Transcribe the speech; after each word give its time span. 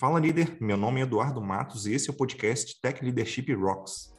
Fala 0.00 0.18
líder, 0.18 0.56
meu 0.58 0.78
nome 0.78 0.98
é 0.98 1.02
Eduardo 1.02 1.42
Matos 1.42 1.84
e 1.84 1.92
esse 1.92 2.08
é 2.08 2.10
o 2.10 2.16
podcast 2.16 2.80
Tech 2.80 3.04
Leadership 3.04 3.52
Rocks. 3.52 4.16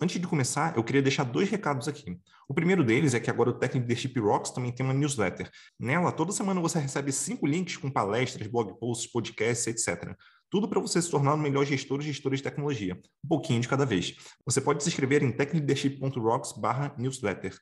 Antes 0.00 0.20
de 0.20 0.26
começar, 0.26 0.76
eu 0.76 0.82
queria 0.82 1.00
deixar 1.00 1.22
dois 1.22 1.48
recados 1.48 1.86
aqui. 1.86 2.18
O 2.48 2.52
primeiro 2.52 2.82
deles 2.82 3.14
é 3.14 3.20
que 3.20 3.30
agora 3.30 3.50
o 3.50 3.52
Tech 3.56 3.78
Leadership 3.78 4.18
Rocks 4.18 4.50
também 4.50 4.72
tem 4.72 4.84
uma 4.84 4.92
newsletter. 4.92 5.48
Nela, 5.78 6.10
toda 6.10 6.32
semana 6.32 6.60
você 6.60 6.80
recebe 6.80 7.12
cinco 7.12 7.46
links 7.46 7.76
com 7.76 7.88
palestras, 7.88 8.48
blog 8.48 8.76
posts, 8.80 9.08
podcasts, 9.12 9.68
etc. 9.68 10.16
Tudo 10.50 10.68
para 10.68 10.80
você 10.80 11.00
se 11.00 11.08
tornar 11.08 11.34
o 11.34 11.38
melhor 11.38 11.64
gestor 11.64 11.98
ou 11.98 12.02
gestora 12.02 12.36
de 12.36 12.42
tecnologia, 12.42 13.00
um 13.24 13.28
pouquinho 13.28 13.60
de 13.60 13.68
cada 13.68 13.86
vez. 13.86 14.16
Você 14.44 14.60
pode 14.60 14.82
se 14.82 14.88
inscrever 14.88 15.22
em 15.22 15.30
techleadership.rocks/newsletter. 15.30 17.56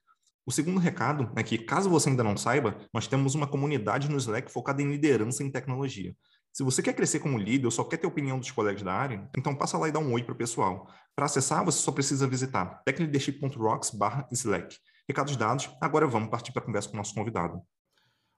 O 0.47 0.51
segundo 0.51 0.81
recado 0.81 1.31
é 1.37 1.43
que, 1.43 1.59
caso 1.59 1.91
você 1.91 2.09
ainda 2.09 2.25
não 2.25 2.35
saiba, 2.35 2.79
nós 2.95 3.07
temos 3.07 3.35
uma 3.35 3.47
comunidade 3.47 4.11
no 4.11 4.17
Slack 4.17 4.51
focada 4.51 4.81
em 4.81 4.91
liderança 4.91 5.45
em 5.45 5.51
tecnologia. 5.51 6.17
Se 6.51 6.63
você 6.63 6.83
quer 6.83 6.95
crescer 6.95 7.21
como 7.21 7.37
líder 7.37 7.67
ou 7.67 7.71
só 7.71 7.85
quer 7.85 7.99
ter 7.99 8.07
opinião 8.07 8.39
dos 8.39 8.51
colegas 8.51 8.83
da 8.83 8.95
área, 8.95 9.29
então 9.37 9.55
passa 9.55 9.77
lá 9.77 9.87
e 9.87 9.93
dá 9.93 9.99
um 9.99 10.11
oi 10.15 10.23
para 10.23 10.33
o 10.33 10.39
pessoal. 10.39 10.91
Para 11.15 11.27
acessar, 11.27 11.63
você 11.63 11.79
só 11.79 11.93
precisa 11.93 12.27
visitar 12.27 12.83
techleadership.rocks/slack. 12.87 14.79
Recados 15.07 15.37
dados, 15.37 15.69
agora 15.79 16.07
vamos 16.07 16.31
partir 16.31 16.53
para 16.53 16.63
a 16.63 16.65
conversa 16.65 16.89
com 16.89 16.95
o 16.95 16.97
nosso 16.97 17.15
convidado. 17.15 17.61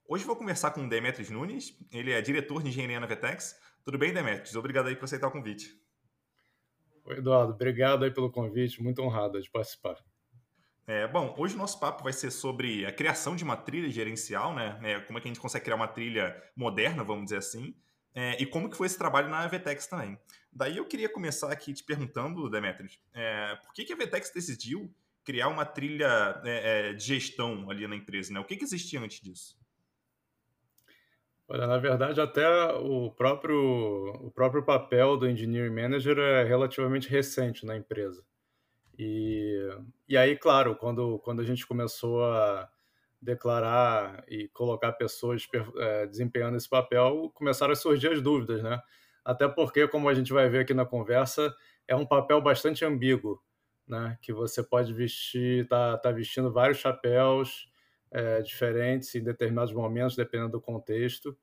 Hoje 0.08 0.24
vou 0.24 0.34
conversar 0.34 0.72
com 0.72 0.84
o 0.84 0.88
Demetrios 0.88 1.30
Nunes, 1.30 1.72
ele 1.92 2.10
é 2.10 2.20
diretor 2.20 2.64
de 2.64 2.70
engenharia 2.70 2.98
na 2.98 3.06
Vetex. 3.06 3.55
Tudo 3.84 3.98
bem, 3.98 4.12
Demetrios? 4.12 4.55
Obrigado 4.57 4.89
aí 4.89 4.97
por 4.97 5.05
aceitar 5.05 5.29
o 5.29 5.33
convite. 5.33 5.75
Oi, 7.05 7.16
Eduardo. 7.19 7.52
Obrigado 7.55 8.05
aí 8.05 8.11
pelo 8.11 8.30
convite. 8.30 8.83
Muito 8.83 9.03
honrado 9.03 9.41
de 9.41 9.51
participar. 9.51 9.97
É, 10.87 11.06
bom, 11.06 11.34
hoje 11.39 11.55
o 11.55 11.59
nosso 11.59 11.79
papo 11.79 12.03
vai 12.03 12.12
ser 12.12 12.30
sobre 12.30 12.84
a 12.84 12.93
criação 12.93 13.37
de 13.37 13.45
uma 13.45 13.56
trilha 13.56 13.89
gerencial, 13.91 14.55
né? 14.55 14.78
É, 14.83 15.00
como 15.00 15.19
é 15.19 15.22
que 15.22 15.28
a 15.28 15.31
gente 15.31 15.41
consegue 15.41 15.64
criar 15.64 15.77
uma 15.77 15.87
trilha 15.87 16.37
moderna, 16.56 17.05
vamos 17.05 17.25
dizer 17.25 17.37
assim, 17.37 17.75
é, 18.12 18.42
e 18.42 18.47
como 18.47 18.69
que 18.69 18.77
foi 18.77 18.87
esse 18.87 18.98
trabalho 18.98 19.28
na 19.28 19.47
Vetex 19.47 19.87
também. 19.87 20.19
Daí 20.53 20.78
eu 20.78 20.84
queria 20.84 21.09
começar 21.09 21.53
aqui 21.53 21.72
te 21.72 21.84
perguntando, 21.84 22.50
Demetrios, 22.50 22.98
é, 23.15 23.55
por 23.56 23.72
que, 23.72 23.84
que 23.84 23.92
a 23.92 23.97
Vetex 23.97 24.33
decidiu 24.33 24.92
criar 25.25 25.48
uma 25.48 25.65
trilha 25.65 26.41
é, 26.44 26.89
é, 26.89 26.92
de 26.92 27.05
gestão 27.05 27.70
ali 27.70 27.87
na 27.87 27.94
empresa, 27.94 28.33
né? 28.33 28.41
O 28.41 28.44
que, 28.44 28.56
que 28.56 28.65
existia 28.65 29.00
antes 29.00 29.20
disso? 29.20 29.59
Olha, 31.53 31.67
na 31.67 31.79
verdade, 31.79 32.20
até 32.20 32.47
o 32.75 33.11
próprio, 33.11 34.12
o 34.25 34.31
próprio 34.31 34.62
papel 34.62 35.17
do 35.17 35.29
Engineering 35.29 35.75
Manager 35.75 36.17
é 36.17 36.45
relativamente 36.45 37.09
recente 37.09 37.67
na 37.67 37.77
empresa. 37.77 38.25
E, 38.97 39.59
e 40.09 40.17
aí, 40.17 40.37
claro, 40.37 40.77
quando, 40.77 41.19
quando 41.19 41.41
a 41.41 41.45
gente 41.45 41.67
começou 41.67 42.25
a 42.25 42.71
declarar 43.21 44.23
e 44.28 44.47
colocar 44.51 44.93
pessoas 44.93 45.45
é, 45.78 46.06
desempenhando 46.06 46.56
esse 46.56 46.69
papel, 46.69 47.33
começaram 47.34 47.73
a 47.73 47.77
surgir 47.77 48.12
as 48.12 48.23
dúvidas, 48.23 48.62
né? 48.62 48.81
Até 49.25 49.48
porque, 49.48 49.89
como 49.89 50.09
a 50.09 50.15
gente 50.15 50.33
vai 50.33 50.48
ver 50.48 50.61
aqui 50.61 50.73
na 50.73 50.87
conversa, 50.87 51.53
é 51.89 51.97
um 51.97 52.06
papel 52.06 52.41
bastante 52.41 52.84
ambíguo, 52.84 53.43
né? 53.89 54.17
Que 54.23 54.33
você 54.33 54.62
pode 54.62 54.95
vestir, 54.95 55.67
tá, 55.67 55.98
tá 55.98 56.12
vestindo 56.12 56.53
vários 56.53 56.78
chapéus, 56.78 57.69
é, 58.11 58.42
diferentes 58.42 59.14
em 59.14 59.22
determinados 59.22 59.72
momentos, 59.72 60.16
dependendo 60.16 60.53
do 60.53 60.61
contexto. 60.61 61.36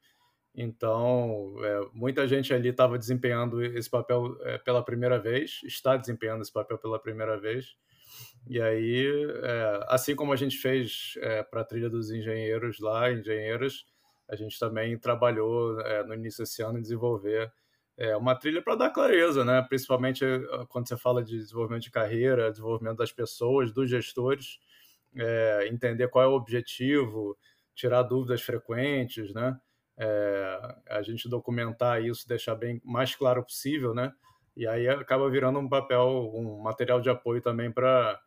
Então, 0.54 1.54
é, 1.64 1.88
muita 1.94 2.28
gente 2.28 2.54
ali 2.54 2.70
estava 2.70 2.98
desempenhando 2.98 3.64
esse 3.64 3.90
papel 3.90 4.36
é, 4.42 4.58
pela 4.58 4.84
primeira 4.84 5.20
vez, 5.20 5.62
está 5.64 5.96
desempenhando 5.96 6.42
esse 6.42 6.52
papel 6.52 6.78
pela 6.78 7.00
primeira 7.00 7.40
vez. 7.40 7.78
E 8.48 8.62
aí, 8.62 9.06
é, 9.44 9.86
assim 9.88 10.16
como 10.16 10.34
a 10.34 10.36
gente 10.36 10.58
fez 10.58 11.14
é, 11.18 11.44
para 11.44 11.62
a 11.62 11.64
trilha 11.64 11.90
dos 11.90 12.10
engenheiros 12.10 12.80
lá, 12.80 13.12
engenheiras, 13.12 13.86
a 14.28 14.36
gente 14.36 14.58
também 14.58 14.98
trabalhou 14.98 15.80
é, 15.82 16.04
no 16.04 16.14
início 16.14 16.44
desse 16.44 16.62
ano 16.64 16.80
em 16.80 16.82
desenvolver 16.82 17.52
é, 17.98 18.16
uma 18.16 18.36
trilha 18.36 18.62
para 18.62 18.76
dar 18.76 18.90
clareza, 18.90 19.44
né? 19.44 19.62
principalmente 19.68 20.24
quando 20.70 20.88
você 20.88 20.98
fala 20.98 21.24
de 21.24 21.38
desenvolvimento 21.38 21.84
de 21.84 21.92
carreira, 21.92 22.52
desenvolvimento 22.52 22.98
das 22.98 23.12
pessoas, 23.12 23.72
dos 23.72 23.90
gestores, 23.90 24.60
é, 25.16 25.68
entender 25.72 26.08
qual 26.10 26.24
é 26.26 26.28
o 26.28 26.36
objetivo, 26.36 27.38
tirar 27.76 28.04
dúvidas 28.04 28.42
frequentes, 28.42 29.34
né? 29.34 29.58
É, 30.00 30.76
a 30.90 31.02
gente 31.02 31.28
documentar 31.28 32.04
isso, 32.04 32.28
deixar 32.28 32.56
bem 32.56 32.82
mais 32.84 33.16
claro 33.16 33.44
possível, 33.44 33.94
né? 33.94 34.14
E 34.56 34.68
aí 34.68 34.88
acaba 34.88 35.30
virando 35.30 35.60
um 35.60 35.70
papel, 35.70 36.32
um 36.34 36.60
material 36.62 37.00
de 37.00 37.10
apoio 37.10 37.42
também 37.42 37.72
para 37.72 38.20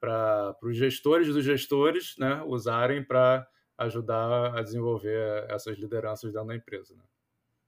para 0.00 0.56
os 0.62 0.78
gestores 0.78 1.28
dos 1.28 1.44
gestores, 1.44 2.16
né? 2.18 2.42
Usarem 2.46 3.04
para 3.04 3.46
ajudar 3.76 4.58
a 4.58 4.62
desenvolver 4.62 5.44
essas 5.50 5.78
lideranças 5.78 6.32
dentro 6.32 6.48
da 6.48 6.56
empresa. 6.56 6.94
Né? 6.94 7.02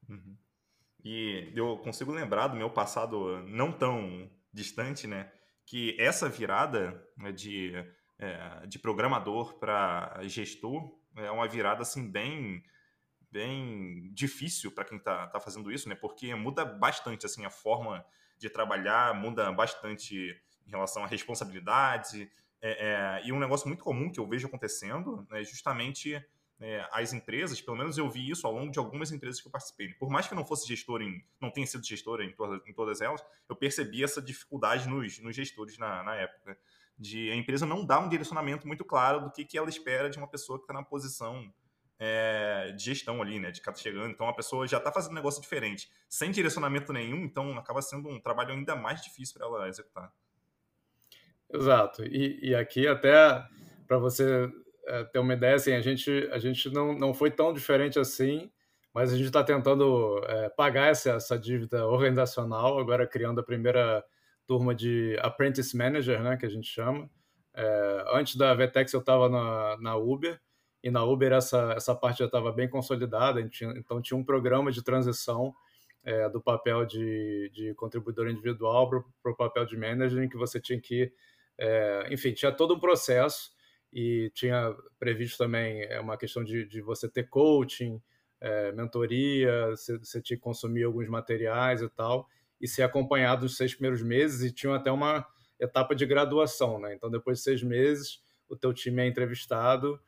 Uhum. 0.09 0.37
E 1.05 1.53
eu 1.55 1.77
consigo 1.79 2.11
lembrar 2.11 2.49
do 2.49 2.57
meu 2.57 2.71
passado 2.71 3.43
não 3.43 3.71
tão 3.71 4.31
distante, 4.53 5.07
né? 5.07 5.31
Que 5.67 5.97
essa 6.01 6.29
virada 6.29 7.07
né, 7.17 7.33
de 7.33 7.73
é, 8.23 8.67
de 8.69 8.79
programador 8.79 9.55
para 9.55 10.21
gestor 10.23 10.97
é 11.17 11.31
uma 11.31 11.49
virada 11.49 11.83
assim 11.83 12.09
bem 12.09 12.63
bem 13.33 14.13
difícil 14.13 14.71
para 14.71 14.85
quem 14.85 14.99
está 14.99 15.27
tá 15.27 15.41
fazendo 15.41 15.73
isso, 15.73 15.89
né? 15.89 15.95
Porque 15.95 16.33
muda 16.35 16.65
bastante 16.65 17.27
assim 17.27 17.45
a 17.45 17.51
forma 17.51 18.05
de 18.39 18.49
trabalhar, 18.49 19.15
muda 19.15 19.51
bastante 19.51 20.41
em 20.67 20.71
relação 20.71 21.03
à 21.03 21.07
responsabilidade. 21.07 22.31
É, 22.61 23.21
é, 23.21 23.27
e 23.27 23.33
um 23.33 23.41
negócio 23.41 23.67
muito 23.67 23.83
comum 23.83 24.13
que 24.13 24.21
eu 24.21 24.29
vejo 24.29 24.47
acontecendo 24.47 25.27
é 25.33 25.43
justamente 25.43 26.15
é, 26.61 26.87
as 26.93 27.13
empresas, 27.13 27.61
pelo 27.61 27.77
menos 27.77 27.99
eu 27.99 28.09
vi 28.09 28.31
isso 28.31 28.47
ao 28.47 28.53
longo 28.53 28.71
de 28.71 28.79
algumas 28.79 29.11
empresas 29.11 29.41
que 29.41 29.49
eu 29.49 29.53
participei. 29.53 29.95
Por 29.95 30.11
mais 30.11 30.29
que 30.29 30.35
eu 30.35 30.37
não 30.37 30.45
fosse 30.45 30.69
gestor 30.69 31.03
em, 31.03 31.25
não 31.41 31.51
tenha 31.51 31.67
sido 31.67 31.85
gestor 31.85 32.21
em 32.21 32.33
todas, 32.33 32.61
em 32.69 32.73
todas 32.73 33.01
elas, 33.01 33.25
eu 33.49 33.57
percebi 33.57 34.05
essa 34.05 34.23
dificuldade 34.23 34.89
nos, 34.89 35.19
nos 35.19 35.35
gestores 35.35 35.77
na, 35.79 36.03
na 36.05 36.15
época 36.15 36.57
de 36.99 37.31
a 37.31 37.35
empresa 37.35 37.67
não 37.67 37.85
dar 37.85 38.01
um 38.01 38.09
direcionamento 38.09 38.67
muito 38.67 38.85
claro 38.85 39.21
do 39.21 39.31
que, 39.31 39.45
que 39.45 39.59
ela 39.59 39.69
espera 39.69 40.09
de 40.09 40.19
uma 40.19 40.29
pessoa 40.29 40.59
que 40.59 40.65
está 40.65 40.75
na 40.75 40.83
posição 40.83 41.53
é, 41.99 42.73
de 42.77 42.85
gestão 42.85 43.23
ali, 43.23 43.39
né? 43.39 43.51
De 43.51 43.59
estar 43.59 43.75
chegando. 43.75 44.11
Então 44.11 44.29
a 44.29 44.35
pessoa 44.35 44.67
já 44.67 44.79
está 44.79 44.91
fazendo 44.91 45.13
um 45.13 45.17
negócio 45.17 45.41
diferente, 45.41 45.91
sem 46.09 46.31
direcionamento 46.31 46.93
nenhum, 46.93 47.25
então 47.25 47.57
acaba 47.57 47.81
sendo 47.81 48.09
um 48.09 48.21
trabalho 48.21 48.53
ainda 48.53 48.75
mais 48.75 49.01
difícil 49.03 49.39
para 49.39 49.47
ela 49.47 49.69
executar. 49.69 50.13
Exato. 51.53 52.05
E, 52.05 52.51
e 52.51 52.55
aqui 52.55 52.89
até 52.89 53.45
para 53.87 53.99
você 53.99 54.51
é, 54.87 55.05
ter 55.05 55.19
uma 55.19 55.35
ideia, 55.35 55.55
assim, 55.55 55.73
a 55.75 55.81
gente, 55.81 56.29
a 56.33 56.39
gente 56.39 56.71
não, 56.71 56.93
não 56.99 57.15
foi 57.15 57.31
tão 57.31 57.53
diferente 57.53 57.99
assim, 57.99 58.51
mas 58.93 59.13
a 59.13 59.17
gente 59.17 59.27
está 59.27 59.45
tentando 59.45 60.21
é, 60.27 60.49
pagar 60.49 60.89
essa, 60.89 61.13
essa 61.13 61.39
dívida 61.39 61.87
organizacional, 61.87 62.79
agora 62.79 63.07
criando 63.07 63.41
a 63.41 63.45
primeira 63.45 64.05
turma 64.47 64.75
de 64.75 65.17
Apprentice 65.21 65.77
Manager, 65.77 66.23
né, 66.23 66.37
que 66.37 66.47
a 66.47 66.51
gente 66.51 66.67
chama. 66.67 67.09
É, 67.55 68.05
antes 68.15 68.37
da 68.37 68.55
Vetex 68.55 68.93
eu 68.93 69.01
estava 69.01 69.29
na, 69.29 69.77
na 69.79 69.97
Uber, 69.97 70.41
e 70.83 70.91
na 70.91 71.05
Uber 71.05 71.33
essa, 71.33 71.75
essa 71.77 71.95
parte 71.95 72.19
já 72.19 72.27
estava 72.27 72.51
bem 72.51 72.69
consolidada, 72.69 73.47
tinha, 73.49 73.71
então 73.77 74.03
tinha 74.03 74.17
um 74.19 74.25
programa 74.25 74.73
de 74.73 74.83
transição 74.83 75.55
é, 76.05 76.29
do 76.29 76.41
papel 76.41 76.85
de, 76.85 77.51
de 77.53 77.75
contribuidor 77.75 78.29
individual 78.29 78.91
para 78.91 79.33
o 79.33 79.37
papel 79.37 79.65
de 79.65 79.77
manager, 79.77 80.23
em 80.23 80.29
que 80.29 80.37
você 80.37 80.61
tinha 80.61 80.81
que, 80.81 81.13
é, 81.57 82.09
enfim, 82.11 82.33
tinha 82.33 82.51
todo 82.51 82.75
um 82.75 82.81
processo 82.81 83.53
e 83.93 84.31
tinha 84.35 84.75
previsto 84.99 85.39
também 85.39 85.83
é, 85.83 86.01
uma 86.01 86.17
questão 86.17 86.43
de, 86.43 86.67
de 86.67 86.81
você 86.81 87.09
ter 87.09 87.29
coaching, 87.29 88.01
é, 88.41 88.73
mentoria, 88.73 89.71
você, 89.71 89.97
você 89.99 90.21
tinha 90.21 90.37
que 90.37 90.43
consumir 90.43 90.83
alguns 90.83 91.09
materiais 91.09 91.81
e 91.81 91.89
tal, 91.91 92.29
e 92.63 92.69
ser 92.69 92.83
acompanhado 92.85 93.43
nos 93.43 93.57
seis 93.57 93.75
primeiros 93.75 94.03
meses 94.03 94.41
e 94.43 94.55
tinham 94.55 94.73
até 94.73 94.91
uma 94.91 95.27
etapa 95.59 95.95
de 95.95 96.07
graduação, 96.07 96.79
né? 96.79 96.95
Então, 96.95 97.11
depois 97.11 97.39
de 97.39 97.45
seis 97.45 97.63
meses, 97.63 98.23
o 98.49 98.57
teu 98.57 98.73
time 98.73 99.03
é 99.03 99.07
entrevistado 99.07 100.01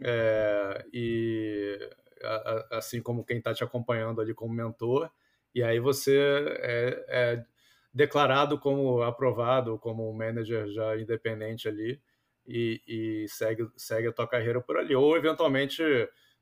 é, 0.00 0.84
e 0.92 1.90
a, 2.22 2.34
a, 2.34 2.78
assim 2.78 3.00
como 3.00 3.24
quem 3.24 3.38
está 3.38 3.54
te 3.54 3.64
acompanhando 3.64 4.20
ali 4.20 4.34
como 4.34 4.52
mentor, 4.52 5.10
e 5.54 5.62
aí 5.62 5.80
você 5.80 6.18
é, 6.60 7.04
é, 7.08 7.44
declarado 7.92 8.58
como 8.58 9.02
aprovado, 9.02 9.78
como 9.78 10.12
manager 10.12 10.66
já 10.68 10.96
independente 10.96 11.68
ali 11.68 12.00
e, 12.46 12.80
e 12.86 13.28
segue, 13.28 13.68
segue 13.76 14.08
a 14.08 14.12
tua 14.12 14.26
carreira 14.26 14.60
por 14.60 14.76
ali. 14.76 14.94
Ou, 14.94 15.16
eventualmente, 15.16 15.82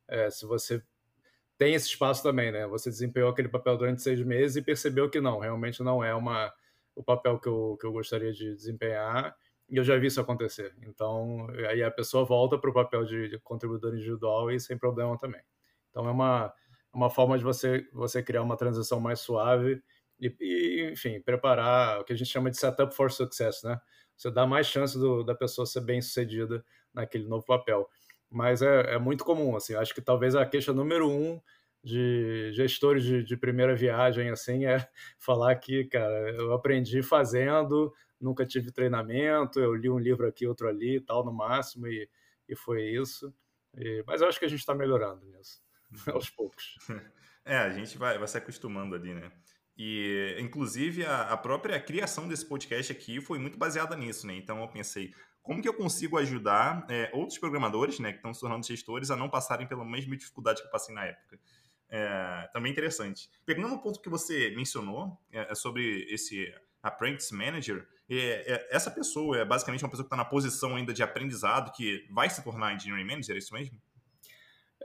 é, 0.08 0.30
se 0.30 0.46
você 0.46 0.82
tem 1.60 1.74
esse 1.74 1.88
espaço 1.88 2.22
também, 2.22 2.50
né? 2.50 2.66
Você 2.68 2.88
desempenhou 2.88 3.28
aquele 3.28 3.46
papel 3.46 3.76
durante 3.76 4.00
seis 4.00 4.18
meses 4.24 4.56
e 4.56 4.62
percebeu 4.62 5.10
que 5.10 5.20
não, 5.20 5.38
realmente 5.38 5.82
não 5.82 6.02
é 6.02 6.14
uma, 6.14 6.50
o 6.94 7.02
papel 7.04 7.38
que 7.38 7.48
eu, 7.48 7.76
que 7.78 7.86
eu 7.86 7.92
gostaria 7.92 8.32
de 8.32 8.54
desempenhar. 8.54 9.36
E 9.68 9.76
eu 9.76 9.84
já 9.84 9.94
vi 9.98 10.06
isso 10.06 10.18
acontecer. 10.22 10.74
Então, 10.80 11.48
aí 11.68 11.82
a 11.82 11.90
pessoa 11.90 12.24
volta 12.24 12.56
para 12.56 12.70
o 12.70 12.72
papel 12.72 13.04
de, 13.04 13.28
de, 13.28 13.38
contribuidor 13.40 13.94
individual 13.94 14.50
e 14.50 14.58
sem 14.58 14.78
problema 14.78 15.18
também. 15.18 15.42
Então, 15.90 16.08
é 16.08 16.10
uma, 16.10 16.50
uma 16.94 17.10
forma 17.10 17.36
de 17.36 17.44
você, 17.44 17.86
você 17.92 18.22
criar 18.22 18.40
uma 18.40 18.56
transição 18.56 18.98
mais 18.98 19.20
suave 19.20 19.82
e, 20.18 20.34
e, 20.40 20.90
enfim, 20.90 21.20
preparar 21.20 22.00
o 22.00 22.04
que 22.04 22.14
a 22.14 22.16
gente 22.16 22.30
chama 22.30 22.50
de 22.50 22.56
setup 22.56 22.94
for 22.94 23.12
success, 23.12 23.62
né? 23.62 23.78
você 24.16 24.30
dá 24.30 24.46
mais 24.46 24.66
chance 24.66 24.98
do, 24.98 25.22
da 25.22 25.34
pessoa 25.34 25.66
ser 25.66 25.82
bem 25.82 26.00
sucedida 26.00 26.64
naquele 26.92 27.28
novo 27.28 27.44
papel. 27.44 27.86
Mas 28.30 28.62
é, 28.62 28.94
é 28.94 28.98
muito 28.98 29.24
comum, 29.24 29.56
assim, 29.56 29.74
acho 29.74 29.94
que 29.94 30.00
talvez 30.00 30.36
a 30.36 30.46
queixa 30.46 30.72
número 30.72 31.10
um 31.10 31.40
de 31.82 32.52
gestores 32.52 33.02
de, 33.02 33.24
de, 33.24 33.36
primeira 33.36 33.74
viagem 33.74 34.28
assim 34.28 34.66
é 34.66 34.86
falar 35.18 35.56
que, 35.56 35.84
cara, 35.86 36.30
eu 36.32 36.52
aprendi 36.52 37.02
fazendo, 37.02 37.92
nunca 38.20 38.46
tive 38.46 38.70
treinamento, 38.70 39.58
eu 39.58 39.74
li 39.74 39.88
um 39.88 39.98
livro 39.98 40.26
aqui, 40.26 40.46
outro 40.46 40.68
ali, 40.68 41.00
tal, 41.00 41.24
no 41.24 41.32
máximo, 41.32 41.86
e, 41.86 42.08
e 42.48 42.54
foi 42.54 42.82
isso. 42.82 43.34
E, 43.76 44.04
mas 44.06 44.20
eu 44.20 44.28
acho 44.28 44.38
que 44.38 44.44
a 44.44 44.48
gente 44.48 44.60
está 44.60 44.74
melhorando 44.74 45.24
nisso, 45.26 45.62
aos 46.14 46.30
poucos. 46.30 46.76
É, 47.42 47.56
a 47.56 47.70
gente 47.70 47.96
vai, 47.96 48.18
vai 48.18 48.28
se 48.28 48.36
acostumando 48.36 48.94
ali, 48.94 49.14
né? 49.14 49.32
E, 49.76 50.36
inclusive, 50.38 51.06
a, 51.06 51.22
a, 51.22 51.36
própria 51.38 51.80
criação 51.80 52.28
desse 52.28 52.44
podcast 52.44 52.92
aqui 52.92 53.18
foi 53.18 53.38
muito 53.38 53.56
baseada 53.56 53.96
nisso, 53.96 54.26
né? 54.26 54.34
Então, 54.34 54.60
eu 54.60 54.68
pensei, 54.68 55.14
como 55.42 55.62
que 55.62 55.68
eu 55.68 55.74
consigo 55.74 56.18
ajudar 56.18 56.86
é, 56.88 57.10
outros 57.12 57.38
programadores, 57.38 57.98
né, 57.98 58.10
que 58.12 58.18
estão 58.18 58.32
se 58.32 58.40
tornando 58.40 58.66
gestores, 58.66 59.10
a 59.10 59.16
não 59.16 59.28
passarem 59.28 59.66
pela 59.66 59.84
mesma 59.84 60.16
dificuldade 60.16 60.60
que 60.60 60.66
eu 60.66 60.70
passei 60.70 60.94
na 60.94 61.04
época? 61.06 61.38
É, 61.88 62.48
também 62.52 62.70
interessante. 62.70 63.28
Pegando 63.44 63.74
um 63.74 63.78
ponto 63.78 64.00
que 64.00 64.08
você 64.08 64.50
mencionou 64.50 65.18
é, 65.32 65.50
é 65.50 65.54
sobre 65.54 66.06
esse 66.08 66.52
Apprentice 66.82 67.34
Manager, 67.34 67.86
é, 68.08 68.52
é, 68.54 68.68
essa 68.70 68.90
pessoa 68.90 69.38
é 69.38 69.44
basicamente 69.44 69.84
uma 69.84 69.90
pessoa 69.90 70.04
que 70.04 70.08
está 70.08 70.16
na 70.16 70.24
posição 70.24 70.76
ainda 70.76 70.92
de 70.92 71.02
aprendizado, 71.02 71.72
que 71.72 72.06
vai 72.10 72.28
se 72.28 72.42
tornar 72.42 72.74
Engineering 72.74 73.06
Manager, 73.06 73.36
é 73.36 73.38
isso 73.38 73.54
mesmo? 73.54 73.80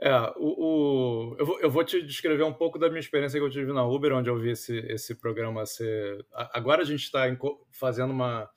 É, 0.00 0.12
o, 0.36 1.32
o 1.32 1.36
eu, 1.38 1.46
vou, 1.46 1.60
eu, 1.60 1.70
vou, 1.70 1.82
te 1.82 2.02
descrever 2.02 2.44
um 2.44 2.52
pouco 2.52 2.78
da 2.78 2.88
minha 2.88 3.00
experiência 3.00 3.40
que 3.40 3.44
eu 3.44 3.50
tive 3.50 3.72
na 3.72 3.84
Uber, 3.86 4.12
onde 4.12 4.28
eu 4.28 4.38
vi 4.38 4.50
esse, 4.50 4.76
esse 4.90 5.14
programa 5.14 5.64
ser. 5.64 6.24
Agora 6.52 6.82
a 6.82 6.84
gente 6.84 7.02
está 7.02 7.24
fazendo 7.70 8.10
uma. 8.10 8.48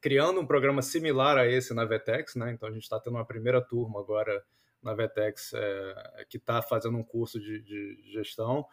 Criando 0.00 0.40
um 0.40 0.46
programa 0.46 0.82
similar 0.82 1.36
a 1.36 1.46
esse 1.46 1.74
na 1.74 1.84
Vetex, 1.84 2.34
né? 2.34 2.52
Então 2.52 2.68
a 2.68 2.72
gente 2.72 2.82
está 2.82 2.98
tendo 2.98 3.16
uma 3.16 3.24
primeira 3.24 3.60
turma 3.60 4.00
agora 4.00 4.42
na 4.82 4.94
Vetex 4.94 5.52
é, 5.52 6.24
que 6.28 6.38
está 6.38 6.62
fazendo 6.62 6.96
um 6.96 7.04
curso 7.04 7.38
de, 7.38 7.60
de 7.60 8.12
gestão 8.12 8.66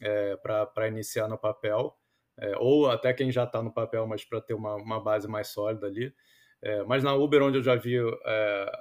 é, 0.00 0.36
para 0.36 0.88
iniciar 0.88 1.28
no 1.28 1.36
papel, 1.36 1.96
é, 2.38 2.56
ou 2.58 2.90
até 2.90 3.12
quem 3.12 3.30
já 3.30 3.44
está 3.44 3.62
no 3.62 3.72
papel, 3.72 4.06
mas 4.06 4.24
para 4.24 4.40
ter 4.40 4.54
uma, 4.54 4.74
uma, 4.76 5.00
base 5.02 5.28
mais 5.28 5.48
sólida 5.48 5.86
ali. 5.86 6.14
Mas 6.86 7.02
na 7.02 7.14
Uber, 7.14 7.42
onde 7.42 7.56
eu 7.56 7.62
já 7.62 7.74
vi 7.74 7.98
o, 7.98 8.12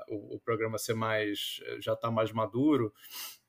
o, 0.10 0.38
programa 0.44 0.78
ser 0.78 0.94
mais, 0.94 1.62
já 1.80 1.94
está 1.94 2.12
mais 2.12 2.30
maduro, 2.30 2.94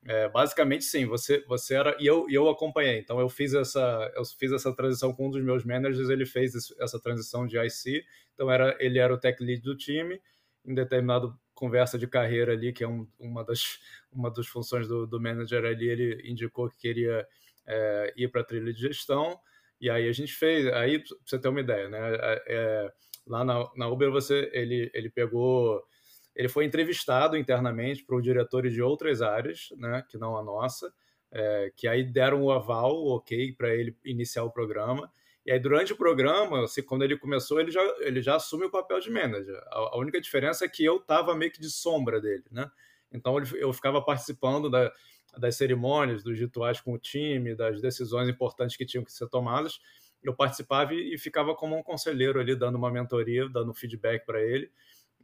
é, 0.05 0.27
basicamente 0.29 0.83
sim, 0.83 1.05
você, 1.05 1.43
você 1.47 1.75
era 1.75 1.95
e 1.99 2.07
eu, 2.07 2.25
eu 2.29 2.49
acompanhei. 2.49 2.99
Então 2.99 3.19
eu 3.19 3.29
fiz 3.29 3.53
essa 3.53 4.11
eu 4.15 4.23
fiz 4.25 4.51
essa 4.51 4.75
transição 4.75 5.13
com 5.13 5.27
um 5.27 5.31
dos 5.31 5.43
meus 5.43 5.63
managers, 5.63 6.09
ele 6.09 6.25
fez 6.25 6.53
essa 6.79 6.99
transição 6.99 7.45
de 7.45 7.57
IC. 7.57 8.03
Então 8.33 8.51
era 8.51 8.75
ele 8.79 8.99
era 8.99 9.13
o 9.13 9.19
tech 9.19 9.43
lead 9.43 9.61
do 9.61 9.75
time. 9.75 10.19
Em 10.65 10.75
determinado 10.75 11.37
conversa 11.61 11.95
de 11.97 12.07
carreira 12.07 12.53
ali, 12.53 12.73
que 12.73 12.83
é 12.83 12.87
um, 12.87 13.07
uma, 13.19 13.43
das, 13.43 13.79
uma 14.11 14.31
das 14.31 14.47
funções 14.47 14.87
do, 14.87 15.05
do 15.05 15.21
manager 15.21 15.63
ali, 15.63 15.87
ele 15.87 16.21
indicou 16.29 16.67
que 16.69 16.77
queria 16.77 17.27
é, 17.67 18.13
ir 18.17 18.27
para 18.29 18.41
a 18.41 18.43
trilha 18.43 18.73
de 18.73 18.81
gestão, 18.81 19.39
e 19.79 19.87
aí 19.89 20.09
a 20.09 20.11
gente 20.11 20.33
fez, 20.33 20.65
aí 20.73 20.99
pra 20.99 21.15
você 21.23 21.39
ter 21.39 21.49
uma 21.49 21.59
ideia, 21.59 21.87
né? 21.87 21.99
É, 21.99 22.43
é, 22.47 22.93
lá 23.27 23.45
na, 23.45 23.69
na 23.75 23.87
Uber 23.87 24.11
você, 24.11 24.49
ele, 24.53 24.89
ele 24.93 25.09
pegou, 25.09 25.83
ele 26.41 26.49
foi 26.49 26.65
entrevistado 26.65 27.37
internamente 27.37 28.03
por 28.03 28.19
diretores 28.19 28.73
de 28.73 28.81
outras 28.81 29.21
áreas, 29.21 29.69
né, 29.77 30.03
que 30.09 30.17
não 30.17 30.35
a 30.35 30.43
nossa, 30.43 30.91
é, 31.31 31.71
que 31.77 31.87
aí 31.87 32.03
deram 32.03 32.41
o 32.41 32.51
aval, 32.51 32.95
o 32.95 33.15
ok, 33.15 33.53
para 33.53 33.69
ele 33.75 33.95
iniciar 34.03 34.43
o 34.43 34.49
programa. 34.49 35.11
E 35.45 35.51
aí, 35.51 35.59
durante 35.59 35.93
o 35.93 35.95
programa, 35.95 36.63
assim, 36.63 36.81
quando 36.81 37.03
ele 37.03 37.15
começou, 37.15 37.59
ele 37.59 37.69
já, 37.69 37.81
ele 37.99 38.23
já 38.23 38.37
assume 38.37 38.65
o 38.65 38.71
papel 38.71 38.99
de 38.99 39.11
manager. 39.11 39.55
A, 39.67 39.91
a 39.93 39.97
única 39.99 40.19
diferença 40.19 40.65
é 40.65 40.67
que 40.67 40.83
eu 40.83 40.97
estava 40.97 41.35
meio 41.35 41.51
que 41.51 41.61
de 41.61 41.69
sombra 41.69 42.19
dele, 42.19 42.45
né? 42.49 42.69
Então, 43.13 43.37
ele, 43.37 43.47
eu 43.53 43.71
ficava 43.71 44.01
participando 44.01 44.67
da, 44.67 44.91
das 45.37 45.55
cerimônias, 45.55 46.23
dos 46.23 46.39
rituais 46.39 46.81
com 46.81 46.93
o 46.93 46.97
time, 46.97 47.55
das 47.55 47.79
decisões 47.79 48.27
importantes 48.27 48.75
que 48.75 48.85
tinham 48.85 49.03
que 49.03 49.13
ser 49.13 49.29
tomadas. 49.29 49.79
Eu 50.23 50.35
participava 50.35 50.91
e, 50.95 51.13
e 51.13 51.19
ficava 51.19 51.53
como 51.53 51.77
um 51.77 51.83
conselheiro 51.83 52.39
ali, 52.39 52.55
dando 52.55 52.79
uma 52.79 52.89
mentoria, 52.89 53.47
dando 53.47 53.75
feedback 53.75 54.25
para 54.25 54.41
ele. 54.41 54.71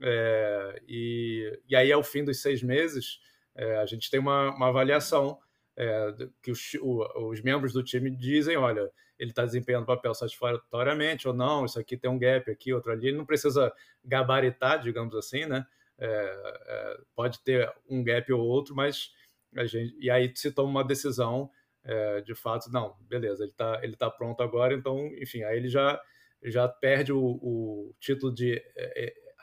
É, 0.02 0.82
e, 0.88 1.60
e 1.68 1.76
aí, 1.76 1.92
ao 1.92 2.04
fim 2.04 2.24
dos 2.24 2.42
seis 2.42 2.62
meses, 2.62 3.20
é, 3.56 3.78
a 3.78 3.86
gente 3.86 4.10
tem 4.10 4.20
uma, 4.20 4.56
uma 4.56 4.68
avaliação 4.68 5.40
é, 5.76 6.14
que 6.42 6.52
os, 6.52 6.74
o, 6.82 7.30
os 7.30 7.42
membros 7.42 7.74
do 7.74 7.84
time 7.84 8.10
dizem, 8.10 8.58
olha, 8.58 8.92
ele 9.18 9.32
está 9.32 9.46
desempenhando 9.46 9.84
o 9.84 9.88
papel 9.88 10.14
satisfatoriamente 10.14 11.28
ou 11.28 11.34
não, 11.34 11.66
isso 11.66 11.80
aqui 11.80 11.98
tem 11.98 12.10
um 12.10 12.20
gap 12.20 12.50
aqui, 12.50 12.74
outro 12.74 12.92
ali, 12.92 13.08
ele 13.08 13.18
não 13.18 13.26
precisa 13.26 13.72
gabaritar, 14.04 14.82
digamos 14.82 15.16
assim, 15.16 15.46
né? 15.46 15.66
É, 16.00 16.08
é, 16.08 16.98
pode 17.16 17.40
ter 17.44 17.72
um 17.90 18.04
gap 18.04 18.32
ou 18.32 18.42
outro, 18.42 18.76
mas 18.76 19.12
a 19.56 19.66
gente, 19.66 19.96
e 20.00 20.12
aí 20.12 20.32
se 20.36 20.52
toma 20.52 20.70
uma 20.70 20.84
decisão 20.84 21.50
é, 21.84 22.22
de 22.22 22.36
fato, 22.36 22.72
não, 22.72 22.96
beleza, 23.02 23.44
ele 23.44 23.52
está 23.52 23.80
ele 23.82 23.96
tá 23.96 24.10
pronto 24.10 24.44
agora, 24.44 24.74
então, 24.74 25.08
enfim, 25.16 25.44
aí 25.44 25.58
ele 25.58 25.70
já, 25.70 26.00
já 26.44 26.68
perde 26.68 27.12
o, 27.12 27.20
o 27.20 27.96
título 28.00 28.32
de 28.32 28.62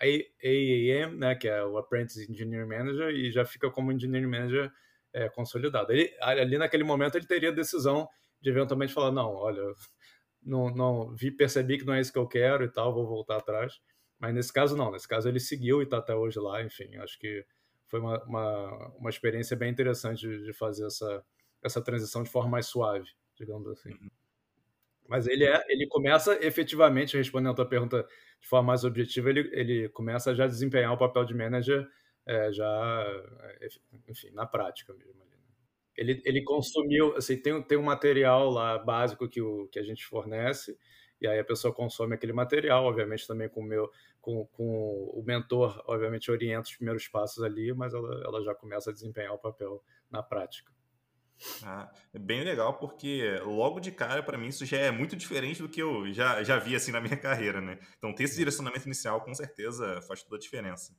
AAM, 0.05 1.17
né, 1.17 1.35
que 1.35 1.49
é 1.49 1.65
o 1.65 1.79
Apprentice 1.79 2.31
Engineering 2.31 2.69
Manager, 2.69 3.09
e 3.11 3.31
já 3.31 3.45
fica 3.45 3.71
como 3.71 3.93
Engineering 3.93 4.27
Manager 4.27 4.73
é, 5.13 5.29
consolidado. 5.29 5.93
Ele, 5.93 6.15
ali 6.21 6.59
naquele 6.59 6.85
momento 6.85 7.17
ele 7.17 7.27
teria 7.27 7.51
a 7.51 7.55
decisão 7.55 8.09
de 8.41 8.51
eventualmente 8.51 8.93
falar, 8.93 9.13
não, 9.13 9.33
olha, 9.35 9.63
não, 10.43 10.71
não 10.71 11.15
vi, 11.15 11.31
percebi 11.31 11.79
que 11.79 11.85
não 11.85 11.95
é 11.95 12.01
isso 12.01 12.13
que 12.13 12.19
eu 12.19 12.29
quero 12.29 12.65
e 12.65 12.69
tal, 12.69 12.93
vou 12.93 13.07
voltar 13.07 13.37
atrás. 13.37 13.81
Mas 14.19 14.35
nesse 14.35 14.53
caso 14.53 14.77
não, 14.77 14.91
nesse 14.91 15.09
caso 15.09 15.29
ele 15.29 15.41
seguiu 15.41 15.81
e 15.81 15.85
está 15.85 15.99
até 15.99 16.15
hoje 16.15 16.39
lá, 16.39 16.63
enfim, 16.63 16.97
acho 16.97 17.19
que 17.19 17.45
foi 17.87 18.01
uma, 18.01 18.23
uma, 18.25 18.89
uma 18.97 19.11
experiência 19.11 19.57
bem 19.57 19.71
interessante 19.71 20.21
de, 20.21 20.45
de, 20.45 20.53
fazer 20.53 20.87
essa, 20.87 21.25
essa 21.63 21.83
transição 21.83 22.23
de 22.23 22.31
forma 22.31 22.51
mais 22.51 22.67
suave, 22.67 23.09
digamos 23.37 23.69
assim. 23.69 23.91
Uhum. 23.91 24.11
Mas 25.09 25.27
ele 25.27 25.45
é, 25.45 25.65
ele 25.69 25.87
começa 25.87 26.35
efetivamente, 26.45 27.17
respondendo 27.17 27.53
a 27.53 27.57
tua 27.57 27.69
pergunta 27.69 28.07
de 28.41 28.49
forma 28.49 28.69
mais 28.69 28.85
objetiva, 28.85 29.31
ele, 29.31 29.51
ele 29.53 29.89
começa 29.91 30.31
a 30.31 30.35
já 30.35 30.47
desempenhar 30.47 30.93
o 30.93 30.99
papel 30.99 31.25
de 31.25 31.35
manager 31.35 31.87
é, 32.27 32.53
já, 32.53 33.05
é, 33.61 33.69
enfim, 34.09 34.31
na 34.31 34.47
prática 34.47 34.95
mesmo 34.95 35.25
ele, 35.97 36.21
ele 36.25 36.43
consumiu, 36.43 37.17
assim, 37.17 37.37
tem, 37.37 37.63
tem 37.63 37.79
um 37.79 37.83
material 37.83 38.51
lá 38.51 38.79
básico 38.79 39.29
que, 39.29 39.41
o, 39.41 39.69
que 39.69 39.79
a 39.79 39.83
gente 39.83 40.05
fornece, 40.05 40.77
e 41.21 41.27
aí 41.27 41.39
a 41.39 41.45
pessoa 41.45 41.73
consome 41.73 42.15
aquele 42.15 42.33
material, 42.33 42.85
obviamente 42.85 43.27
também 43.27 43.49
com 43.49 43.61
o 43.61 43.65
meu, 43.65 43.91
com, 44.21 44.45
com 44.47 44.65
o 45.15 45.23
mentor, 45.25 45.83
obviamente 45.87 46.31
orienta 46.31 46.69
os 46.69 46.77
primeiros 46.77 47.07
passos 47.09 47.43
ali, 47.43 47.73
mas 47.73 47.95
ela, 47.95 48.23
ela 48.25 48.43
já 48.43 48.55
começa 48.55 48.91
a 48.91 48.93
desempenhar 48.93 49.33
o 49.33 49.39
papel 49.39 49.83
na 50.11 50.23
prática. 50.23 50.73
Ah, 51.63 51.91
é 52.13 52.19
bem 52.19 52.43
legal 52.43 52.79
porque 52.79 53.39
logo 53.45 53.81
de 53.81 53.91
cara 53.91 54.23
para 54.23 54.39
mim 54.39 54.49
isso 54.49 54.65
já 54.65 54.79
é 54.79 54.91
muito 54.91 55.17
diferente 55.17 55.61
do 55.61 55.69
que 55.69 55.83
eu 55.83 56.13
já, 56.13 56.43
já 56.43 56.59
vi 56.59 56.75
assim 56.75 56.93
na 56.93 57.01
minha 57.01 57.17
carreira, 57.17 57.61
né? 57.61 57.79
Então 57.99 58.15
ter 58.15 58.25
esse 58.25 58.37
direcionamento 58.37 58.87
inicial 58.87 59.21
com 59.21 59.35
certeza 59.35 60.01
faz 60.03 60.23
toda 60.23 60.37
a 60.37 60.41
diferença. 60.41 60.97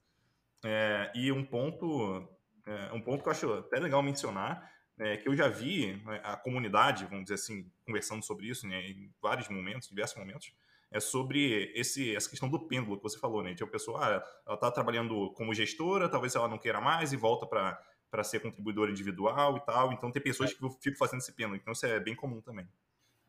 É, 0.64 1.12
e 1.16 1.32
um 1.32 1.44
ponto, 1.44 2.28
é, 2.66 2.94
um 2.94 3.02
ponto 3.02 3.24
que 3.24 3.30
eu 3.30 3.32
acho 3.32 3.54
até 3.54 3.80
legal 3.80 4.04
mencionar 4.04 4.72
é, 4.98 5.18
que 5.18 5.28
eu 5.28 5.36
já 5.36 5.48
vi 5.48 6.02
né, 6.06 6.22
a 6.24 6.38
comunidade, 6.38 7.06
vamos 7.06 7.26
dizer 7.26 7.36
assim, 7.36 7.70
conversando 7.86 8.24
sobre 8.24 8.48
isso 8.48 8.68
né, 8.68 8.82
em 8.88 9.14
vários 9.22 9.50
momentos, 9.50 9.90
diversos 9.90 10.18
momentos, 10.18 10.54
é 10.92 11.00
sobre 11.00 11.72
esse, 11.76 12.16
essa 12.16 12.30
questão 12.30 12.50
do 12.50 12.68
pêndulo 12.68 12.96
que 12.98 13.04
você 13.04 13.20
falou, 13.20 13.44
né? 13.44 13.54
Tipo, 13.54 13.66
a 13.66 13.72
pessoa, 13.72 14.00
ah, 14.02 14.24
ela 14.46 14.56
está 14.56 14.72
trabalhando 14.72 15.34
como 15.34 15.54
gestora, 15.54 16.08
talvez 16.08 16.36
ela 16.36 16.48
não 16.48 16.58
queira 16.58 16.80
mais 16.80 17.12
e 17.12 17.18
volta 17.18 17.46
para 17.46 17.78
para 18.16 18.24
ser 18.24 18.40
contribuidora 18.40 18.90
individual 18.90 19.58
e 19.58 19.60
tal. 19.66 19.92
Então, 19.92 20.10
tem 20.10 20.22
pessoas 20.22 20.52
é. 20.52 20.54
que 20.54 20.70
ficam 20.80 20.98
fazendo 20.98 21.20
esse 21.20 21.34
pêndulo. 21.34 21.58
Então, 21.58 21.74
isso 21.74 21.86
é 21.86 22.00
bem 22.00 22.16
comum 22.16 22.40
também. 22.40 22.66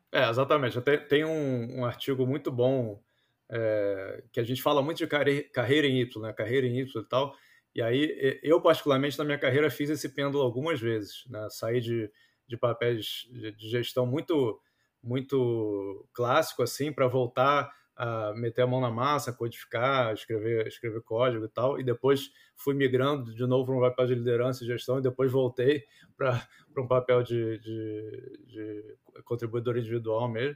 É, 0.09 0.29
exatamente. 0.29 0.79
Tem, 0.79 0.97
tem 1.05 1.25
um, 1.25 1.79
um 1.79 1.85
artigo 1.85 2.25
muito 2.25 2.49
bom 2.49 3.03
é, 3.49 4.23
que 4.31 4.39
a 4.39 4.43
gente 4.43 4.61
fala 4.61 4.81
muito 4.81 4.99
de 4.99 5.07
carreira 5.51 5.85
em 5.85 5.99
Y, 5.99 6.21
né? 6.21 6.31
Carreira 6.31 6.65
em 6.65 6.79
Y 6.79 7.01
e 7.01 7.09
tal. 7.09 7.35
E 7.75 7.81
aí, 7.81 8.39
eu, 8.41 8.61
particularmente, 8.61 9.17
na 9.19 9.25
minha 9.25 9.37
carreira, 9.37 9.69
fiz 9.69 9.89
esse 9.89 10.07
pêndulo 10.07 10.41
algumas 10.41 10.79
vezes. 10.79 11.25
Né? 11.29 11.45
Saí 11.49 11.81
de, 11.81 12.09
de 12.47 12.55
papéis 12.55 13.27
de 13.29 13.69
gestão 13.69 14.05
muito, 14.05 14.57
muito 15.03 16.07
clássico, 16.13 16.63
assim, 16.63 16.93
para 16.93 17.07
voltar 17.07 17.69
a 17.97 18.31
meter 18.35 18.61
a 18.61 18.67
mão 18.67 18.79
na 18.79 18.91
massa, 18.91 19.33
codificar, 19.33 20.13
escrever, 20.13 20.67
escrever 20.67 21.01
código 21.01 21.45
e 21.45 21.49
tal, 21.49 21.79
e 21.79 21.83
depois 21.83 22.31
fui 22.55 22.75
migrando 22.75 23.33
de 23.33 23.45
novo 23.47 23.65
para 23.65 23.75
um 23.75 23.81
papel 23.81 24.05
de 24.05 24.15
liderança 24.15 24.63
e 24.63 24.67
gestão, 24.67 24.99
e 24.99 25.01
depois 25.01 25.31
voltei 25.31 25.83
para 26.15 26.47
um 26.77 26.87
papel 26.87 27.23
de, 27.23 27.57
de, 27.57 28.39
de, 28.45 28.97
contribuidor 29.23 29.77
individual 29.77 30.29
mesmo. 30.29 30.55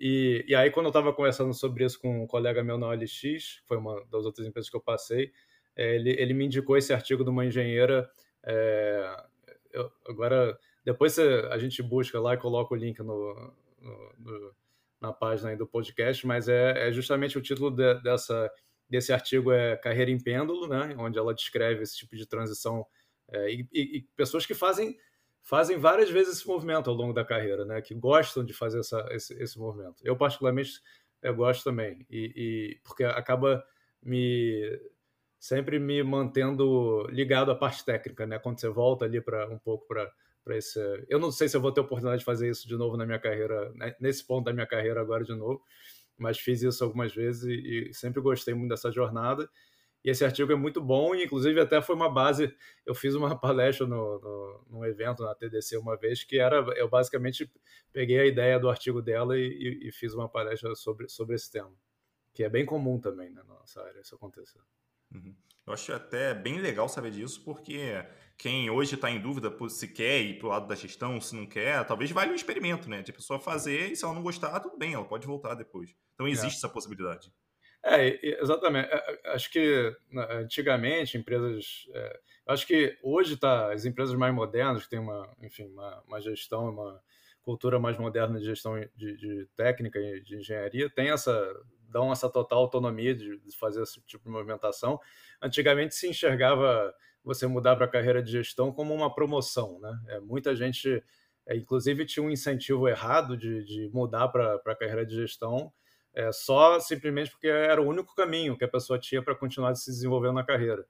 E, 0.00 0.42
e 0.48 0.54
aí, 0.54 0.70
quando 0.70 0.86
eu 0.86 0.90
estava 0.90 1.12
conversando 1.12 1.52
sobre 1.52 1.84
isso 1.84 2.00
com 2.00 2.24
um 2.24 2.26
colega 2.26 2.64
meu 2.64 2.78
na 2.78 2.88
OLX, 2.88 3.20
que 3.20 3.66
foi 3.66 3.76
uma 3.76 4.02
das 4.06 4.24
outras 4.24 4.46
empresas 4.46 4.70
que 4.70 4.76
eu 4.76 4.80
passei, 4.80 5.30
é, 5.76 5.94
ele, 5.94 6.10
ele 6.18 6.32
me 6.32 6.46
indicou 6.46 6.78
esse 6.78 6.94
artigo 6.94 7.22
de 7.22 7.28
uma 7.28 7.44
engenheira. 7.44 8.10
É, 8.42 9.24
eu, 9.70 9.92
agora, 10.08 10.58
depois 10.82 11.12
você, 11.12 11.46
a 11.50 11.58
gente 11.58 11.82
busca 11.82 12.18
lá 12.18 12.32
e 12.32 12.38
coloca 12.38 12.72
o 12.72 12.76
link 12.76 12.98
no, 13.00 13.34
no, 13.78 14.12
no, 14.18 14.54
na 15.00 15.12
página 15.12 15.56
do 15.56 15.66
podcast, 15.66 16.26
mas 16.26 16.48
é, 16.48 16.88
é 16.88 16.92
justamente 16.92 17.38
o 17.38 17.42
título 17.42 17.70
de, 17.70 17.94
dessa, 18.02 18.50
desse 18.88 19.12
artigo 19.12 19.50
é 19.52 19.76
Carreira 19.76 20.10
em 20.10 20.22
Pêndulo, 20.22 20.68
né, 20.68 20.94
onde 20.98 21.18
ela 21.18 21.34
descreve 21.34 21.82
esse 21.82 21.96
tipo 21.96 22.16
de 22.16 22.26
transição 22.26 22.86
é, 23.28 23.50
e, 23.52 23.68
e, 23.72 24.02
pessoas 24.16 24.44
que 24.44 24.54
fazem 24.54 24.96
fazem 25.42 25.78
várias 25.78 26.10
vezes 26.10 26.36
esse 26.36 26.46
movimento 26.46 26.90
ao 26.90 26.96
longo 26.96 27.14
da 27.14 27.24
carreira, 27.24 27.64
né, 27.64 27.80
que 27.80 27.94
gostam 27.94 28.44
de 28.44 28.52
fazer 28.52 28.80
essa, 28.80 29.06
esse, 29.10 29.34
esse 29.42 29.58
movimento. 29.58 29.96
Eu 30.04 30.16
particularmente 30.16 30.80
eu 31.22 31.34
gosto 31.34 31.64
também 31.64 32.06
e, 32.10 32.32
e 32.36 32.80
porque 32.82 33.04
acaba 33.04 33.64
me 34.02 34.80
sempre 35.38 35.78
me 35.78 36.02
mantendo 36.02 37.06
ligado 37.10 37.50
à 37.50 37.54
parte 37.54 37.84
técnica, 37.84 38.26
né? 38.26 38.38
Quando 38.38 38.60
você 38.60 38.68
volta 38.68 39.04
ali 39.06 39.20
para 39.20 39.48
um 39.48 39.58
pouco 39.58 39.86
para 39.86 40.10
para 40.50 40.56
esse. 40.56 40.80
Eu 41.08 41.20
não 41.20 41.30
sei 41.30 41.48
se 41.48 41.56
eu 41.56 41.60
vou 41.60 41.70
ter 41.70 41.80
oportunidade 41.80 42.18
de 42.18 42.24
fazer 42.24 42.50
isso 42.50 42.66
de 42.66 42.76
novo 42.76 42.96
na 42.96 43.06
minha 43.06 43.20
carreira, 43.20 43.72
né? 43.74 43.94
nesse 44.00 44.26
ponto 44.26 44.46
da 44.46 44.52
minha 44.52 44.66
carreira 44.66 45.00
agora 45.00 45.22
de 45.22 45.34
novo, 45.34 45.62
mas 46.18 46.38
fiz 46.38 46.60
isso 46.60 46.82
algumas 46.82 47.14
vezes 47.14 47.44
e, 47.44 47.90
e 47.90 47.94
sempre 47.94 48.20
gostei 48.20 48.52
muito 48.52 48.70
dessa 48.70 48.90
jornada. 48.90 49.48
E 50.04 50.10
esse 50.10 50.24
artigo 50.24 50.50
é 50.50 50.56
muito 50.56 50.80
bom, 50.80 51.14
e 51.14 51.24
inclusive 51.24 51.60
até 51.60 51.80
foi 51.80 51.94
uma 51.94 52.10
base. 52.10 52.52
Eu 52.84 52.94
fiz 52.94 53.14
uma 53.14 53.36
palestra 53.38 53.86
no, 53.86 54.18
no, 54.18 54.64
num 54.70 54.84
evento 54.84 55.22
na 55.22 55.34
TDC 55.34 55.76
uma 55.76 55.96
vez, 55.96 56.24
que 56.24 56.38
era. 56.38 56.56
Eu 56.76 56.88
basicamente 56.88 57.48
peguei 57.92 58.18
a 58.18 58.26
ideia 58.26 58.58
do 58.58 58.68
artigo 58.68 59.00
dela 59.00 59.38
e, 59.38 59.46
e, 59.46 59.88
e 59.88 59.92
fiz 59.92 60.14
uma 60.14 60.28
palestra 60.28 60.74
sobre, 60.74 61.08
sobre 61.08 61.36
esse 61.36 61.52
tema, 61.52 61.72
que 62.34 62.42
é 62.42 62.48
bem 62.48 62.66
comum 62.66 62.98
também 62.98 63.30
né, 63.30 63.42
na 63.46 63.54
nossa 63.54 63.82
área 63.82 64.00
isso 64.00 64.14
acontecer. 64.16 64.58
Uhum. 65.12 65.34
Eu 65.66 65.72
acho 65.74 65.92
até 65.92 66.34
bem 66.34 66.58
legal 66.58 66.88
saber 66.88 67.10
disso, 67.10 67.44
porque 67.44 68.04
quem 68.36 68.70
hoje 68.70 68.94
está 68.94 69.10
em 69.10 69.20
dúvida 69.20 69.54
se 69.68 69.86
quer 69.86 70.20
ir 70.20 70.38
para 70.38 70.46
o 70.46 70.50
lado 70.50 70.66
da 70.66 70.74
gestão, 70.74 71.20
se 71.20 71.36
não 71.36 71.46
quer, 71.46 71.84
talvez 71.86 72.10
vale 72.10 72.32
um 72.32 72.34
experimento, 72.34 72.88
né? 72.88 73.02
De 73.02 73.10
a 73.10 73.14
pessoa 73.14 73.38
fazer 73.38 73.92
e 73.92 73.96
se 73.96 74.04
ela 74.04 74.14
não 74.14 74.22
gostar, 74.22 74.58
tudo 74.60 74.78
bem, 74.78 74.94
ela 74.94 75.04
pode 75.04 75.26
voltar 75.26 75.54
depois. 75.54 75.94
Então 76.14 76.26
é. 76.26 76.30
existe 76.30 76.54
é. 76.54 76.58
essa 76.58 76.68
possibilidade. 76.68 77.32
É, 77.84 78.40
exatamente. 78.42 78.88
É, 78.90 78.96
é, 78.96 79.34
acho 79.34 79.50
que 79.50 79.94
antigamente 80.14 81.16
empresas, 81.16 81.86
é, 81.94 82.20
acho 82.48 82.66
que 82.66 82.98
hoje 83.02 83.36
tá 83.36 83.72
as 83.72 83.84
empresas 83.84 84.14
mais 84.14 84.34
modernas 84.34 84.84
que 84.84 84.90
têm 84.90 84.98
uma, 84.98 85.30
enfim, 85.42 85.64
uma, 85.64 86.02
uma 86.06 86.20
gestão, 86.20 86.70
uma 86.70 87.00
cultura 87.42 87.78
mais 87.78 87.96
moderna 87.96 88.38
de 88.38 88.44
gestão 88.44 88.78
de, 88.96 89.16
de 89.16 89.48
técnica 89.56 89.98
e 89.98 90.20
de 90.22 90.36
engenharia, 90.36 90.90
tem 90.90 91.10
essa 91.10 91.32
dão 91.90 92.12
essa 92.12 92.28
total 92.28 92.60
autonomia 92.60 93.14
de, 93.14 93.38
fazer 93.58 93.82
esse 93.82 94.00
tipo 94.02 94.24
de 94.24 94.30
movimentação. 94.30 95.00
Antigamente 95.42 95.94
se 95.94 96.08
enxergava 96.08 96.94
você 97.22 97.46
mudar 97.46 97.76
para 97.76 97.84
a 97.84 97.90
carreira 97.90 98.22
de 98.22 98.30
gestão 98.30 98.72
como 98.72 98.94
uma 98.94 99.14
promoção, 99.14 99.78
né? 99.80 100.00
É, 100.08 100.20
muita 100.20 100.54
gente, 100.56 101.02
é, 101.46 101.56
inclusive, 101.56 102.06
tinha 102.06 102.24
um 102.24 102.30
incentivo 102.30 102.88
errado 102.88 103.36
de, 103.36 103.64
de 103.64 103.90
mudar 103.92 104.28
para 104.28 104.54
a 104.66 104.74
carreira 104.74 105.04
de 105.04 105.14
gestão 105.14 105.72
é, 106.12 106.32
só 106.32 106.80
simplesmente 106.80 107.30
porque 107.30 107.46
era 107.46 107.80
o 107.80 107.86
único 107.86 108.14
caminho 108.14 108.56
que 108.56 108.64
a 108.64 108.68
pessoa 108.68 108.98
tinha 108.98 109.22
para 109.22 109.34
continuar 109.34 109.74
se 109.74 109.90
desenvolvendo 109.90 110.34
na 110.34 110.44
carreira. 110.44 110.84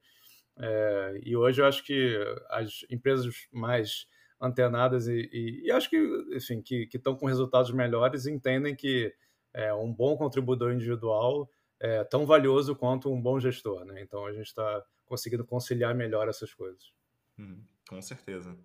É, 0.58 1.20
e 1.22 1.36
hoje 1.36 1.60
eu 1.60 1.66
acho 1.66 1.84
que 1.84 2.16
as 2.48 2.84
empresas 2.90 3.26
mais 3.52 4.06
antenadas 4.40 5.06
e, 5.06 5.28
e, 5.32 5.66
e 5.66 5.70
acho 5.70 5.90
que, 5.90 5.98
enfim, 6.32 6.62
que 6.62 6.88
estão 6.94 7.14
com 7.14 7.26
resultados 7.26 7.70
melhores 7.72 8.26
entendem 8.26 8.74
que 8.74 9.14
é, 9.54 9.72
um 9.74 9.92
bom 9.92 10.16
contribuidor 10.16 10.72
individual 10.72 11.50
é 11.80 12.04
tão 12.04 12.26
valioso 12.26 12.76
quanto 12.76 13.12
um 13.12 13.20
bom 13.20 13.40
gestor, 13.40 13.84
né? 13.84 14.02
Então 14.02 14.26
a 14.26 14.32
gente 14.32 14.46
está 14.46 14.84
conseguindo 15.06 15.44
conciliar 15.44 15.94
melhor 15.94 16.28
essas 16.28 16.52
coisas. 16.52 16.92
Hum, 17.38 17.64
com 17.88 18.00
certeza. 18.02 18.56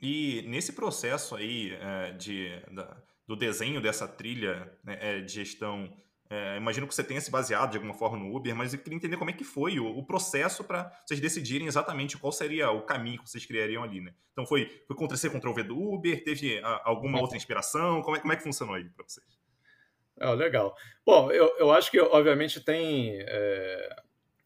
E 0.00 0.42
nesse 0.48 0.72
processo 0.72 1.36
aí 1.36 1.72
é, 1.74 2.12
de, 2.12 2.50
da, 2.72 2.96
do 3.26 3.36
desenho 3.36 3.80
dessa 3.80 4.08
trilha 4.08 4.76
né, 4.82 4.98
é, 5.00 5.20
de 5.20 5.32
gestão, 5.32 5.94
é, 6.28 6.56
imagino 6.56 6.86
que 6.86 6.94
você 6.94 7.04
tenha 7.04 7.20
se 7.20 7.30
baseado 7.30 7.72
de 7.72 7.76
alguma 7.76 7.92
forma 7.92 8.16
no 8.16 8.34
Uber, 8.34 8.54
mas 8.54 8.72
eu 8.72 8.80
queria 8.80 8.96
entender 8.96 9.16
como 9.16 9.30
é 9.30 9.32
que 9.32 9.44
foi 9.44 9.78
o, 9.78 9.86
o 9.86 10.04
processo 10.04 10.64
para 10.64 10.90
vocês 11.04 11.20
decidirem 11.20 11.66
exatamente 11.66 12.16
qual 12.16 12.32
seria 12.32 12.70
o 12.70 12.82
caminho 12.82 13.18
que 13.18 13.28
vocês 13.28 13.44
criariam 13.44 13.82
ali, 13.82 14.00
né? 14.00 14.14
Então 14.32 14.46
foi, 14.46 14.66
foi 14.86 14.96
Ctrl-C, 14.96 15.28
Ctrl-V 15.28 15.64
do 15.64 15.78
Uber, 15.78 16.22
teve 16.24 16.58
a, 16.60 16.82
alguma 16.84 17.20
outra 17.20 17.36
inspiração? 17.36 18.00
Como 18.02 18.16
é, 18.16 18.20
como 18.20 18.32
é 18.32 18.36
que 18.36 18.42
funcionou 18.42 18.76
aí 18.76 18.84
para 18.84 19.04
vocês? 19.04 19.39
Oh, 20.22 20.34
legal. 20.34 20.76
Bom, 21.04 21.32
eu, 21.32 21.50
eu 21.58 21.70
acho 21.70 21.90
que, 21.90 21.98
obviamente, 21.98 22.60
tem. 22.60 23.18
É, 23.22 23.96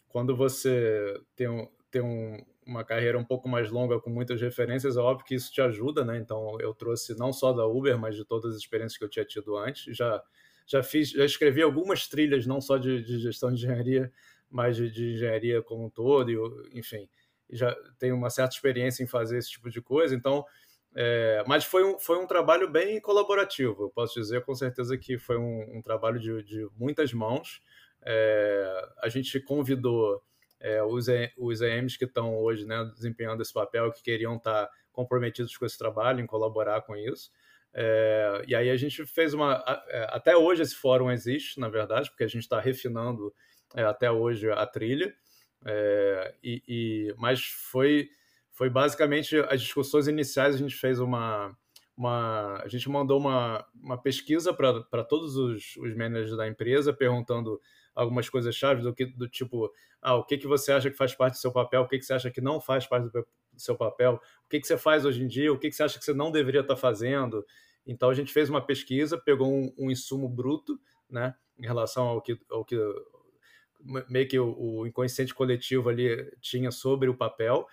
quando 0.09 0.37
você 0.37 1.21
tem, 1.35 1.49
um, 1.49 1.69
tem 1.90 2.00
um, 2.00 2.38
uma 2.64 2.85
carreira 2.85 3.19
um 3.19 3.25
pouco 3.25 3.49
mais 3.49 3.71
longa 3.71 4.00
com 4.00 4.09
muitas 4.09 4.40
referências, 4.40 4.97
é 4.97 5.00
óbvio 5.00 5.26
que 5.26 5.35
isso 5.35 5.52
te 5.52 5.61
ajuda, 5.61 6.04
né? 6.04 6.16
Então, 6.16 6.57
eu 6.61 6.73
trouxe 6.73 7.19
não 7.19 7.33
só 7.33 7.52
da 7.52 7.66
Uber, 7.66 7.99
mas 7.99 8.14
de 8.14 8.25
todas 8.25 8.54
as 8.54 8.61
experiências 8.61 8.97
que 8.97 9.04
eu 9.04 9.09
tinha 9.09 9.25
tido 9.25 9.57
antes. 9.57 9.97
Já, 9.97 10.23
já 10.64 10.83
fiz, 10.83 11.11
já 11.11 11.25
escrevi 11.25 11.62
algumas 11.62 12.07
trilhas, 12.07 12.47
não 12.47 12.61
só 12.61 12.78
de, 12.78 13.02
de 13.02 13.19
gestão 13.19 13.50
de 13.50 13.57
engenharia, 13.57 14.12
mas 14.49 14.76
de, 14.76 14.88
de, 14.90 15.14
engenharia 15.14 15.61
como 15.61 15.87
um 15.87 15.90
todo, 15.90 16.31
e, 16.31 16.78
enfim, 16.78 17.09
já 17.50 17.75
tenho 17.99 18.14
uma 18.14 18.31
certa 18.31 18.54
experiência 18.54 19.02
em 19.02 19.09
fazer 19.09 19.38
esse 19.38 19.50
tipo 19.50 19.69
de 19.69 19.83
coisa. 19.83 20.14
Então, 20.14 20.45
é, 20.94 21.42
mas 21.46 21.64
foi 21.64 21.84
um, 21.84 21.98
foi 21.98 22.18
um 22.18 22.26
trabalho 22.26 22.70
bem 22.70 23.00
colaborativo, 23.00 23.84
eu 23.84 23.90
posso 23.90 24.14
dizer 24.14 24.44
com 24.44 24.54
certeza 24.54 24.96
que 24.96 25.18
foi 25.18 25.36
um, 25.36 25.78
um 25.78 25.82
trabalho 25.82 26.20
de, 26.20 26.42
de, 26.44 26.68
muitas 26.76 27.12
mãos. 27.12 27.60
É, 28.00 28.88
a 29.02 29.08
gente 29.08 29.40
convidou 29.40 30.22
é, 30.60 30.82
os, 30.84 31.06
os 31.36 31.60
EMs 31.60 31.96
que 31.96 32.04
estão 32.04 32.38
hoje 32.38 32.64
né, 32.64 32.84
desempenhando 32.94 33.42
esse 33.42 33.52
papel, 33.52 33.90
que 33.90 34.02
queriam 34.02 34.36
estar 34.36 34.70
comprometidos 34.92 35.56
com 35.56 35.66
esse 35.66 35.76
trabalho, 35.76 36.20
em 36.20 36.26
colaborar 36.26 36.82
com 36.82 36.94
isso. 36.94 37.32
É, 37.72 38.44
e 38.46 38.54
aí 38.54 38.70
a 38.70 38.76
gente 38.76 39.04
fez 39.04 39.34
uma. 39.34 39.64
É, 39.88 40.06
até 40.10 40.36
hoje 40.36 40.62
esse 40.62 40.76
fórum 40.76 41.10
existe, 41.10 41.58
na 41.58 41.68
verdade, 41.68 42.08
porque 42.08 42.22
a 42.22 42.28
gente 42.28 42.42
está 42.42 42.60
refinando 42.60 43.34
é, 43.74 43.82
até 43.82 44.08
hoje 44.12 44.48
a 44.48 44.64
trilha. 44.64 45.12
e, 46.40 46.62
e, 46.68 47.14
mas 47.18 47.44
foi 47.44 48.08
foi 48.54 48.70
basicamente 48.70 49.37
as 49.37 49.61
discussões 49.61 50.06
iniciais. 50.06 50.54
A 50.54 50.58
gente 50.58 50.76
fez 50.76 51.00
uma, 51.00 51.54
uma 51.96 52.62
a 52.62 52.68
gente 52.68 52.88
mandou 52.88 53.18
uma, 53.18 53.66
uma 53.75 54.00
pesquisa 54.00 54.54
para 54.54 55.04
todos 55.04 55.37
os, 55.37 55.76
os 55.76 55.94
managers 55.94 56.37
da 56.37 56.49
empresa, 56.49 56.92
perguntando 56.92 57.61
algumas 57.94 58.28
coisas 58.28 58.54
chave 58.54 58.80
do 58.80 58.94
que 58.94 59.06
do 59.06 59.28
tipo, 59.28 59.70
ah, 60.00 60.14
o 60.14 60.25
que 60.25 60.38
que 60.38 60.46
você 60.46 60.73
acha 60.73 60.88
que 60.88 60.96
faz 60.96 61.14
parte 61.14 61.34
do 61.34 61.38
seu 61.38 61.52
papel, 61.52 61.82
o 61.82 61.88
que 61.88 61.99
que 61.99 62.04
você 62.04 62.14
acha 62.14 62.30
que 62.30 62.40
não 62.40 62.61
faz 62.61 62.87
parte 62.87 63.11
do 63.11 63.26
seu 63.56 63.76
papel, 63.76 64.20
o 64.44 64.49
que 64.49 64.61
que 64.61 64.66
você 64.66 64.78
faz 64.78 65.04
hoje 65.04 65.23
em 65.23 65.26
dia, 65.26 65.52
o 65.52 65.58
que 65.58 65.68
que 65.68 65.75
você 65.75 65.82
acha 65.82 65.99
que 65.99 66.04
você 66.04 66.14
não 66.14 66.30
deveria 66.30 66.61
estar 66.61 66.76
fazendo. 66.76 67.44
Então 67.84 68.08
a 68.08 68.14
gente 68.14 68.32
fez 68.32 68.49
uma 68.49 68.64
pesquisa, 68.64 69.18
pegou 69.18 69.52
um, 69.52 69.75
um 69.76 69.90
insumo 69.90 70.28
bruto, 70.28 70.80
né, 71.11 71.34
em 71.58 71.66
relação 71.66 72.06
ao 72.06 72.23
que, 72.23 72.38
ao 72.50 72.64
que 72.64 72.76
meio 74.08 74.28
que 74.28 74.38
o, 74.38 74.56
o 74.56 74.87
inconsciente 74.87 75.34
coletivo 75.34 75.88
ali 75.88 76.32
tinha 76.40 76.70
sobre 76.70 77.08
o 77.08 77.16
papel 77.16 77.66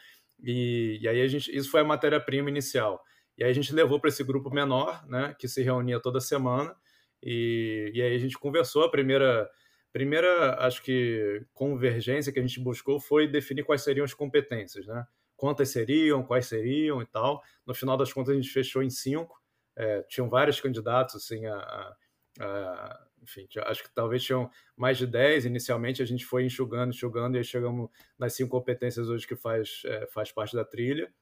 e, 0.43 0.99
e 1.01 1.07
aí 1.07 1.21
a 1.21 1.27
gente, 1.27 1.55
isso 1.55 1.69
foi 1.69 1.81
a 1.81 1.85
matéria-prima 1.85 2.49
inicial. 2.49 3.01
E 3.37 3.43
aí 3.43 3.49
a 3.49 3.53
gente 3.53 3.73
levou 3.73 3.99
para 3.99 4.09
esse 4.09 4.23
grupo 4.23 4.49
menor, 4.49 5.05
né, 5.07 5.35
que 5.39 5.47
se 5.47 5.61
reunia 5.63 5.99
toda 5.99 6.19
semana, 6.19 6.75
e, 7.23 7.91
e 7.93 8.01
aí 8.01 8.15
a 8.15 8.19
gente 8.19 8.37
conversou. 8.37 8.83
A 8.83 8.91
primeira, 8.91 9.49
primeira, 9.93 10.55
acho 10.65 10.81
que, 10.81 11.45
convergência 11.53 12.31
que 12.31 12.39
a 12.39 12.41
gente 12.41 12.59
buscou 12.59 12.99
foi 12.99 13.27
definir 13.27 13.63
quais 13.63 13.83
seriam 13.83 14.03
as 14.03 14.13
competências, 14.13 14.87
né? 14.87 15.05
Quantas 15.35 15.69
seriam, 15.69 16.23
quais 16.23 16.45
seriam 16.47 17.01
e 17.01 17.05
tal. 17.05 17.41
No 17.65 17.73
final 17.73 17.97
das 17.97 18.11
contas, 18.13 18.33
a 18.33 18.35
gente 18.35 18.49
fechou 18.49 18.83
em 18.83 18.89
cinco. 18.89 19.39
É, 19.75 20.03
tinham 20.03 20.29
vários 20.29 20.59
candidatos, 20.59 21.15
assim, 21.15 21.45
a, 21.45 21.55
a, 21.55 21.95
a 22.39 23.07
enfim, 23.21 23.47
acho 23.65 23.83
que 23.83 23.93
talvez 23.93 24.23
tinham 24.23 24.49
mais 24.75 24.97
de 24.97 25.05
10. 25.05 25.45
Inicialmente 25.45 26.01
a 26.01 26.05
gente 26.05 26.25
foi 26.25 26.45
enxugando, 26.45 26.89
enxugando, 26.89 27.35
e 27.35 27.37
aí 27.37 27.43
chegamos 27.43 27.89
nas 28.17 28.33
cinco 28.33 28.49
competências 28.49 29.09
hoje 29.09 29.27
que 29.27 29.35
faz, 29.35 29.81
é, 29.85 30.07
faz 30.07 30.31
parte 30.31 30.55
da 30.55 30.65
trilha. 30.65 31.13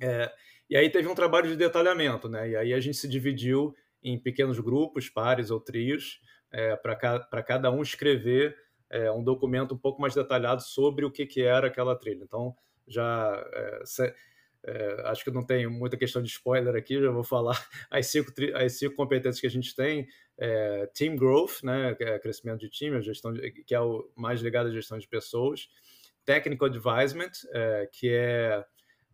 É, 0.00 0.32
e 0.68 0.76
aí 0.76 0.90
teve 0.90 1.08
um 1.08 1.14
trabalho 1.14 1.48
de 1.48 1.56
detalhamento, 1.56 2.28
né? 2.28 2.50
E 2.50 2.56
aí 2.56 2.74
a 2.74 2.80
gente 2.80 2.96
se 2.96 3.08
dividiu 3.08 3.74
em 4.02 4.18
pequenos 4.18 4.58
grupos, 4.58 5.08
pares 5.08 5.50
ou 5.50 5.60
trios, 5.60 6.20
é, 6.50 6.76
para 6.76 6.96
ca, 6.96 7.20
cada 7.42 7.70
um 7.70 7.82
escrever 7.82 8.56
é, 8.90 9.10
um 9.10 9.22
documento 9.22 9.74
um 9.74 9.78
pouco 9.78 10.00
mais 10.00 10.14
detalhado 10.14 10.62
sobre 10.62 11.04
o 11.04 11.10
que, 11.10 11.26
que 11.26 11.42
era 11.42 11.68
aquela 11.68 11.96
trilha. 11.96 12.22
Então, 12.24 12.54
já 12.86 13.44
é, 14.66 15.02
acho 15.08 15.22
que 15.22 15.30
não 15.30 15.44
tem 15.44 15.66
muita 15.66 15.96
questão 15.96 16.22
de 16.22 16.28
spoiler 16.28 16.74
aqui, 16.74 16.98
já 16.98 17.10
vou 17.10 17.22
falar 17.22 17.54
as 17.90 18.06
cinco, 18.06 18.32
as 18.54 18.78
cinco 18.78 18.94
competências 18.94 19.40
que 19.40 19.46
a 19.46 19.50
gente 19.50 19.74
tem. 19.74 20.06
É, 20.38 20.86
team 20.94 21.16
Growth, 21.16 21.62
né, 21.62 21.94
é 22.00 22.18
crescimento 22.18 22.60
de 22.60 22.70
time, 22.70 22.96
a 22.96 23.00
gestão 23.00 23.32
de, 23.32 23.50
que 23.52 23.74
é 23.74 23.80
o 23.80 24.10
mais 24.16 24.40
ligado 24.40 24.68
à 24.68 24.72
gestão 24.72 24.98
de 24.98 25.06
pessoas. 25.06 25.68
Technical 26.24 26.68
Advisement, 26.68 27.32
é, 27.52 27.88
que 27.92 28.08
é, 28.08 28.64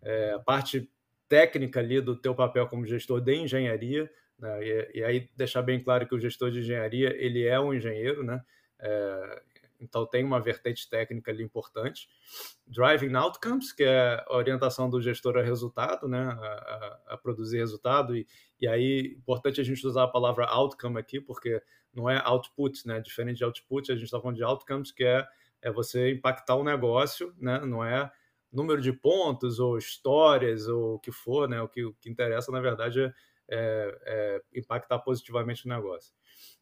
é, 0.02 0.30
a 0.32 0.38
parte 0.38 0.88
técnica 1.28 1.80
ali 1.80 2.00
do 2.00 2.16
teu 2.16 2.34
papel 2.34 2.68
como 2.68 2.86
gestor 2.86 3.20
de 3.20 3.34
engenharia, 3.34 4.08
né, 4.38 4.64
e, 4.64 4.98
e, 5.00 5.04
aí 5.04 5.28
deixar 5.36 5.62
bem 5.62 5.82
claro 5.82 6.06
que 6.06 6.14
o 6.14 6.20
gestor 6.20 6.50
de 6.50 6.60
engenharia, 6.60 7.14
ele 7.18 7.44
é 7.44 7.58
um 7.58 7.74
engenheiro, 7.74 8.22
né, 8.22 8.40
é, 8.78 9.42
então 9.80 10.06
tem 10.06 10.24
uma 10.24 10.40
vertente 10.40 10.88
técnica 10.88 11.30
ali 11.30 11.42
importante. 11.42 12.08
Driving 12.66 13.14
Outcomes, 13.14 13.72
que 13.72 13.82
é 13.82 14.24
a 14.26 14.36
orientação 14.36 14.88
do 14.90 15.00
gestor 15.00 15.36
a 15.38 15.42
resultado, 15.42 16.06
né, 16.06 16.20
a, 16.20 16.34
a, 16.34 17.14
a 17.14 17.16
produzir 17.16 17.58
resultado, 17.58 18.16
e, 18.16 18.26
e 18.60 18.68
aí 18.68 19.16
importante 19.18 19.60
a 19.60 19.64
gente 19.64 19.86
usar 19.86 20.04
a 20.04 20.08
palavra 20.08 20.46
outcome 20.46 20.98
aqui, 20.98 21.20
porque 21.20 21.62
não 21.92 22.08
é 22.08 22.20
output, 22.24 22.86
né, 22.86 23.00
diferente 23.00 23.38
de 23.38 23.44
output, 23.44 23.90
a 23.90 23.94
gente 23.94 24.04
está 24.04 24.20
falando 24.20 24.36
de 24.36 24.44
outcomes, 24.44 24.92
que 24.92 25.04
é, 25.04 25.26
é 25.62 25.72
você 25.72 26.12
impactar 26.12 26.54
o 26.56 26.64
negócio, 26.64 27.34
né, 27.38 27.60
não 27.64 27.84
é 27.84 28.10
número 28.52 28.80
de 28.80 28.92
pontos 28.92 29.60
ou 29.60 29.78
histórias 29.78 30.66
ou 30.66 30.94
o 30.94 30.98
que 30.98 31.12
for, 31.12 31.48
né, 31.48 31.60
o 31.62 31.68
que, 31.68 31.84
o 31.84 31.94
que 31.94 32.10
interessa, 32.10 32.50
na 32.50 32.60
verdade, 32.60 33.00
é, 33.02 33.12
é, 33.48 33.94
é 34.06 34.42
impactar 34.54 34.98
positivamente 35.00 35.66
o 35.66 35.68
negócio. 35.68 36.12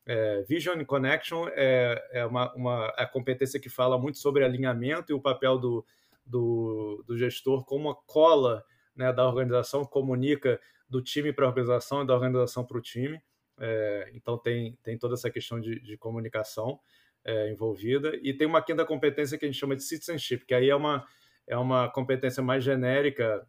É, 0.08 0.42
Vision 0.48 0.82
Connection 0.84 1.48
é, 1.50 2.02
é 2.12 2.24
uma, 2.24 2.50
uma 2.54 2.94
é 2.96 3.04
competência 3.04 3.60
que 3.60 3.68
fala 3.68 3.98
muito 3.98 4.16
sobre 4.16 4.42
alinhamento 4.42 5.12
e 5.12 5.14
o 5.14 5.20
papel 5.20 5.58
do, 5.58 5.84
do, 6.24 7.04
do 7.06 7.18
gestor 7.18 7.62
como 7.66 7.90
a 7.90 7.94
cola 7.94 8.64
né, 8.96 9.12
da 9.12 9.26
organização, 9.26 9.84
comunica 9.84 10.58
do 10.88 11.02
time 11.02 11.30
para 11.30 11.44
a 11.44 11.48
organização 11.48 12.02
e 12.02 12.06
da 12.06 12.14
organização 12.14 12.64
para 12.64 12.78
o 12.78 12.80
time. 12.80 13.20
É, 13.60 14.10
então 14.14 14.38
tem, 14.38 14.78
tem 14.82 14.96
toda 14.96 15.12
essa 15.12 15.30
questão 15.30 15.60
de, 15.60 15.78
de 15.78 15.98
comunicação 15.98 16.80
é, 17.22 17.50
envolvida. 17.50 18.18
E 18.22 18.32
tem 18.32 18.46
uma 18.46 18.62
quinta 18.62 18.86
competência 18.86 19.36
que 19.36 19.44
a 19.44 19.48
gente 19.48 19.60
chama 19.60 19.76
de 19.76 19.82
citizenship, 19.82 20.46
que 20.46 20.54
aí 20.54 20.70
é 20.70 20.74
uma, 20.74 21.06
é 21.46 21.58
uma 21.58 21.86
competência 21.90 22.42
mais 22.42 22.64
genérica 22.64 23.46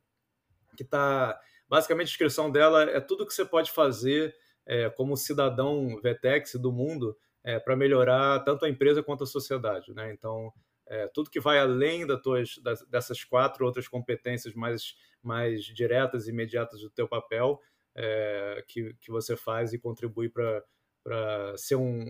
que 0.75 0.84
está... 0.84 1.39
Basicamente, 1.70 2.08
a 2.08 2.10
descrição 2.10 2.51
dela 2.51 2.84
é 2.84 3.00
tudo 3.00 3.25
que 3.25 3.34
você 3.34 3.46
pode 3.46 3.72
fazer 3.72 4.36
é, 4.66 4.89
como 4.89 5.18
cidadão 5.18 6.00
VTEX 6.01 6.56
do 6.56 6.72
mundo 6.72 7.18
é, 7.44 7.60
para 7.60 7.75
melhorar 7.75 8.39
tanto 8.44 8.66
a 8.66 8.70
empresa 8.70 9.04
quanto 9.04 9.24
a 9.24 9.28
sociedade. 9.28 9.94
Né? 9.94 10.13
Então, 10.13 10.51
é, 10.88 11.08
tudo 11.08 11.30
que 11.30 11.39
vai 11.39 11.60
além 11.60 12.06
da 12.06 12.18
tuas, 12.18 12.58
das, 12.63 12.86
dessas 12.88 13.24
quatro 13.24 13.66
outras 13.66 13.88
competências 13.88 14.54
mais, 14.54 14.96
mais 15.22 15.63
diretas 15.63 16.28
e 16.28 16.32
imediatas 16.32 16.82
do 16.82 16.89
teu 16.89 17.08
papel, 17.08 17.60
é, 17.96 18.63
que, 18.68 18.94
que 19.01 19.12
você 19.12 19.36
faz 19.36 19.74
e 19.74 19.80
contribui 19.80 20.30
para 20.30 20.63
para 21.01 21.58
ser 21.58 21.75
um, 21.75 22.06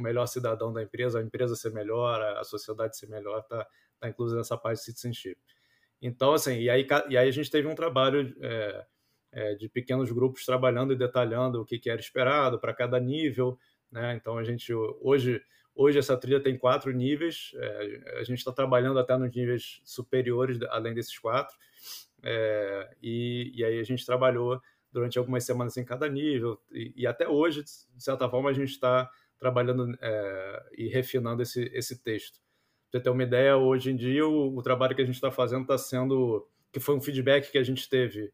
melhor 0.00 0.26
cidadão 0.26 0.72
da 0.72 0.82
empresa, 0.82 1.18
a 1.18 1.22
empresa 1.22 1.56
ser 1.56 1.72
melhor, 1.72 2.20
a 2.20 2.44
sociedade 2.44 2.96
ser 2.96 3.08
melhor, 3.08 3.40
está 3.40 3.66
tá 3.98 4.08
incluso 4.08 4.36
nessa 4.36 4.56
parte 4.56 4.78
de 4.78 4.84
citizenship. 4.84 5.38
Então, 6.00 6.34
assim, 6.34 6.58
e 6.60 6.68
aí, 6.68 6.86
e 7.08 7.16
aí 7.16 7.28
a 7.28 7.32
gente 7.32 7.50
teve 7.50 7.66
um 7.66 7.74
trabalho 7.74 8.34
é, 8.42 8.86
é, 9.34 9.54
de 9.54 9.68
pequenos 9.68 10.10
grupos 10.12 10.46
trabalhando 10.46 10.92
e 10.92 10.96
detalhando 10.96 11.60
o 11.60 11.64
que, 11.64 11.78
que 11.78 11.90
era 11.90 12.00
esperado 12.00 12.58
para 12.58 12.72
cada 12.72 12.98
nível. 13.00 13.58
Né? 13.90 14.14
Então, 14.14 14.38
a 14.38 14.44
gente 14.44 14.72
hoje, 14.72 15.42
hoje 15.74 15.98
essa 15.98 16.16
trilha 16.16 16.40
tem 16.40 16.56
quatro 16.56 16.92
níveis, 16.92 17.50
é, 17.56 18.18
a 18.20 18.24
gente 18.24 18.38
está 18.38 18.52
trabalhando 18.52 18.98
até 18.98 19.16
nos 19.16 19.34
níveis 19.34 19.80
superiores, 19.84 20.58
além 20.70 20.94
desses 20.94 21.18
quatro, 21.18 21.54
é, 22.22 22.90
e, 23.02 23.52
e 23.56 23.64
aí 23.64 23.78
a 23.78 23.82
gente 23.82 24.06
trabalhou 24.06 24.60
durante 24.90 25.18
algumas 25.18 25.44
semanas 25.44 25.76
em 25.76 25.84
cada 25.84 26.08
nível, 26.08 26.60
e, 26.70 26.94
e 26.96 27.06
até 27.06 27.28
hoje, 27.28 27.64
de 27.64 28.02
certa 28.04 28.28
forma, 28.28 28.50
a 28.50 28.52
gente 28.52 28.70
está 28.70 29.10
trabalhando 29.36 29.98
é, 30.00 30.62
e 30.78 30.86
refinando 30.86 31.42
esse, 31.42 31.64
esse 31.74 32.00
texto. 32.00 32.40
Para 32.90 33.00
ter 33.00 33.10
uma 33.10 33.24
ideia, 33.24 33.56
hoje 33.56 33.90
em 33.90 33.96
dia, 33.96 34.24
o, 34.24 34.56
o 34.56 34.62
trabalho 34.62 34.94
que 34.94 35.02
a 35.02 35.04
gente 35.04 35.16
está 35.16 35.32
fazendo 35.32 35.62
está 35.62 35.76
sendo, 35.76 36.48
que 36.72 36.78
foi 36.78 36.94
um 36.94 37.00
feedback 37.00 37.50
que 37.50 37.58
a 37.58 37.62
gente 37.64 37.88
teve 37.88 38.32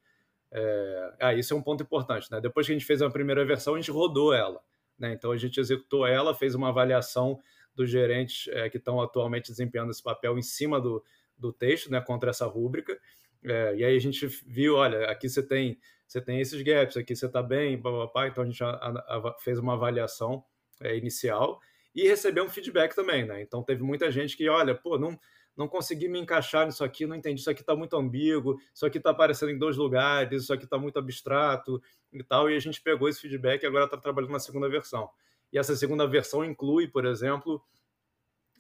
é... 0.52 1.12
Ah, 1.21 1.35
isso 1.35 1.54
é 1.54 1.57
um 1.57 1.62
ponto 1.62 1.83
importante, 1.83 2.30
né? 2.30 2.40
Depois 2.40 2.66
que 2.66 2.73
a 2.73 2.76
gente 2.76 2.87
fez 2.87 3.02
a 3.02 3.11
primeira 3.11 3.45
versão, 3.45 3.75
a 3.75 3.76
gente 3.76 3.90
rodou 3.90 4.33
ela, 4.35 4.61
né? 4.99 5.12
Então 5.12 5.30
a 5.33 5.37
gente 5.37 5.59
executou 5.59 6.07
ela, 6.07 6.35
fez 6.35 6.54
uma 6.54 6.69
avaliação 6.69 7.38
dos 7.75 7.90
gerentes 7.90 8.49
é, 8.52 8.69
que 8.69 8.76
estão 8.76 9.00
atualmente 9.00 9.50
desempenhando 9.50 9.90
esse 9.90 10.02
papel 10.02 10.38
em 10.38 10.42
cima 10.42 10.80
do, 10.80 11.02
do 11.37 11.52
texto, 11.52 11.90
né? 11.90 12.00
Contra 12.00 12.30
essa 12.30 12.47
rúbrica. 12.47 12.99
É, 13.45 13.76
e 13.76 13.85
aí 13.85 13.97
a 13.97 14.00
gente 14.00 14.26
viu, 14.47 14.76
olha, 14.76 15.07
aqui 15.07 15.28
você 15.28 15.42
tem 15.42 15.78
você 16.11 16.21
tem 16.21 16.40
esses 16.40 16.61
gaps, 16.61 16.97
aqui 16.97 17.14
você 17.14 17.26
está 17.26 17.40
bem, 17.40 17.80
papapá. 17.80 18.26
Então 18.26 18.42
a 18.42 18.47
gente 18.47 18.62
a, 18.64 18.69
a, 18.69 19.37
fez 19.38 19.61
uma 19.61 19.75
avaliação 19.75 20.45
é, 20.80 20.97
inicial 20.97 21.61
e 21.95 22.02
recebeu 22.09 22.45
um 22.45 22.49
feedback 22.49 22.97
também, 22.97 23.25
né? 23.25 23.40
Então 23.40 23.62
teve 23.62 23.85
muita 23.85 24.11
gente 24.11 24.37
que, 24.37 24.49
olha, 24.49 24.75
pô, 24.75 24.99
não 24.99 25.16
não 25.57 25.69
consegui 25.69 26.09
me 26.09 26.19
encaixar 26.19 26.66
nisso 26.66 26.83
aqui, 26.83 27.07
não 27.07 27.16
entendi, 27.16 27.40
isso 27.40 27.50
aqui 27.50 27.61
está 27.61 27.76
muito 27.76 27.97
ambíguo, 27.97 28.57
isso 28.75 28.87
aqui 28.87 28.98
está 28.98 29.11
aparecendo 29.11 29.51
em 29.51 29.59
dois 29.59 29.77
lugares, 29.77 30.44
isso 30.44 30.53
aqui 30.53 30.64
está 30.64 30.79
muito 30.79 30.98
abstrato 30.98 31.83
e 32.12 32.22
tal, 32.22 32.51
e 32.51 32.57
a 32.57 32.61
gente 32.61 32.81
pegou 32.81 33.09
esse 33.09 33.20
feedback 33.20 33.62
e 33.62 33.66
agora 33.66 33.85
está 33.85 33.96
trabalhando 33.96 34.33
na 34.33 34.38
segunda 34.38 34.68
versão. 34.68 35.09
E 35.53 35.59
essa 35.59 35.75
segunda 35.77 36.07
versão 36.07 36.44
inclui, 36.44 36.88
por 36.88 37.05
exemplo, 37.05 37.62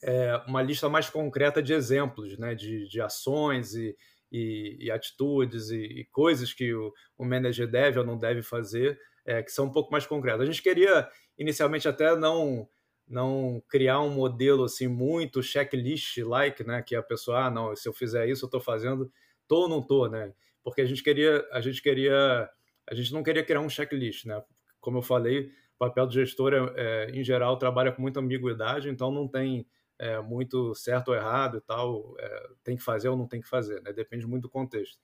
é, 0.02 0.36
uma 0.46 0.62
lista 0.62 0.88
mais 0.88 1.08
concreta 1.08 1.62
de 1.62 1.72
exemplos, 1.72 2.36
né, 2.38 2.54
de, 2.54 2.88
de 2.88 3.00
ações 3.00 3.74
e, 3.74 3.96
e, 4.30 4.76
e 4.80 4.90
atitudes 4.90 5.70
e, 5.70 5.82
e, 5.82 6.04
coisas 6.06 6.52
que 6.52 6.74
o, 6.74 6.92
o 7.16 7.24
manager 7.24 7.70
deve 7.70 7.98
ou 7.98 8.04
não 8.04 8.18
deve 8.18 8.42
fazer, 8.42 8.98
é, 9.24 9.42
que 9.42 9.52
são 9.52 9.66
um 9.66 9.72
pouco 9.72 9.92
mais 9.92 10.06
concretas. 10.06 10.42
A 10.42 10.46
gente 10.46 10.62
queria 10.62 11.08
inicialmente 11.38 11.88
até 11.88 12.16
não 12.16 12.68
não 13.10 13.60
criar 13.68 14.00
um 14.00 14.10
modelo 14.10 14.64
assim 14.64 14.86
muito 14.86 15.42
checklist-like, 15.42 16.62
né? 16.64 16.80
Que 16.80 16.94
a 16.94 17.02
pessoa, 17.02 17.46
ah, 17.46 17.50
não, 17.50 17.74
se 17.74 17.88
eu 17.88 17.92
fizer 17.92 18.28
isso, 18.28 18.44
eu 18.44 18.46
estou 18.46 18.60
fazendo, 18.60 19.12
tô 19.48 19.62
ou 19.62 19.68
não 19.68 19.82
tô, 19.82 20.06
né? 20.06 20.32
Porque 20.62 20.80
a 20.80 20.86
gente 20.86 21.02
queria, 21.02 21.44
a 21.50 21.60
gente 21.60 21.82
queria, 21.82 22.48
a 22.88 22.94
gente 22.94 23.12
não 23.12 23.24
queria 23.24 23.44
criar 23.44 23.60
um 23.60 23.68
checklist, 23.68 24.26
né? 24.26 24.40
Como 24.80 24.98
eu 24.98 25.02
falei, 25.02 25.50
o 25.74 25.78
papel 25.78 26.06
do 26.06 26.12
gestor, 26.12 26.54
é, 26.54 26.72
é, 26.76 27.10
em 27.10 27.24
geral, 27.24 27.58
trabalha 27.58 27.90
com 27.90 28.00
muita 28.00 28.20
ambiguidade, 28.20 28.88
então 28.88 29.10
não 29.10 29.26
tem 29.26 29.66
é, 29.98 30.20
muito 30.20 30.72
certo 30.76 31.08
ou 31.08 31.14
errado 31.16 31.58
e 31.58 31.60
tal, 31.62 32.14
é, 32.16 32.48
tem 32.62 32.76
que 32.76 32.82
fazer 32.82 33.08
ou 33.08 33.16
não 33.16 33.26
tem 33.26 33.40
que 33.40 33.48
fazer, 33.48 33.82
né? 33.82 33.92
Depende 33.92 34.24
muito 34.24 34.42
do 34.44 34.50
contexto. 34.50 35.00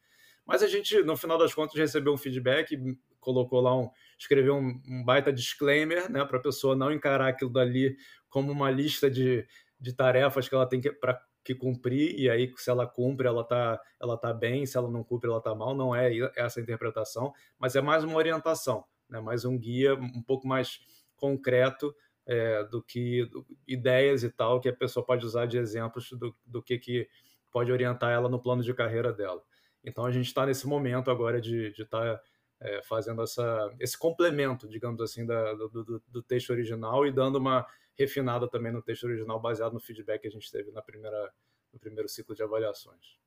Mas 0.46 0.62
a 0.62 0.68
gente, 0.68 1.02
no 1.02 1.16
final 1.16 1.36
das 1.36 1.52
contas, 1.52 1.74
recebeu 1.76 2.12
um 2.12 2.16
feedback, 2.16 2.78
colocou 3.18 3.60
lá 3.60 3.76
um, 3.76 3.90
escreveu 4.18 4.56
um, 4.56 4.80
um 4.88 5.04
baita 5.04 5.32
disclaimer, 5.32 6.10
né, 6.10 6.24
para 6.24 6.38
a 6.38 6.42
pessoa 6.42 6.74
não 6.74 6.92
encarar 6.92 7.28
aquilo 7.28 7.50
dali 7.50 7.96
como 8.28 8.50
uma 8.50 8.70
lista 8.70 9.10
de, 9.10 9.46
de 9.78 9.92
tarefas 9.92 10.48
que 10.48 10.54
ela 10.54 10.66
tem 10.66 10.80
que, 10.80 10.90
pra, 10.92 11.20
que 11.44 11.54
cumprir, 11.54 12.18
e 12.18 12.28
aí 12.28 12.52
se 12.56 12.70
ela 12.70 12.86
cumpre, 12.86 13.26
ela 13.26 13.44
tá, 13.44 13.80
ela 14.00 14.16
tá 14.16 14.32
bem, 14.32 14.66
se 14.66 14.76
ela 14.76 14.90
não 14.90 15.04
cumpre, 15.04 15.28
ela 15.28 15.40
tá 15.40 15.54
mal, 15.54 15.74
não 15.74 15.94
é 15.94 16.10
essa 16.36 16.60
a 16.60 16.62
interpretação, 16.62 17.32
mas 17.58 17.76
é 17.76 17.80
mais 17.80 18.02
uma 18.04 18.16
orientação, 18.16 18.84
né, 19.08 19.20
mais 19.20 19.44
um 19.44 19.58
guia 19.58 19.94
um 19.94 20.22
pouco 20.22 20.46
mais 20.46 20.80
concreto 21.16 21.94
é, 22.26 22.64
do 22.64 22.82
que 22.82 23.24
do, 23.26 23.46
ideias 23.66 24.22
e 24.24 24.30
tal 24.30 24.60
que 24.60 24.68
a 24.68 24.72
pessoa 24.72 25.04
pode 25.04 25.24
usar 25.24 25.46
de 25.46 25.56
exemplos 25.58 26.10
do, 26.10 26.34
do 26.44 26.62
que, 26.62 26.78
que 26.78 27.08
pode 27.52 27.70
orientar 27.70 28.10
ela 28.10 28.28
no 28.28 28.42
plano 28.42 28.62
de 28.62 28.74
carreira 28.74 29.12
dela. 29.12 29.42
Então 29.84 30.04
a 30.04 30.10
gente 30.10 30.26
está 30.26 30.44
nesse 30.44 30.66
momento 30.66 31.10
agora 31.10 31.40
de 31.40 31.68
estar 31.68 31.86
tá, 31.86 32.20
é, 32.60 32.82
fazendo 32.82 33.22
essa, 33.22 33.74
esse 33.78 33.98
complemento, 33.98 34.68
digamos 34.68 35.00
assim, 35.00 35.26
da, 35.26 35.54
do, 35.54 35.68
do, 35.68 36.02
do, 36.06 36.22
texto 36.22 36.50
original 36.50 37.06
e 37.06 37.12
dando 37.12 37.36
uma 37.36 37.66
refinada 37.94 38.48
também 38.48 38.72
no 38.72 38.82
texto 38.82 39.04
original 39.04 39.40
baseado 39.40 39.72
no 39.72 39.80
feedback 39.80 40.22
que 40.22 40.28
a 40.28 40.30
gente 40.30 40.50
teve 40.50 40.70
na 40.70 40.82
primeira, 40.82 41.32
no 41.72 41.78
primeiro 41.78 42.08
ciclo 42.08 42.34
de 42.34 42.42
avaliações. 42.42 43.18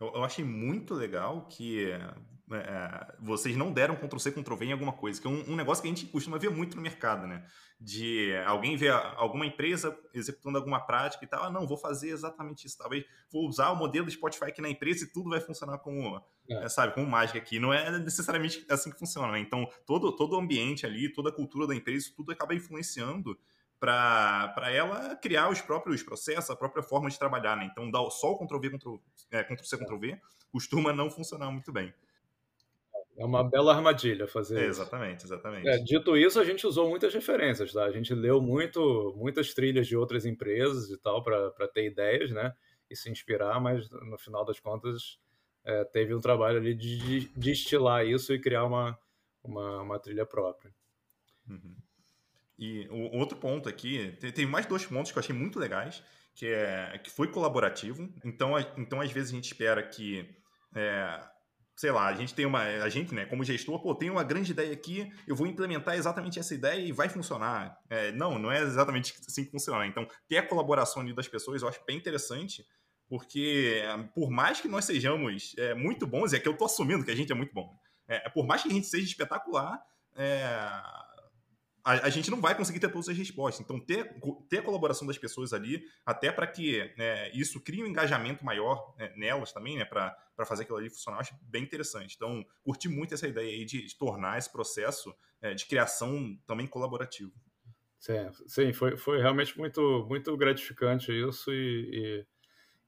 Eu, 0.00 0.12
eu 0.14 0.24
achei 0.24 0.44
muito 0.44 0.94
legal 0.94 1.46
que 1.46 1.92
é, 2.50 3.14
vocês 3.20 3.56
não 3.56 3.72
deram 3.72 3.96
Ctrl-C, 3.96 4.32
Ctrl-V 4.32 4.64
em 4.64 4.72
alguma 4.72 4.92
coisa, 4.92 5.20
que 5.20 5.26
é 5.26 5.30
um, 5.30 5.52
um, 5.52 5.56
negócio 5.56 5.82
que 5.82 5.88
a 5.88 5.94
gente 5.94 6.06
costuma 6.06 6.38
ver 6.38 6.50
muito 6.50 6.76
no 6.76 6.82
mercado, 6.82 7.26
né? 7.26 7.44
De 7.78 8.34
alguém 8.46 8.76
ver 8.76 8.90
alguma 8.90 9.44
empresa 9.44 9.96
executando 10.14 10.56
alguma 10.56 10.80
prática 10.80 11.24
e 11.24 11.28
tal, 11.28 11.44
ah, 11.44 11.50
não, 11.50 11.66
vou 11.66 11.76
fazer 11.76 12.08
exatamente 12.08 12.66
isso, 12.66 12.78
talvez 12.78 13.04
vou 13.30 13.46
usar 13.46 13.70
o 13.70 13.76
modelo 13.76 14.10
Spotify 14.10 14.46
aqui 14.46 14.62
na 14.62 14.70
empresa 14.70 15.04
e 15.04 15.12
tudo 15.12 15.30
vai 15.30 15.40
funcionar 15.40 15.78
como, 15.78 16.20
é. 16.48 16.64
É, 16.64 16.68
sabe, 16.68 16.94
como 16.94 17.06
mágica 17.06 17.38
aqui. 17.38 17.58
Não 17.58 17.72
é 17.72 17.98
necessariamente 17.98 18.64
assim 18.70 18.90
que 18.90 18.98
funciona, 18.98 19.30
né? 19.32 19.40
Então, 19.40 19.68
todo, 19.86 20.10
todo 20.16 20.34
o 20.34 20.40
ambiente 20.40 20.86
ali, 20.86 21.12
toda 21.12 21.28
a 21.28 21.32
cultura 21.32 21.66
da 21.66 21.74
empresa, 21.74 22.06
isso 22.06 22.16
tudo 22.16 22.32
acaba 22.32 22.54
influenciando 22.54 23.38
para 23.80 24.70
ela 24.72 25.14
criar 25.16 25.48
os 25.48 25.60
próprios 25.60 26.02
processos, 26.02 26.50
a 26.50 26.56
própria 26.56 26.82
forma 26.82 27.08
de 27.08 27.18
trabalhar, 27.18 27.56
né? 27.56 27.68
Então, 27.70 27.90
dar 27.90 28.08
só 28.10 28.32
o 28.32 28.38
Ctrl-V, 28.38 28.70
Ctrl-C, 28.70 29.26
é, 29.30 29.44
Ctrl 29.44 29.84
Ctrl-V 29.84 30.20
costuma 30.50 30.92
não 30.92 31.10
funcionar 31.10 31.50
muito 31.50 31.72
bem. 31.72 31.92
É 33.16 33.24
uma 33.24 33.42
bela 33.42 33.74
armadilha 33.74 34.28
fazer 34.28 34.60
é, 34.60 34.66
Exatamente, 34.66 35.24
exatamente. 35.24 35.68
É, 35.68 35.76
dito 35.78 36.16
isso, 36.16 36.38
a 36.38 36.44
gente 36.44 36.64
usou 36.66 36.88
muitas 36.88 37.12
referências, 37.12 37.72
tá? 37.72 37.84
A 37.84 37.90
gente 37.90 38.14
leu 38.14 38.40
muito, 38.40 39.12
muitas 39.16 39.52
trilhas 39.52 39.88
de 39.88 39.96
outras 39.96 40.24
empresas 40.24 40.88
e 40.90 40.96
tal 40.96 41.22
para 41.22 41.68
ter 41.68 41.86
ideias, 41.86 42.30
né? 42.30 42.54
E 42.88 42.94
se 42.94 43.10
inspirar, 43.10 43.60
mas 43.60 43.90
no 43.90 44.16
final 44.16 44.44
das 44.44 44.60
contas 44.60 45.18
é, 45.64 45.84
teve 45.84 46.14
um 46.14 46.20
trabalho 46.20 46.58
ali 46.58 46.74
de, 46.74 46.98
de 46.98 47.28
destilar 47.36 48.06
isso 48.06 48.32
e 48.32 48.40
criar 48.40 48.64
uma, 48.64 48.96
uma, 49.42 49.82
uma 49.82 49.98
trilha 49.98 50.24
própria. 50.24 50.72
Uhum. 51.48 51.74
E 52.58 52.88
o 52.88 53.16
outro 53.16 53.38
ponto 53.38 53.68
aqui, 53.68 54.16
tem, 54.34 54.44
mais 54.44 54.66
dois 54.66 54.84
pontos 54.84 55.12
que 55.12 55.18
eu 55.18 55.20
achei 55.20 55.34
muito 55.34 55.58
legais, 55.58 56.02
que 56.34 56.46
é 56.46 56.98
que 56.98 57.10
foi 57.10 57.28
colaborativo. 57.30 58.12
Então, 58.24 58.54
então 58.76 59.00
às 59.00 59.12
vezes 59.12 59.30
a 59.30 59.34
gente 59.34 59.46
espera 59.46 59.82
que 59.82 60.28
é, 60.74 61.20
sei 61.78 61.92
lá, 61.92 62.08
a 62.08 62.14
gente 62.14 62.34
tem 62.34 62.44
uma. 62.44 62.60
A 62.62 62.88
gente, 62.88 63.14
né, 63.14 63.24
como 63.26 63.44
gestor, 63.44 63.80
pô, 63.80 63.94
tem 63.94 64.10
uma 64.10 64.24
grande 64.24 64.50
ideia 64.50 64.72
aqui, 64.72 65.08
eu 65.28 65.36
vou 65.36 65.46
implementar 65.46 65.94
exatamente 65.94 66.38
essa 66.38 66.52
ideia 66.52 66.80
e 66.80 66.90
vai 66.90 67.08
funcionar. 67.08 67.78
É, 67.88 68.10
não, 68.10 68.36
não 68.36 68.50
é 68.50 68.60
exatamente 68.60 69.14
assim 69.26 69.44
que 69.44 69.52
funciona. 69.52 69.86
Então, 69.86 70.06
ter 70.28 70.38
a 70.38 70.46
colaboração 70.46 71.02
ali 71.02 71.14
das 71.14 71.28
pessoas 71.28 71.62
eu 71.62 71.68
acho 71.68 71.80
bem 71.86 71.96
interessante, 71.96 72.66
porque 73.08 73.80
por 74.12 74.28
mais 74.28 74.60
que 74.60 74.66
nós 74.66 74.84
sejamos 74.84 75.54
é, 75.56 75.72
muito 75.72 76.04
bons, 76.04 76.32
é 76.32 76.40
que 76.40 76.48
eu 76.48 76.56
tô 76.56 76.64
assumindo 76.64 77.04
que 77.04 77.12
a 77.12 77.16
gente 77.16 77.30
é 77.30 77.34
muito 77.34 77.54
bom. 77.54 77.72
É, 78.08 78.28
por 78.28 78.44
mais 78.44 78.62
que 78.62 78.68
a 78.68 78.72
gente 78.72 78.88
seja 78.88 79.04
espetacular, 79.04 79.80
é, 80.16 80.58
a, 81.88 82.06
a, 82.06 82.10
gente 82.10 82.30
não 82.30 82.38
vai 82.38 82.54
conseguir 82.54 82.80
ter 82.80 82.92
todas 82.92 83.08
as 83.08 83.16
respostas. 83.16 83.64
Então, 83.64 83.80
ter, 83.80 84.14
ter 84.46 84.58
a 84.58 84.62
colaboração 84.62 85.06
das 85.06 85.16
pessoas 85.16 85.54
ali, 85.54 85.82
até 86.04 86.30
para 86.30 86.46
que 86.46 86.92
né, 86.98 87.30
isso 87.30 87.62
crie 87.62 87.82
um 87.82 87.86
engajamento 87.86 88.44
maior 88.44 88.94
né, 88.98 89.10
nelas 89.16 89.52
também, 89.52 89.78
né, 89.78 89.86
para 89.86 90.14
fazer 90.44 90.64
aquilo 90.64 90.76
ali 90.76 90.90
funcionar, 90.90 91.16
eu 91.16 91.20
acho 91.22 91.34
bem 91.40 91.62
interessante. 91.62 92.14
Então, 92.14 92.44
curti 92.62 92.90
muito 92.90 93.14
essa 93.14 93.26
ideia 93.26 93.48
aí 93.48 93.64
de, 93.64 93.86
de 93.86 93.96
tornar 93.96 94.36
esse 94.36 94.52
processo 94.52 95.14
é, 95.40 95.54
de 95.54 95.64
criação 95.64 96.38
também 96.46 96.66
colaborativo. 96.66 97.32
Sim, 97.98 98.30
sim 98.46 98.72
foi, 98.74 98.98
foi 98.98 99.22
realmente 99.22 99.56
muito, 99.56 100.06
muito 100.06 100.36
gratificante 100.36 101.10
isso 101.10 101.50
e, 101.50 101.90
e 101.90 102.26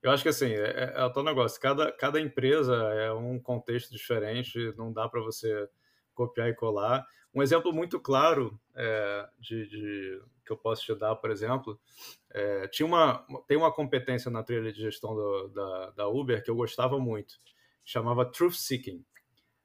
eu 0.03 0.11
acho 0.11 0.23
que 0.23 0.29
assim, 0.29 0.51
é, 0.51 0.69
é, 0.69 0.93
é 0.95 1.03
o 1.03 1.11
tal 1.11 1.23
negócio, 1.23 1.59
cada, 1.59 1.91
cada 1.91 2.21
empresa 2.21 2.75
é 2.75 3.11
um 3.11 3.39
contexto 3.39 3.91
diferente, 3.91 4.73
não 4.77 4.93
dá 4.93 5.09
para 5.09 5.21
você 5.21 5.67
copiar 6.13 6.49
e 6.49 6.55
colar. 6.55 7.05
Um 7.33 7.41
exemplo 7.41 7.71
muito 7.71 7.99
claro 7.99 8.59
é, 8.75 9.29
de, 9.39 9.67
de, 9.67 10.21
que 10.45 10.51
eu 10.51 10.57
posso 10.57 10.83
te 10.83 10.93
dar, 10.95 11.15
por 11.15 11.31
exemplo, 11.31 11.79
é, 12.29 12.67
tinha 12.67 12.85
uma, 12.85 13.25
tem 13.47 13.57
uma 13.57 13.71
competência 13.71 14.29
na 14.29 14.43
trilha 14.43 14.71
de 14.71 14.81
gestão 14.81 15.15
do, 15.15 15.47
da, 15.49 15.91
da 15.91 16.07
Uber 16.07 16.43
que 16.43 16.51
eu 16.51 16.55
gostava 16.55 16.99
muito, 16.99 17.35
chamava 17.85 18.25
Truth 18.25 18.55
Seeking, 18.55 19.05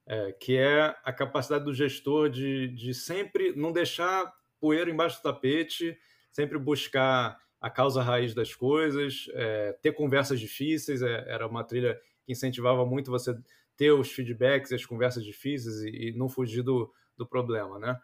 é, 0.06 0.32
que 0.32 0.56
é 0.56 0.94
a 1.04 1.12
capacidade 1.12 1.64
do 1.64 1.74
gestor 1.74 2.30
de, 2.30 2.68
de 2.68 2.94
sempre 2.94 3.52
não 3.56 3.72
deixar 3.72 4.32
poeira 4.60 4.90
embaixo 4.90 5.18
do 5.18 5.22
tapete, 5.22 5.98
sempre 6.30 6.58
buscar 6.58 7.36
a 7.60 7.70
causa 7.70 8.02
raiz 8.02 8.34
das 8.34 8.54
coisas, 8.54 9.26
é, 9.32 9.72
ter 9.82 9.92
conversas 9.92 10.38
difíceis, 10.38 11.02
é, 11.02 11.24
era 11.28 11.46
uma 11.46 11.64
trilha 11.64 11.98
que 12.24 12.32
incentivava 12.32 12.84
muito 12.86 13.10
você 13.10 13.36
ter 13.76 13.92
os 13.92 14.10
feedbacks, 14.10 14.72
as 14.72 14.86
conversas 14.86 15.24
difíceis 15.24 15.82
e, 15.82 16.08
e 16.08 16.12
não 16.16 16.28
fugir 16.28 16.62
do, 16.62 16.92
do 17.16 17.26
problema, 17.26 17.78
né? 17.78 17.98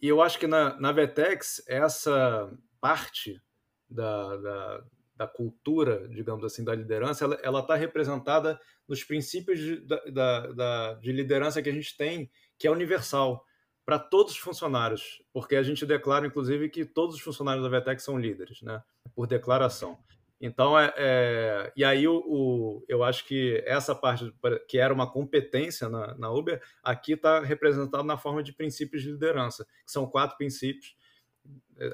E 0.00 0.08
eu 0.08 0.20
acho 0.20 0.38
que 0.38 0.46
na, 0.46 0.78
na 0.78 0.92
Vetex, 0.92 1.62
essa 1.66 2.50
parte 2.80 3.40
da, 3.88 4.36
da, 4.36 4.84
da 5.16 5.26
cultura, 5.26 6.08
digamos 6.08 6.44
assim, 6.44 6.62
da 6.62 6.74
liderança, 6.74 7.24
ela 7.42 7.60
está 7.60 7.74
representada 7.74 8.60
nos 8.86 9.02
princípios 9.02 9.58
de, 9.58 9.80
da, 10.12 10.46
da, 10.52 10.94
de 10.94 11.12
liderança 11.12 11.62
que 11.62 11.70
a 11.70 11.72
gente 11.72 11.96
tem, 11.96 12.30
que 12.58 12.66
é 12.66 12.70
universal 12.70 13.44
para 13.84 13.98
todos 13.98 14.32
os 14.32 14.38
funcionários, 14.38 15.22
porque 15.32 15.54
a 15.54 15.62
gente 15.62 15.86
declara, 15.86 16.26
inclusive, 16.26 16.68
que 16.68 16.84
todos 16.84 17.14
os 17.14 17.22
funcionários 17.22 17.62
da 17.62 17.70
Vetex 17.70 18.02
são 18.02 18.18
líderes, 18.18 18.60
né? 18.60 18.82
Por 19.14 19.26
declaração. 19.26 19.98
Então, 20.40 20.78
é, 20.78 20.92
é 20.96 21.72
e 21.74 21.84
aí 21.84 22.06
o, 22.06 22.18
o, 22.18 22.84
eu 22.88 23.02
acho 23.02 23.26
que 23.26 23.62
essa 23.66 23.94
parte 23.94 24.34
que 24.68 24.78
era 24.78 24.92
uma 24.92 25.10
competência 25.10 25.88
na, 25.88 26.14
na 26.16 26.30
Uber, 26.30 26.62
aqui 26.82 27.12
está 27.12 27.40
representado 27.40 28.04
na 28.04 28.16
forma 28.16 28.42
de 28.42 28.52
princípios 28.52 29.02
de 29.02 29.10
liderança, 29.10 29.64
que 29.84 29.92
são 29.92 30.06
quatro 30.06 30.36
princípios. 30.36 30.96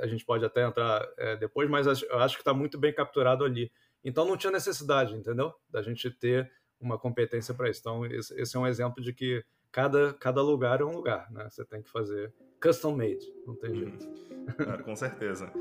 A 0.00 0.07
gente 0.07 0.24
pode 0.24 0.44
até 0.44 0.66
entrar 0.66 1.07
é, 1.18 1.37
depois, 1.37 1.68
mas 1.68 1.87
eu 1.87 2.18
acho 2.18 2.37
que 2.37 2.40
está 2.40 2.55
muito 2.55 2.78
bem 2.78 2.92
capturado 2.92 3.44
ali. 3.44 3.70
Então, 4.05 4.24
não 4.24 4.37
tinha 4.37 4.50
necessidade, 4.50 5.14
entendeu? 5.14 5.52
Da 5.70 5.83
gente 5.83 6.11
ter 6.11 6.50
uma 6.81 6.98
competência 6.98 7.55
para 7.55 7.70
isso. 7.70 7.81
Então, 7.81 8.05
esse, 8.07 8.35
esse, 8.40 8.57
é 8.57 8.59
um 8.59 8.66
exemplo 8.66 9.02
de 9.02 9.12
que 9.12 9.44
cada, 9.70 10.12
cada 10.14 10.42
lugar 10.42 10.81
é 10.81 10.85
um 10.85 10.96
lugar, 10.96 11.31
né? 11.31 11.48
Você 11.48 11.64
tem 11.64 11.83
que 11.83 11.88
fazer 11.88 12.33
custom 12.61 12.96
made, 12.96 13.24
não 13.46 13.55
tem 13.55 13.74
jeito. 13.74 14.09
Hum, 14.09 14.83
com 14.85 14.96
certeza. 14.96 15.52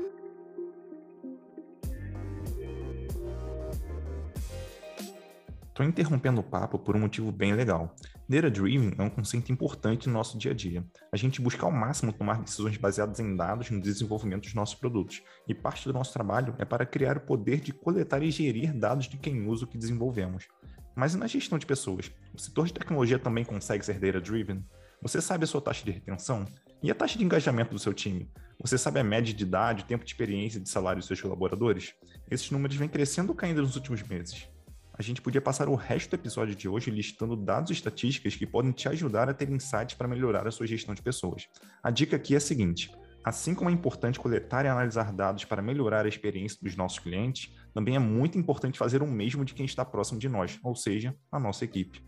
Estou 5.72 5.86
interrompendo 5.86 6.38
o 6.38 6.44
papo 6.44 6.78
por 6.78 6.94
um 6.94 7.00
motivo 7.00 7.32
bem 7.32 7.54
legal. 7.54 7.96
Data 8.28 8.50
Driven 8.50 8.92
é 8.98 9.02
um 9.02 9.08
conceito 9.08 9.50
importante 9.50 10.06
no 10.06 10.12
nosso 10.12 10.36
dia 10.36 10.50
a 10.50 10.54
dia. 10.54 10.84
A 11.10 11.16
gente 11.16 11.40
busca 11.40 11.64
ao 11.64 11.72
máximo 11.72 12.12
tomar 12.12 12.42
decisões 12.42 12.76
baseadas 12.76 13.18
em 13.20 13.34
dados 13.34 13.70
no 13.70 13.80
desenvolvimento 13.80 14.42
dos 14.42 14.52
nossos 14.52 14.74
produtos, 14.74 15.22
e 15.48 15.54
parte 15.54 15.88
do 15.88 15.94
nosso 15.94 16.12
trabalho 16.12 16.54
é 16.58 16.66
para 16.66 16.84
criar 16.84 17.16
o 17.16 17.22
poder 17.22 17.58
de 17.58 17.72
coletar 17.72 18.22
e 18.22 18.30
gerir 18.30 18.74
dados 18.74 19.08
de 19.08 19.16
quem 19.16 19.48
usa 19.48 19.64
o 19.64 19.66
que 19.66 19.78
desenvolvemos. 19.78 20.46
Mas 20.94 21.14
e 21.14 21.16
na 21.16 21.26
gestão 21.26 21.58
de 21.58 21.64
pessoas? 21.64 22.12
O 22.34 22.38
setor 22.38 22.66
de 22.66 22.74
tecnologia 22.74 23.18
também 23.18 23.42
consegue 23.42 23.82
ser 23.82 23.98
data 23.98 24.20
driven? 24.20 24.62
Você 25.00 25.22
sabe 25.22 25.44
a 25.44 25.46
sua 25.46 25.62
taxa 25.62 25.86
de 25.86 25.90
retenção? 25.90 26.44
E 26.82 26.90
a 26.90 26.94
taxa 26.94 27.16
de 27.16 27.24
engajamento 27.24 27.70
do 27.70 27.78
seu 27.78 27.94
time? 27.94 28.30
Você 28.60 28.76
sabe 28.76 29.00
a 29.00 29.04
média 29.04 29.32
de 29.32 29.42
idade, 29.42 29.86
tempo 29.86 30.04
de 30.04 30.10
experiência 30.10 30.58
e 30.58 30.60
de 30.60 30.68
salário 30.68 30.98
dos 30.98 31.06
seus 31.06 31.20
colaboradores? 31.22 31.94
Esses 32.30 32.50
números 32.50 32.76
vêm 32.76 32.90
crescendo 32.90 33.30
ou 33.30 33.34
caindo 33.34 33.62
nos 33.62 33.74
últimos 33.74 34.02
meses 34.02 34.51
a 34.94 35.02
gente 35.02 35.22
podia 35.22 35.40
passar 35.40 35.68
o 35.68 35.74
resto 35.74 36.10
do 36.10 36.20
episódio 36.20 36.54
de 36.54 36.68
hoje 36.68 36.90
listando 36.90 37.34
dados 37.34 37.70
e 37.70 37.72
estatísticas 37.72 38.36
que 38.36 38.46
podem 38.46 38.72
te 38.72 38.88
ajudar 38.88 39.28
a 39.28 39.34
ter 39.34 39.50
insights 39.50 39.94
para 39.94 40.06
melhorar 40.06 40.46
a 40.46 40.50
sua 40.50 40.66
gestão 40.66 40.94
de 40.94 41.02
pessoas. 41.02 41.48
A 41.82 41.90
dica 41.90 42.16
aqui 42.16 42.34
é 42.34 42.36
a 42.36 42.40
seguinte: 42.40 42.90
assim 43.24 43.54
como 43.54 43.70
é 43.70 43.72
importante 43.72 44.20
coletar 44.20 44.64
e 44.64 44.68
analisar 44.68 45.12
dados 45.12 45.44
para 45.44 45.62
melhorar 45.62 46.04
a 46.04 46.08
experiência 46.08 46.58
dos 46.60 46.76
nossos 46.76 46.98
clientes, 46.98 47.54
também 47.72 47.96
é 47.96 47.98
muito 47.98 48.38
importante 48.38 48.78
fazer 48.78 49.02
o 49.02 49.06
mesmo 49.06 49.44
de 49.44 49.54
quem 49.54 49.64
está 49.64 49.84
próximo 49.84 50.18
de 50.18 50.28
nós, 50.28 50.58
ou 50.62 50.74
seja, 50.74 51.16
a 51.30 51.40
nossa 51.40 51.64
equipe. 51.64 52.04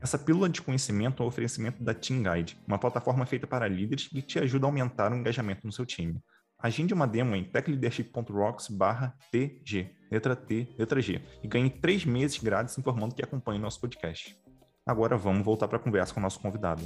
Essa 0.00 0.18
pílula 0.18 0.48
de 0.48 0.62
conhecimento 0.62 1.22
é 1.22 1.26
o 1.26 1.28
oferecimento 1.28 1.82
da 1.84 1.92
Team 1.92 2.22
Guide, 2.22 2.56
uma 2.66 2.78
plataforma 2.78 3.26
feita 3.26 3.46
para 3.46 3.68
líderes 3.68 4.08
que 4.08 4.22
te 4.22 4.38
ajuda 4.38 4.66
a 4.66 4.68
aumentar 4.68 5.12
o 5.12 5.16
engajamento 5.16 5.66
no 5.66 5.72
seu 5.72 5.84
time. 5.84 6.18
Agende 6.62 6.92
uma 6.92 7.06
demo 7.06 7.34
em 7.34 7.42
techleadership.rocks/tg, 7.42 9.96
letra 10.10 10.36
T, 10.36 10.68
letra 10.78 11.00
G, 11.00 11.22
e 11.42 11.48
ganhe 11.48 11.70
três 11.70 12.04
meses 12.04 12.38
grátis 12.38 12.76
informando 12.76 13.14
que 13.14 13.24
acompanha 13.24 13.58
o 13.58 13.62
nosso 13.62 13.80
podcast. 13.80 14.38
Agora 14.84 15.16
vamos 15.16 15.42
voltar 15.42 15.68
para 15.68 15.78
a 15.78 15.80
conversa 15.80 16.12
com 16.12 16.20
o 16.20 16.22
nosso 16.22 16.38
convidado. 16.38 16.82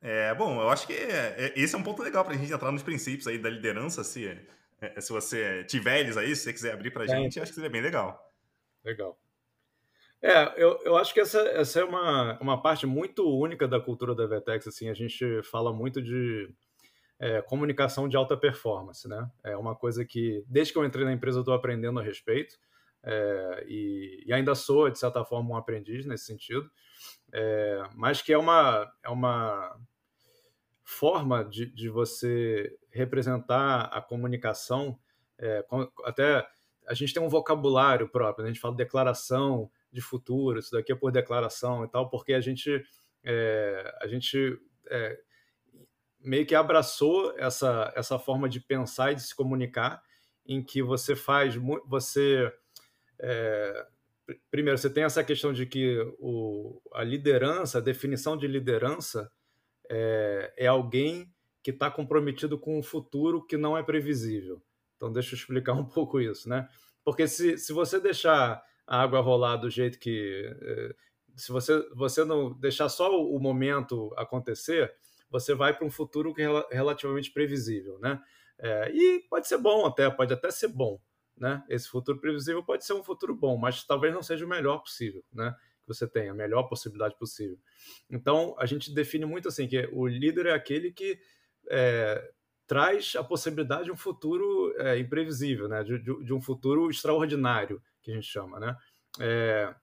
É, 0.00 0.32
bom, 0.36 0.60
eu 0.60 0.68
acho 0.68 0.86
que 0.86 0.92
é, 0.92 1.34
é, 1.36 1.52
esse 1.56 1.74
é 1.74 1.78
um 1.78 1.82
ponto 1.82 2.00
legal 2.00 2.24
para 2.24 2.34
a 2.34 2.36
gente 2.36 2.52
entrar 2.52 2.70
nos 2.70 2.84
princípios 2.84 3.26
aí 3.26 3.36
da 3.36 3.50
liderança, 3.50 4.04
se, 4.04 4.28
é, 4.80 5.00
se 5.00 5.12
você 5.12 5.64
tiver 5.64 5.98
eles 5.98 6.16
aí, 6.16 6.36
se 6.36 6.44
você 6.44 6.52
quiser 6.52 6.72
abrir 6.72 6.92
para 6.92 7.02
a 7.02 7.08
gente, 7.08 7.40
acho 7.40 7.50
que 7.50 7.56
seria 7.56 7.70
bem 7.70 7.82
legal. 7.82 8.32
Legal. 8.84 9.18
É, 10.22 10.62
eu, 10.62 10.78
eu 10.82 10.96
acho 10.96 11.12
que 11.12 11.20
essa, 11.20 11.40
essa 11.40 11.80
é 11.80 11.84
uma, 11.84 12.38
uma 12.40 12.60
parte 12.60 12.86
muito 12.86 13.28
única 13.28 13.68
da 13.68 13.80
cultura 13.80 14.14
da 14.14 14.26
Vetex. 14.26 14.66
Assim, 14.66 14.88
a 14.88 14.94
gente 14.94 15.42
fala 15.42 15.72
muito 15.72 16.02
de 16.02 16.48
é, 17.18 17.42
comunicação 17.42 18.08
de 18.08 18.16
alta 18.16 18.36
performance, 18.36 19.06
né? 19.08 19.30
É 19.44 19.56
uma 19.56 19.74
coisa 19.74 20.04
que, 20.04 20.44
desde 20.46 20.72
que 20.72 20.78
eu 20.78 20.84
entrei 20.84 21.04
na 21.04 21.12
empresa, 21.12 21.38
eu 21.38 21.42
estou 21.42 21.54
aprendendo 21.54 22.00
a 22.00 22.02
respeito. 22.02 22.56
É, 23.02 23.64
e, 23.68 24.24
e, 24.26 24.32
ainda 24.32 24.54
sou, 24.54 24.90
de 24.90 24.98
certa 24.98 25.24
forma, 25.24 25.50
um 25.50 25.56
aprendiz 25.56 26.06
nesse 26.06 26.24
sentido. 26.24 26.68
É, 27.32 27.82
mas 27.94 28.20
que 28.22 28.32
é 28.32 28.38
uma, 28.38 28.90
é 29.02 29.08
uma 29.08 29.78
forma 30.82 31.44
de, 31.44 31.66
de 31.66 31.88
você 31.88 32.76
representar 32.90 33.82
a 33.92 34.00
comunicação. 34.00 34.98
É, 35.38 35.64
até 36.04 36.46
a 36.88 36.94
gente 36.94 37.12
tem 37.12 37.22
um 37.22 37.28
vocabulário 37.28 38.08
próprio, 38.08 38.44
né? 38.44 38.50
a 38.50 38.52
gente 38.52 38.60
fala 38.60 38.74
declaração, 38.74 39.70
de 39.96 40.02
futuro, 40.02 40.58
isso 40.58 40.70
daqui 40.70 40.92
é 40.92 40.94
por 40.94 41.10
declaração 41.10 41.84
e 41.84 41.88
tal, 41.88 42.08
porque 42.08 42.34
a 42.34 42.40
gente, 42.40 42.84
é, 43.24 43.98
a 44.00 44.06
gente 44.06 44.58
é, 44.88 45.18
meio 46.20 46.46
que 46.46 46.54
abraçou 46.54 47.34
essa, 47.36 47.92
essa 47.96 48.18
forma 48.18 48.48
de 48.48 48.60
pensar 48.60 49.12
e 49.12 49.14
de 49.14 49.22
se 49.22 49.34
comunicar, 49.34 50.02
em 50.46 50.62
que 50.62 50.82
você 50.82 51.16
faz, 51.16 51.56
você 51.86 52.52
é, 53.18 53.86
primeiro 54.50 54.78
você 54.78 54.90
tem 54.90 55.04
essa 55.04 55.24
questão 55.24 55.52
de 55.52 55.66
que 55.66 55.98
o, 56.18 56.80
a 56.92 57.02
liderança, 57.02 57.78
a 57.78 57.80
definição 57.80 58.36
de 58.36 58.46
liderança 58.46 59.30
é, 59.88 60.52
é 60.56 60.66
alguém 60.66 61.32
que 61.62 61.70
está 61.70 61.90
comprometido 61.90 62.58
com 62.58 62.78
um 62.78 62.82
futuro 62.82 63.44
que 63.44 63.56
não 63.56 63.76
é 63.76 63.82
previsível. 63.82 64.62
Então 64.96 65.12
deixa 65.12 65.34
eu 65.34 65.38
explicar 65.38 65.72
um 65.78 65.84
pouco 65.84 66.20
isso, 66.20 66.48
né? 66.48 66.68
Porque 67.04 67.26
se, 67.28 67.56
se 67.56 67.72
você 67.72 68.00
deixar 68.00 68.62
a 68.86 69.02
água 69.02 69.20
rolar 69.20 69.56
do 69.56 69.70
jeito 69.70 69.98
que. 69.98 70.44
Eh, 70.62 70.94
se 71.34 71.52
você, 71.52 71.86
você 71.94 72.24
não 72.24 72.52
deixar 72.54 72.88
só 72.88 73.10
o 73.10 73.38
momento 73.38 74.12
acontecer, 74.16 74.94
você 75.30 75.54
vai 75.54 75.76
para 75.76 75.86
um 75.86 75.90
futuro 75.90 76.32
que 76.32 76.42
é 76.42 76.48
relativamente 76.70 77.30
previsível, 77.30 77.98
né? 77.98 78.20
É, 78.58 78.90
e 78.90 79.20
pode 79.28 79.46
ser 79.46 79.58
bom 79.58 79.84
até, 79.84 80.08
pode 80.08 80.32
até 80.32 80.50
ser 80.50 80.68
bom, 80.68 80.98
né? 81.36 81.62
Esse 81.68 81.88
futuro 81.88 82.18
previsível 82.18 82.62
pode 82.62 82.84
ser 82.84 82.94
um 82.94 83.02
futuro 83.02 83.34
bom, 83.34 83.56
mas 83.56 83.84
talvez 83.84 84.14
não 84.14 84.22
seja 84.22 84.46
o 84.46 84.48
melhor 84.48 84.78
possível, 84.78 85.22
né? 85.32 85.54
Que 85.82 85.88
você 85.88 86.06
tenha, 86.06 86.32
a 86.32 86.34
melhor 86.34 86.64
possibilidade 86.64 87.16
possível. 87.18 87.58
Então, 88.08 88.54
a 88.58 88.64
gente 88.64 88.94
define 88.94 89.26
muito 89.26 89.48
assim, 89.48 89.68
que 89.68 89.88
o 89.92 90.06
líder 90.06 90.46
é 90.46 90.52
aquele 90.52 90.90
que 90.90 91.18
é, 91.68 92.30
traz 92.66 93.14
a 93.16 93.22
possibilidade 93.22 93.84
de 93.84 93.92
um 93.92 93.96
futuro 93.96 94.74
é, 94.78 94.98
imprevisível, 94.98 95.68
né? 95.68 95.84
De, 95.84 95.98
de, 95.98 96.24
de, 96.24 96.32
um 96.32 96.40
futuro 96.40 96.90
extraordinário, 96.90 97.82
que 98.06 98.12
a 98.12 98.14
gente 98.14 98.26
chama. 98.26 98.60
Né? 98.60 98.76
É, 99.20 99.74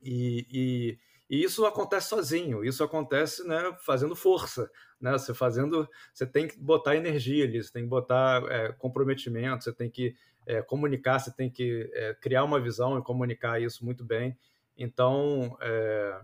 e, 0.00 0.46
e, 0.50 0.98
e, 1.28 1.44
isso 1.44 1.66
acontece 1.66 2.08
sozinho, 2.08 2.64
isso 2.64 2.82
acontece 2.82 3.46
né, 3.46 3.76
fazendo 3.84 4.16
força. 4.16 4.70
Né? 5.00 5.12
Você, 5.12 5.34
fazendo, 5.34 5.88
você 6.12 6.26
tem 6.26 6.48
que 6.48 6.58
botar 6.58 6.96
energia 6.96 7.44
ali, 7.44 7.62
você 7.62 7.70
tem 7.70 7.82
que 7.82 7.88
botar 7.88 8.42
é, 8.50 8.72
comprometimento, 8.72 9.64
você 9.64 9.72
tem 9.72 9.90
que 9.90 10.16
é, 10.46 10.62
comunicar, 10.62 11.18
você 11.18 11.32
tem 11.32 11.50
que 11.50 11.90
é, 11.92 12.14
criar 12.14 12.44
uma 12.44 12.60
visão 12.60 12.98
e 12.98 13.02
comunicar 13.02 13.60
isso 13.60 13.84
muito 13.84 14.02
bem. 14.02 14.36
Então, 14.76 15.56
é, 15.60 16.20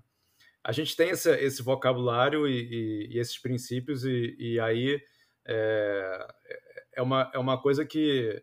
a 0.64 0.73
gente 0.73 0.97
tem 0.97 1.11
esse, 1.11 1.31
esse 1.37 1.62
vocabulário 1.62 2.49
e, 2.49 3.11
e, 3.12 3.19
esses 3.19 3.38
princípios, 3.38 4.05
e, 4.05 4.35
e 4.38 4.59
aí 4.59 5.01
é, 5.45 6.29
é, 6.95 7.03
uma, 7.03 7.31
é 7.35 7.38
uma 7.38 7.61
coisa 7.61 7.85
que 7.85 8.43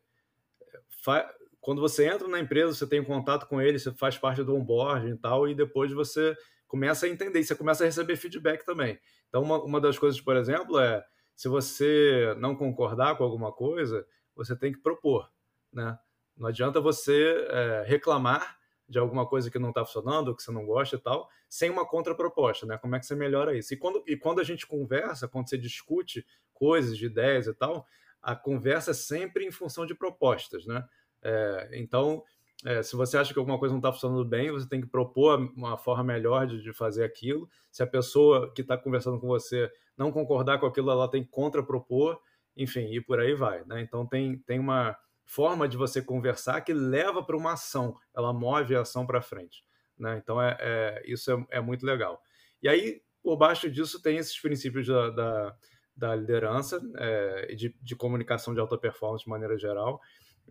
quando 1.66 1.82
você 1.82 2.08
entra 2.08 2.28
na 2.28 2.40
empresa, 2.40 2.76
você 2.76 2.86
tem 2.86 3.04
contato 3.04 3.48
com 3.48 3.60
ele, 3.60 3.80
você 3.80 3.92
faz 3.92 4.16
parte 4.20 4.44
do 4.44 4.56
onboarding 4.56 5.14
e 5.14 5.18
tal, 5.18 5.50
e 5.50 5.56
depois 5.56 5.92
você 5.92 6.38
começa 6.68 7.08
a 7.08 7.10
entender, 7.10 7.44
você 7.44 7.56
começa 7.56 7.84
a 7.84 7.88
receber 7.88 8.16
feedback 8.18 8.64
também. 8.64 9.00
Então, 9.28 9.42
uma, 9.42 9.58
uma 9.64 9.82
das 9.82 9.98
coisas, 9.98 10.22
por 10.22 10.38
exemplo, 10.38 10.78
é 10.78 11.04
se 11.36 11.48
você 11.48 12.36
não 12.38 12.56
concordar 12.56 13.18
com 13.18 13.24
alguma 13.24 13.52
coisa, 13.52 14.06
você 14.36 14.56
tem 14.56 14.74
que 14.74 14.78
propor, 14.78 15.28
né? 15.74 15.98
Não 16.38 16.50
adianta 16.50 16.80
você 16.80 17.48
é, 17.50 17.84
reclamar 17.88 18.60
de 18.88 19.00
alguma 19.00 19.28
coisa 19.28 19.50
que 19.50 19.58
não 19.58 19.70
está 19.70 19.84
funcionando, 19.84 20.36
que 20.36 20.44
você 20.44 20.52
não 20.52 20.68
gosta 20.68 20.98
e 20.98 21.00
tal, 21.00 21.28
sem 21.50 21.72
uma 21.72 21.88
contraproposta, 21.88 22.68
né? 22.68 22.78
Como 22.78 22.96
é 22.96 23.00
que 23.00 23.08
você 23.08 23.16
melhora 23.16 23.58
isso? 23.58 23.74
E 23.74 23.78
quando, 23.78 24.04
e 24.06 24.16
quando 24.16 24.40
a 24.40 24.44
gente 24.44 24.68
conversa, 24.68 25.28
quando 25.28 25.50
você 25.50 25.58
discute 25.58 26.24
coisas, 26.54 26.96
de 26.96 27.08
ideias 27.08 27.48
e 27.48 27.56
tal, 27.56 27.88
a 28.22 28.36
conversa 28.36 28.92
é 28.92 28.94
sempre 28.94 29.44
em 29.44 29.52
função 29.52 29.84
de 29.84 29.96
propostas, 29.96 30.68
né? 30.68 30.88
É, 31.26 31.70
então, 31.74 32.24
é, 32.64 32.84
se 32.84 32.96
você 32.96 33.18
acha 33.18 33.34
que 33.34 33.40
alguma 33.40 33.60
coisa 33.60 33.74
não 33.74 33.80
está 33.80 33.92
funcionando 33.92 34.24
bem, 34.24 34.52
você 34.52 34.68
tem 34.68 34.80
que 34.80 34.88
propor 34.88 35.40
uma 35.56 35.78
forma 35.78 36.04
melhor 36.04 36.46
de, 36.46 36.62
de 36.62 36.72
fazer 36.72 37.04
aquilo. 37.04 37.50
Se 37.72 37.84
a 37.84 37.88
pessoa 37.88 38.54
que 38.54 38.62
está 38.62 38.78
conversando 38.78 39.20
com 39.20 39.28
você 39.28 39.72
não 39.98 40.12
concordar 40.12 40.60
com 40.60 40.66
aquilo, 40.66 40.92
ela 40.92 41.10
tem 41.10 41.24
que 41.24 41.30
contrapropor, 41.30 42.20
enfim, 42.56 42.94
e 42.94 43.02
por 43.02 43.20
aí 43.20 43.34
vai, 43.34 43.66
né? 43.66 43.82
Então 43.82 44.06
tem, 44.06 44.38
tem 44.40 44.60
uma 44.60 44.96
forma 45.26 45.68
de 45.68 45.76
você 45.76 46.02
conversar 46.02 46.62
que 46.62 46.74
leva 46.74 47.24
para 47.24 47.36
uma 47.36 47.54
ação, 47.54 47.96
ela 48.16 48.32
move 48.32 48.76
a 48.76 48.82
ação 48.82 49.06
para 49.06 49.22
frente. 49.22 49.64
Né? 49.98 50.20
Então, 50.22 50.42
é, 50.42 50.56
é 50.60 51.04
isso 51.06 51.32
é, 51.32 51.58
é, 51.58 51.62
muito 51.62 51.86
legal. 51.86 52.22
E 52.62 52.70
aí, 52.70 53.02
por 53.24 53.38
baixo 53.38 53.70
disso, 53.70 54.02
tem 54.02 54.18
esses 54.18 54.40
princípios 54.40 54.88
da, 54.88 55.10
da, 55.10 55.56
da 55.96 56.16
liderança 56.16 56.80
é, 56.98 57.48
e 57.50 57.56
de, 57.56 57.76
de, 57.82 57.96
comunicação 57.96 58.54
de 58.54 58.60
alta 58.60 58.78
performance 58.78 59.24
de 59.24 59.30
maneira 59.30 59.58
geral. 59.58 60.00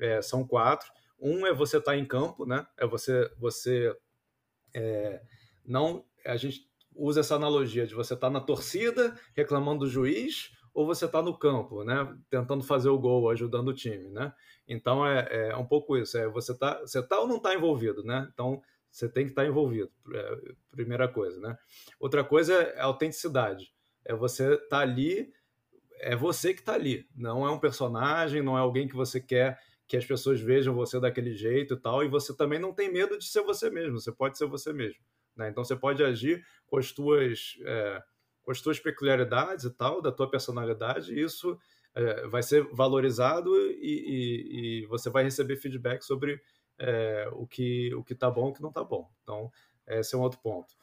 É, 0.01 0.21
são 0.23 0.47
quatro. 0.47 0.91
Um 1.19 1.47
é 1.47 1.53
você 1.53 1.79
estar 1.79 1.93
tá 1.93 1.97
em 1.97 2.05
campo, 2.05 2.45
né? 2.45 2.67
É 2.77 2.87
você, 2.87 3.31
você 3.39 3.95
é, 4.75 5.23
não. 5.65 6.05
A 6.27 6.37
gente 6.37 6.69
usa 6.95 7.21
essa 7.21 7.35
analogia 7.35 7.87
de 7.87 7.95
você 7.95 8.15
estar 8.15 8.29
tá 8.29 8.33
na 8.33 8.41
torcida 8.41 9.19
reclamando 9.35 9.81
do 9.81 9.91
juiz 9.91 10.53
ou 10.75 10.85
você 10.85 11.05
está 11.05 11.23
no 11.23 11.39
campo, 11.39 11.85
né, 11.85 12.17
tentando 12.29 12.65
fazer 12.65 12.89
o 12.89 12.99
gol, 12.99 13.31
ajudando 13.31 13.69
o 13.69 13.75
time, 13.75 14.11
né? 14.11 14.35
Então 14.67 15.07
é, 15.07 15.51
é 15.51 15.57
um 15.57 15.65
pouco 15.65 15.97
isso, 15.97 16.19
é 16.19 16.27
você 16.27 16.53
tá, 16.57 16.81
você 16.81 17.01
tá 17.01 17.21
ou 17.21 17.29
não 17.29 17.37
está 17.37 17.55
envolvido, 17.55 18.03
né? 18.03 18.29
Então 18.33 18.61
você 18.91 19.09
tem 19.09 19.25
que 19.25 19.31
estar 19.31 19.43
tá 19.43 19.49
envolvido, 19.49 19.91
é, 20.13 20.55
primeira 20.73 21.07
coisa, 21.07 21.41
né? 21.41 21.57
Outra 22.01 22.25
coisa 22.25 22.55
é 22.55 22.81
a 22.81 22.85
autenticidade, 22.85 23.73
é 24.05 24.15
você 24.15 24.55
estar 24.55 24.69
tá 24.69 24.79
ali, 24.81 25.33
é 26.01 26.17
você 26.17 26.53
que 26.53 26.61
está 26.61 26.75
ali, 26.75 27.07
não 27.15 27.47
é 27.47 27.51
um 27.53 27.61
personagem, 27.61 28.43
não 28.43 28.59
é 28.59 28.61
alguém 28.61 28.89
que 28.89 28.97
você 28.97 29.21
quer 29.21 29.61
que 29.87 29.97
as 29.97 30.05
pessoas 30.05 30.41
vejam 30.41 30.75
você 30.75 30.99
daquele 30.99 31.35
jeito 31.35 31.75
e 31.75 31.77
tal, 31.77 32.03
e 32.03 32.09
você 32.09 32.35
também 32.35 32.59
não 32.59 32.73
tem 32.73 32.91
medo 32.91 33.19
de 33.19 33.27
ser 33.27 33.43
você 33.43 33.71
mesmo, 33.71 34.01
você 34.01 34.13
pode 34.13 34.39
ser 34.39 34.47
você 34.47 34.73
mesmo, 34.73 35.03
né? 35.37 35.49
Então 35.49 35.65
você 35.65 35.77
pode 35.77 36.03
agir 36.03 36.45
com 36.67 36.79
as 36.79 36.93
tuas 36.93 37.59
é, 37.65 38.03
com 38.43 38.51
as 38.51 38.61
tuas 38.61 38.79
peculiaridades 38.79 39.65
e 39.65 39.71
tal, 39.71 40.03
da 40.03 40.13
tua 40.13 40.31
personalidade, 40.31 41.19
isso 41.19 41.59
é, 41.95 42.27
vai 42.27 42.43
ser 42.43 42.63
valorizado 42.73 43.57
e, 43.57 43.77
e, 43.81 44.83
e, 44.83 44.87
você 44.87 45.09
vai 45.09 45.25
receber 45.25 45.57
feedback 45.57 46.03
sobre 46.03 46.41
é, 46.79 47.29
o 47.33 47.47
que 47.47 47.95
o 47.95 48.03
que 48.03 48.13
está 48.13 48.31
bom 48.31 48.49
e 48.49 48.51
o 48.51 48.55
que 48.55 48.63
não 48.63 48.69
está 48.71 48.83
bom. 48.83 49.09
Então, 49.23 49.51
esse 49.87 50.15
é 50.15 50.19
um 50.19 50.23
outro 50.23 50.41
ponto. 50.41 50.75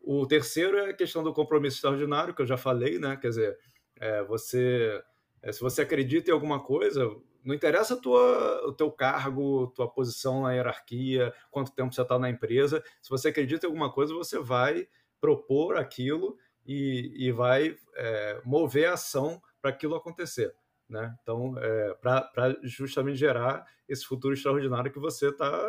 O 0.00 0.26
terceiro 0.26 0.76
é 0.78 0.90
a 0.90 0.94
questão 0.94 1.22
do 1.22 1.32
compromisso 1.32 1.76
extraordinário, 1.76 2.34
que 2.34 2.42
eu 2.42 2.46
já 2.46 2.56
falei, 2.56 2.98
né? 2.98 3.16
Quer 3.16 3.28
dizer, 3.28 3.58
é, 3.96 4.22
você, 4.24 5.02
é, 5.42 5.52
se 5.52 5.60
você 5.60 5.82
acredita 5.82 6.30
em 6.30 6.34
alguma 6.34 6.62
coisa, 6.62 7.08
não 7.44 7.54
interessa 7.54 8.00
tua, 8.00 8.66
o 8.66 8.72
teu 8.72 8.90
cargo, 8.90 9.68
tua 9.68 9.88
posição 9.88 10.42
na 10.42 10.52
hierarquia, 10.52 11.34
quanto 11.50 11.74
tempo 11.74 11.92
você 11.92 12.02
está 12.02 12.18
na 12.18 12.30
empresa. 12.30 12.82
Se 13.00 13.10
você 13.10 13.28
acredita 13.28 13.66
em 13.66 13.68
alguma 13.68 13.92
coisa, 13.92 14.14
você 14.14 14.38
vai 14.38 14.86
propor 15.20 15.76
aquilo 15.76 16.36
e, 16.66 17.12
e 17.16 17.32
vai 17.32 17.76
é, 17.96 18.40
mover 18.44 18.88
a 18.88 18.94
ação 18.94 19.40
para 19.60 19.70
aquilo 19.70 19.94
acontecer. 19.94 20.54
Né? 20.88 21.14
Então, 21.22 21.54
é, 21.58 21.94
para 21.94 22.56
justamente 22.62 23.16
gerar 23.16 23.64
esse 23.88 24.04
futuro 24.04 24.34
extraordinário 24.34 24.92
que 24.92 24.98
você 24.98 25.28
está 25.28 25.68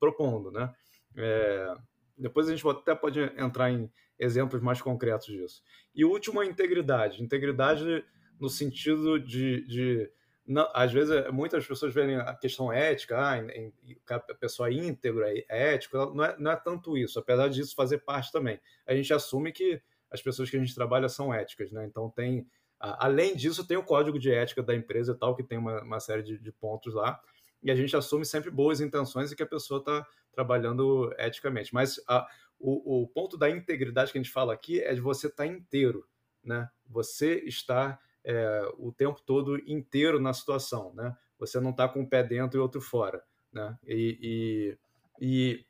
propondo. 0.00 0.50
Né? 0.50 0.72
É, 1.16 1.74
depois 2.18 2.48
a 2.48 2.50
gente 2.54 2.66
até 2.68 2.94
pode 2.94 3.20
entrar 3.20 3.70
em 3.70 3.90
exemplos 4.18 4.60
mais 4.62 4.80
concretos 4.82 5.26
disso. 5.26 5.62
E 5.94 6.04
o 6.04 6.10
último 6.10 6.42
é 6.42 6.46
integridade. 6.46 7.22
Integridade 7.22 8.04
no 8.40 8.48
sentido 8.48 9.18
de, 9.18 9.66
de 9.66 10.10
não, 10.46 10.68
às 10.74 10.92
vezes 10.92 11.30
muitas 11.32 11.66
pessoas 11.66 11.94
veem 11.94 12.16
a 12.16 12.34
questão 12.34 12.70
ética, 12.70 13.16
ah, 13.18 13.38
em, 13.38 13.72
a 14.08 14.18
pessoa 14.34 14.68
é 14.68 14.72
íntegra, 14.72 15.26
é 15.30 15.74
ética, 15.74 16.06
não 16.06 16.24
é, 16.24 16.36
não 16.38 16.50
é 16.50 16.56
tanto 16.56 16.98
isso, 16.98 17.18
apesar 17.18 17.48
disso 17.48 17.74
fazer 17.74 17.98
parte 17.98 18.30
também. 18.30 18.60
A 18.86 18.94
gente 18.94 19.12
assume 19.14 19.52
que 19.52 19.80
as 20.10 20.20
pessoas 20.20 20.50
que 20.50 20.56
a 20.56 20.60
gente 20.60 20.74
trabalha 20.74 21.08
são 21.08 21.32
éticas, 21.32 21.72
né? 21.72 21.84
Então 21.86 22.10
tem, 22.10 22.46
além 22.78 23.34
disso, 23.34 23.66
tem 23.66 23.76
o 23.76 23.82
código 23.82 24.18
de 24.18 24.30
ética 24.30 24.62
da 24.62 24.74
empresa 24.74 25.12
e 25.12 25.16
tal, 25.16 25.34
que 25.34 25.42
tem 25.42 25.56
uma, 25.56 25.82
uma 25.82 25.98
série 25.98 26.22
de, 26.22 26.38
de, 26.38 26.52
pontos 26.52 26.94
lá, 26.94 27.20
e 27.62 27.70
a 27.70 27.74
gente 27.74 27.96
assume 27.96 28.26
sempre 28.26 28.50
boas 28.50 28.82
intenções 28.82 29.32
e 29.32 29.36
que 29.36 29.42
a 29.42 29.46
pessoa 29.46 29.80
está 29.80 30.06
trabalhando 30.30 31.10
eticamente. 31.18 31.72
Mas 31.72 31.98
a, 32.06 32.26
o, 32.58 33.02
o, 33.02 33.08
ponto 33.08 33.38
da 33.38 33.48
integridade 33.48 34.12
que 34.12 34.18
a 34.18 34.22
gente 34.22 34.32
fala 34.32 34.52
aqui 34.52 34.80
é 34.80 34.92
de 34.92 35.00
você 35.00 35.26
estar 35.26 35.44
tá 35.44 35.46
inteiro, 35.46 36.06
né? 36.44 36.68
Você 36.86 37.36
está 37.46 37.98
é, 38.24 38.72
o 38.78 38.92
tempo 38.92 39.20
todo 39.24 39.58
inteiro 39.70 40.20
na 40.20 40.32
situação, 40.32 40.92
né? 40.94 41.16
Você 41.38 41.60
não 41.60 41.70
está 41.70 41.88
com 41.88 42.00
um 42.00 42.08
pé 42.08 42.22
dentro 42.22 42.58
e 42.58 42.62
outro 42.62 42.80
fora, 42.80 43.22
né? 43.52 43.76
E, 43.86 44.78
e, 45.20 45.26
e 45.26 45.66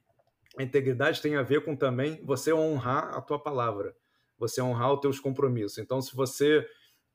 a 0.58 0.62
integridade 0.62 1.20
tem 1.20 1.36
a 1.36 1.42
ver 1.42 1.64
com 1.64 1.74
também 1.74 2.24
você 2.24 2.52
honrar 2.52 3.14
a 3.14 3.20
tua 3.20 3.38
palavra 3.38 3.94
você 4.38 4.60
honrar 4.60 4.92
os 4.92 5.00
teus 5.00 5.20
compromissos. 5.20 5.78
Então, 5.78 6.00
se 6.00 6.14
você 6.14 6.66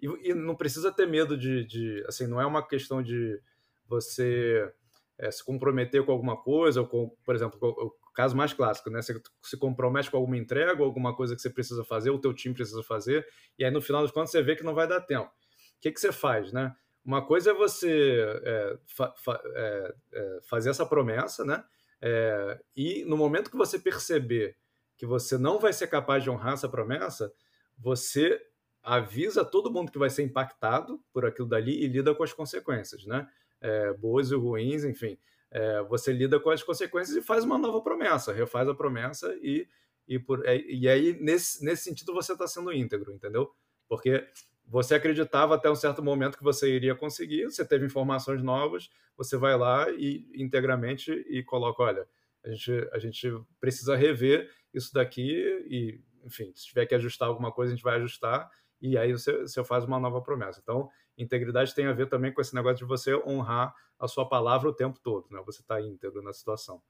e, 0.01 0.29
e 0.29 0.33
não 0.33 0.55
precisa 0.55 0.91
ter 0.91 1.07
medo 1.07 1.37
de, 1.37 1.65
de, 1.65 2.03
assim, 2.07 2.25
não 2.25 2.39
é 2.39 2.45
uma 2.45 2.65
questão 2.65 3.01
de 3.01 3.39
você 3.87 4.71
é, 5.17 5.29
se 5.29 5.43
comprometer 5.43 6.05
com 6.05 6.11
alguma 6.11 6.37
coisa, 6.37 6.81
ou 6.81 6.87
com, 6.87 7.09
por 7.25 7.35
exemplo, 7.35 7.97
caso 8.13 8.35
mais 8.35 8.53
clássico, 8.53 8.89
né? 8.89 9.01
Você 9.01 9.19
se 9.43 9.57
compromete 9.57 10.09
com 10.09 10.17
alguma 10.17 10.37
entrega, 10.37 10.83
alguma 10.83 11.15
coisa 11.15 11.35
que 11.35 11.41
você 11.41 11.49
precisa 11.49 11.83
fazer, 11.83 12.09
o 12.09 12.19
teu 12.19 12.33
time 12.33 12.53
precisa 12.53 12.83
fazer, 12.83 13.27
e 13.57 13.65
aí 13.65 13.71
no 13.71 13.81
final 13.81 14.01
das 14.01 14.11
contas 14.11 14.31
você 14.31 14.41
vê 14.41 14.55
que 14.55 14.63
não 14.63 14.73
vai 14.73 14.87
dar 14.87 15.01
tempo. 15.01 15.29
O 15.29 15.81
que, 15.81 15.91
que 15.91 15.99
você 15.99 16.11
faz, 16.11 16.51
né? 16.51 16.75
Uma 17.03 17.25
coisa 17.25 17.51
é 17.51 17.53
você 17.53 18.23
é, 18.43 18.77
fa, 18.85 19.13
fa, 19.17 19.41
é, 19.55 19.95
é 20.13 20.39
fazer 20.43 20.69
essa 20.69 20.85
promessa, 20.85 21.45
né? 21.45 21.63
É, 22.01 22.59
e 22.75 23.03
no 23.05 23.17
momento 23.17 23.49
que 23.49 23.57
você 23.57 23.79
perceber 23.79 24.55
que 24.97 25.05
você 25.05 25.37
não 25.37 25.59
vai 25.59 25.71
ser 25.71 25.87
capaz 25.87 26.23
de 26.23 26.29
honrar 26.29 26.53
essa 26.53 26.67
promessa, 26.67 27.31
você 27.77 28.41
avisa 28.83 29.45
todo 29.45 29.71
mundo 29.71 29.91
que 29.91 29.97
vai 29.97 30.09
ser 30.09 30.23
impactado 30.23 31.01
por 31.13 31.25
aquilo 31.25 31.47
dali 31.47 31.83
e 31.83 31.87
lida 31.87 32.13
com 32.13 32.23
as 32.23 32.33
consequências, 32.33 33.05
né? 33.05 33.27
É, 33.61 33.93
boas 33.93 34.31
e 34.31 34.35
ruins, 34.35 34.83
enfim. 34.83 35.17
É, 35.51 35.81
você 35.83 36.11
lida 36.11 36.39
com 36.39 36.49
as 36.49 36.61
consequências 36.61 37.17
e 37.17 37.21
faz 37.21 37.43
uma 37.43 37.57
nova 37.57 37.81
promessa, 37.81 38.31
refaz 38.31 38.67
a 38.67 38.75
promessa 38.75 39.33
e, 39.41 39.67
e, 40.07 40.19
por, 40.19 40.45
é, 40.45 40.57
e 40.57 40.87
aí, 40.87 41.17
nesse, 41.19 41.63
nesse 41.63 41.83
sentido, 41.83 42.13
você 42.13 42.33
está 42.33 42.47
sendo 42.47 42.71
íntegro, 42.71 43.11
entendeu? 43.11 43.51
Porque 43.87 44.27
você 44.65 44.93
acreditava 44.95 45.55
até 45.55 45.69
um 45.69 45.75
certo 45.75 46.03
momento 46.03 46.37
que 46.37 46.43
você 46.43 46.69
iria 46.69 46.95
conseguir, 46.95 47.45
você 47.45 47.65
teve 47.65 47.85
informações 47.85 48.43
novas, 48.43 48.89
você 49.17 49.35
vai 49.35 49.57
lá 49.57 49.89
e 49.89 50.29
integramente 50.35 51.11
e 51.27 51.43
coloca, 51.43 51.81
olha, 51.81 52.07
a 52.43 52.49
gente, 52.49 52.89
a 52.93 52.99
gente 52.99 53.27
precisa 53.59 53.95
rever 53.95 54.49
isso 54.73 54.93
daqui 54.93 55.31
e, 55.67 55.99
enfim, 56.23 56.51
se 56.55 56.67
tiver 56.67 56.85
que 56.85 56.93
ajustar 56.93 57.27
alguma 57.27 57.51
coisa, 57.51 57.73
a 57.73 57.75
gente 57.75 57.83
vai 57.83 57.95
ajustar 57.95 58.49
e 58.81 58.97
aí 58.97 59.11
você, 59.11 59.41
você 59.41 59.63
faz 59.63 59.83
uma 59.83 59.99
nova 59.99 60.21
promessa. 60.21 60.59
Então, 60.61 60.89
integridade 61.17 61.75
tem 61.75 61.85
a 61.85 61.93
ver 61.93 62.07
também 62.07 62.33
com 62.33 62.41
esse 62.41 62.55
negócio 62.55 62.77
de 62.77 62.85
você 62.85 63.13
honrar 63.15 63.73
a 63.99 64.07
sua 64.07 64.27
palavra 64.27 64.69
o 64.69 64.73
tempo 64.73 64.99
todo, 65.03 65.27
né? 65.29 65.41
Você 65.45 65.61
está 65.61 65.81
íntegro 65.81 66.21
na 66.21 66.31
situação. 66.31 66.81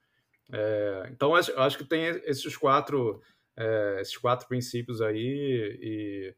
É, 0.51 1.09
então, 1.11 1.35
eu 1.35 1.61
acho 1.61 1.77
que 1.77 1.85
tem 1.85 2.05
esses 2.25 2.55
quatro, 2.55 3.21
é, 3.55 3.97
esses 4.01 4.17
quatro 4.17 4.47
princípios 4.47 5.01
aí 5.01 5.77
e, 5.81 6.35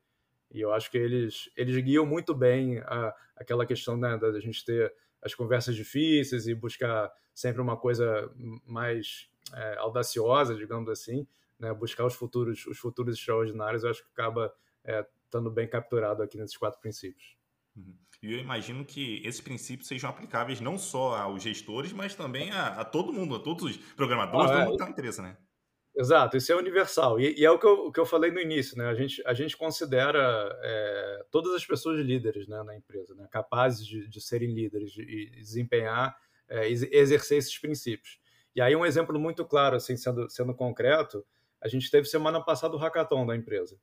E 0.54 0.62
eu 0.62 0.74
acho 0.74 0.92
que 0.92 0.98
eles, 0.98 1.50
eles 1.56 1.76
guiam 1.84 2.06
muito 2.06 2.34
bem 2.34 2.80
a, 2.80 3.16
aquela 3.36 3.66
questão 3.66 3.98
né, 3.98 4.18
da 4.18 4.40
gente 4.40 4.64
ter 4.66 4.94
as 5.22 5.36
conversas 5.36 5.76
difíceis 5.76 6.48
e 6.48 6.56
buscar 6.56 7.12
sempre 7.34 7.62
uma 7.62 7.78
coisa 7.78 8.30
mais 8.66 9.30
é, 9.54 9.78
audaciosa, 9.78 10.56
digamos 10.56 10.90
assim, 10.90 11.28
né, 11.60 11.74
buscar 11.74 12.06
os 12.06 12.16
futuros, 12.16 12.66
os 12.66 12.78
futuros 12.78 13.18
extraordinários, 13.18 13.84
eu 13.84 13.90
acho 13.92 14.04
que 14.04 14.10
acaba 14.12 14.54
é, 14.84 15.06
estando 15.32 15.50
bem 15.50 15.68
capturado 15.68 16.22
aqui 16.22 16.38
nesses 16.38 16.58
quatro 16.58 16.80
princípios. 16.82 17.38
Uhum. 17.76 17.96
E 18.22 18.34
eu 18.34 18.40
imagino 18.40 18.84
que 18.86 19.26
esses 19.26 19.40
princípios 19.40 19.88
sejam 19.88 20.10
aplicáveis 20.10 20.60
não 20.60 20.78
só 20.78 21.16
aos 21.16 21.42
gestores, 21.42 21.94
mas 21.94 22.14
também 22.14 22.52
a, 22.52 22.82
a 22.82 22.86
todo 22.86 23.14
mundo, 23.14 23.36
a 23.36 23.40
todos 23.40 23.64
os 23.64 23.78
programadores, 23.78 24.52
ah, 24.52 24.54
todo 24.54 24.62
é, 24.62 24.66
mundo 24.66 24.78
que 24.78 24.84
tem 24.84 24.92
interesse, 24.92 25.22
né? 25.22 25.38
Exato, 25.96 26.38
isso 26.38 26.52
é 26.52 26.56
universal. 26.56 27.20
E, 27.20 27.40
e, 27.40 27.46
é 27.46 27.52
o 27.52 27.58
que, 27.58 27.66
eu, 27.66 27.88
o 27.88 27.92
que 27.92 28.00
eu 28.00 28.06
falei 28.06 28.32
no 28.32 28.40
início, 28.40 28.78
né? 28.78 28.88
A 28.88 28.94
gente, 28.94 29.22
a 29.26 29.34
gente 29.34 29.58
considera 29.58 30.20
é, 30.62 31.26
todas 31.32 31.54
as 31.54 31.66
pessoas 31.66 32.00
líderes 32.00 32.48
né, 32.48 32.62
na 32.64 32.76
empresa, 32.76 33.16
né? 33.16 33.28
capazes 33.32 33.86
de, 33.86 34.08
de 34.08 34.22
serem 34.22 34.54
líderes 34.54 34.92
e 34.98 35.06
de 35.06 35.30
desempenhar, 35.42 36.16
é, 36.48 36.70
exercer 36.70 37.38
esses 37.38 37.58
princípios. 37.58 38.20
E 38.56 38.62
aí 38.62 38.76
um 38.76 38.86
exemplo 38.86 39.18
muito 39.20 39.46
claro, 39.46 39.78
assim, 39.78 39.98
sendo, 39.98 40.30
sendo 40.30 40.54
concreto, 40.54 41.26
a 41.62 41.68
gente 41.68 41.90
teve 41.90 42.08
semana 42.08 42.44
passada 42.44 42.76
o 42.76 42.80
hackathon 42.80 43.26
da 43.26 43.36
empresa. 43.36 43.78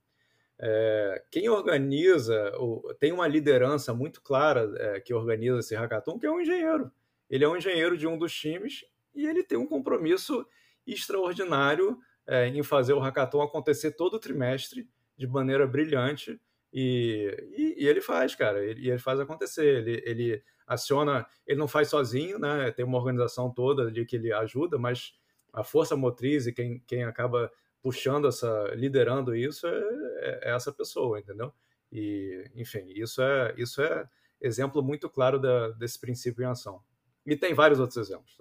É, 0.60 1.22
quem 1.30 1.48
organiza, 1.48 2.52
tem 2.98 3.12
uma 3.12 3.28
liderança 3.28 3.94
muito 3.94 4.20
clara 4.20 4.72
é, 4.76 5.00
que 5.00 5.14
organiza 5.14 5.60
esse 5.60 5.74
hackathon, 5.74 6.18
que 6.18 6.26
é 6.26 6.30
um 6.30 6.40
engenheiro. 6.40 6.90
Ele 7.30 7.44
é 7.44 7.48
um 7.48 7.56
engenheiro 7.56 7.96
de 7.96 8.06
um 8.06 8.18
dos 8.18 8.34
times 8.34 8.84
e 9.14 9.26
ele 9.26 9.42
tem 9.42 9.56
um 9.56 9.66
compromisso 9.66 10.46
extraordinário 10.86 11.98
é, 12.26 12.46
em 12.48 12.62
fazer 12.62 12.92
o 12.92 12.98
hackathon 12.98 13.42
acontecer 13.42 13.92
todo 13.92 14.18
trimestre 14.18 14.88
de 15.16 15.26
maneira 15.26 15.66
brilhante. 15.66 16.40
E, 16.72 17.34
e, 17.56 17.84
e 17.84 17.88
ele 17.88 18.00
faz, 18.00 18.34
cara, 18.34 18.64
e 18.64 18.70
ele, 18.70 18.88
ele, 18.88 18.98
faz 18.98 19.20
acontecer. 19.20 19.78
Ele, 19.78 20.02
ele 20.04 20.42
aciona, 20.66 21.26
ele 21.46 21.58
não 21.58 21.68
faz 21.68 21.88
sozinho, 21.88 22.38
né? 22.38 22.70
Tem 22.72 22.84
uma 22.84 22.98
organização 22.98 23.50
toda 23.50 23.82
ali 23.82 24.04
que 24.04 24.16
ele 24.16 24.32
ajuda, 24.32 24.78
mas 24.78 25.14
a 25.52 25.64
força 25.64 25.96
motriz 25.96 26.46
e 26.46 26.52
quem, 26.52 26.82
quem 26.86 27.04
acaba 27.04 27.50
puxando 27.82 28.28
essa, 28.28 28.72
liderando 28.74 29.34
isso 29.34 29.66
é, 29.66 29.80
é, 30.20 30.54
essa 30.54 30.72
pessoa, 30.72 31.18
entendeu? 31.18 31.52
E, 31.90 32.50
enfim, 32.54 32.84
isso 32.88 33.22
é, 33.22 33.54
isso 33.56 33.82
é 33.82 34.08
exemplo 34.40 34.82
muito 34.82 35.08
claro 35.08 35.38
da, 35.38 35.70
desse 35.70 35.98
princípio 35.98 36.42
em 36.42 36.46
ação. 36.46 36.82
E 37.26 37.36
tem 37.36 37.52
vários 37.52 37.78
outros 37.78 37.98
exemplos. 37.98 38.38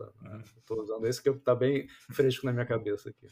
Estou 0.58 0.78
tá? 0.78 0.84
usando 0.84 1.08
esse 1.08 1.22
que 1.22 1.30
está 1.30 1.54
bem 1.54 1.88
fresco 2.12 2.46
na 2.46 2.54
minha 2.54 2.66
cabeça 2.66 3.10
aqui. 3.10 3.28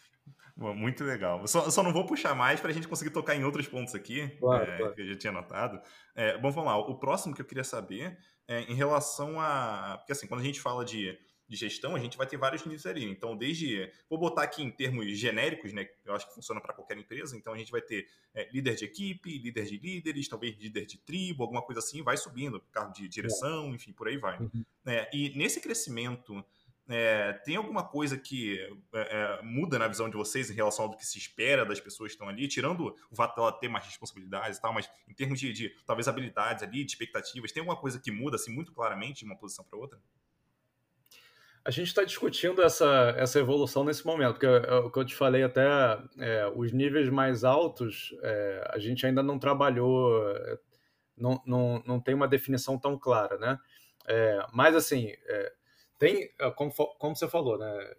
Muito 0.55 1.03
legal. 1.03 1.45
Só, 1.47 1.69
só 1.69 1.83
não 1.83 1.91
vou 1.91 2.05
puxar 2.05 2.33
mais 2.33 2.61
para 2.61 2.71
a 2.71 2.73
gente 2.73 2.87
conseguir 2.87 3.11
tocar 3.11 3.35
em 3.35 3.43
outros 3.43 3.67
pontos 3.67 3.93
aqui, 3.93 4.29
claro, 4.39 4.71
é, 4.71 4.77
claro. 4.77 4.93
que 4.93 5.01
eu 5.01 5.07
já 5.07 5.17
tinha 5.17 5.33
notado. 5.33 5.81
É, 6.15 6.37
bom, 6.37 6.49
vamos 6.49 6.69
lá. 6.69 6.77
O 6.77 6.97
próximo 6.97 7.35
que 7.35 7.41
eu 7.41 7.45
queria 7.45 7.63
saber 7.63 8.17
é 8.47 8.61
em 8.61 8.73
relação 8.73 9.39
a. 9.39 9.97
Porque, 9.97 10.13
assim, 10.13 10.27
quando 10.27 10.41
a 10.41 10.43
gente 10.43 10.61
fala 10.61 10.85
de 10.85 11.17
de 11.47 11.55
gestão, 11.55 11.95
a 11.95 11.99
gente 11.99 12.17
vai 12.17 12.25
ter 12.25 12.37
vários 12.37 12.63
níveis 12.63 12.85
ali. 12.85 13.05
Então, 13.05 13.37
desde. 13.37 13.91
Vou 14.09 14.17
botar 14.17 14.43
aqui 14.43 14.63
em 14.63 14.71
termos 14.71 15.05
genéricos, 15.17 15.73
né? 15.73 15.87
Eu 16.03 16.15
acho 16.15 16.27
que 16.27 16.33
funciona 16.33 16.59
para 16.59 16.73
qualquer 16.73 16.97
empresa. 16.97 17.37
Então, 17.37 17.53
a 17.53 17.57
gente 17.57 17.71
vai 17.71 17.81
ter 17.81 18.07
é, 18.33 18.49
líder 18.51 18.75
de 18.75 18.85
equipe, 18.85 19.37
líder 19.37 19.65
de 19.65 19.77
líderes, 19.77 20.27
talvez 20.27 20.57
líder 20.57 20.85
de 20.85 20.97
tribo, 20.97 21.43
alguma 21.43 21.61
coisa 21.61 21.79
assim, 21.79 22.01
vai 22.01 22.17
subindo, 22.17 22.59
cargo 22.71 22.93
de 22.93 23.07
direção, 23.07 23.73
enfim, 23.75 23.93
por 23.93 24.07
aí 24.07 24.17
vai. 24.17 24.39
Uhum. 24.39 24.65
É, 24.85 25.09
e 25.13 25.37
nesse 25.37 25.61
crescimento. 25.61 26.43
É, 26.87 27.33
tem 27.43 27.55
alguma 27.55 27.83
coisa 27.83 28.15
que 28.15 28.59
é, 28.93 28.99
é, 28.99 29.41
muda 29.41 29.79
na 29.79 29.87
visão 29.87 30.07
de 30.07 30.15
vocês 30.15 30.51
em 30.51 30.53
relação 30.53 30.85
ao 30.85 30.95
que 30.95 31.03
se 31.03 31.17
espera 31.17 31.65
das 31.65 31.79
pessoas 31.79 32.11
que 32.11 32.13
estão 32.13 32.29
ali, 32.29 32.47
tirando 32.47 32.95
o 33.09 33.15
fato 33.15 33.35
dela 33.35 33.51
ter 33.51 33.67
mais 33.67 33.85
responsabilidades 33.85 34.59
e 34.59 34.61
tal, 34.61 34.71
mas 34.71 34.87
em 35.07 35.13
termos 35.15 35.39
de, 35.39 35.51
de 35.51 35.75
talvez 35.83 36.07
habilidades 36.07 36.61
ali, 36.61 36.85
de 36.85 36.91
expectativas, 36.91 37.51
tem 37.51 37.61
alguma 37.61 37.75
coisa 37.75 37.99
que 37.99 38.11
muda 38.11 38.35
assim 38.35 38.53
muito 38.53 38.71
claramente 38.71 39.21
de 39.21 39.25
uma 39.25 39.35
posição 39.35 39.65
para 39.65 39.79
outra? 39.79 39.99
A 41.65 41.71
gente 41.71 41.87
está 41.87 42.03
discutindo 42.03 42.61
essa, 42.61 43.15
essa 43.17 43.39
evolução 43.39 43.83
nesse 43.83 44.05
momento, 44.05 44.33
porque 44.33 44.45
é, 44.45 44.75
o 44.75 44.91
que 44.91 44.99
eu 44.99 45.03
te 45.03 45.15
falei 45.15 45.41
até, 45.41 45.65
é, 46.19 46.45
os 46.55 46.71
níveis 46.71 47.09
mais 47.09 47.43
altos, 47.43 48.15
é, 48.21 48.69
a 48.71 48.77
gente 48.77 49.03
ainda 49.03 49.23
não 49.23 49.39
trabalhou, 49.39 50.29
é, 50.29 50.59
não, 51.17 51.41
não, 51.43 51.83
não 51.83 51.99
tem 51.99 52.13
uma 52.13 52.27
definição 52.27 52.77
tão 52.77 52.99
clara, 52.99 53.39
né? 53.39 53.57
É, 54.07 54.45
mas, 54.53 54.75
assim, 54.75 55.11
é, 55.25 55.53
tem, 55.97 56.29
como, 56.55 56.71
como 56.71 57.15
você 57.15 57.27
falou, 57.27 57.57
né? 57.57 57.93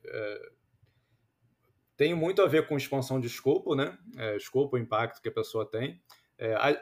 tem 1.96 2.14
muito 2.14 2.42
a 2.42 2.46
ver 2.46 2.68
com 2.68 2.76
expansão 2.76 3.18
de 3.18 3.26
escopo, 3.26 3.74
né? 3.74 3.98
escopo, 4.36 4.78
impacto 4.78 5.20
que 5.20 5.30
a 5.30 5.32
pessoa 5.32 5.68
tem. 5.68 6.00
A, 6.60 6.78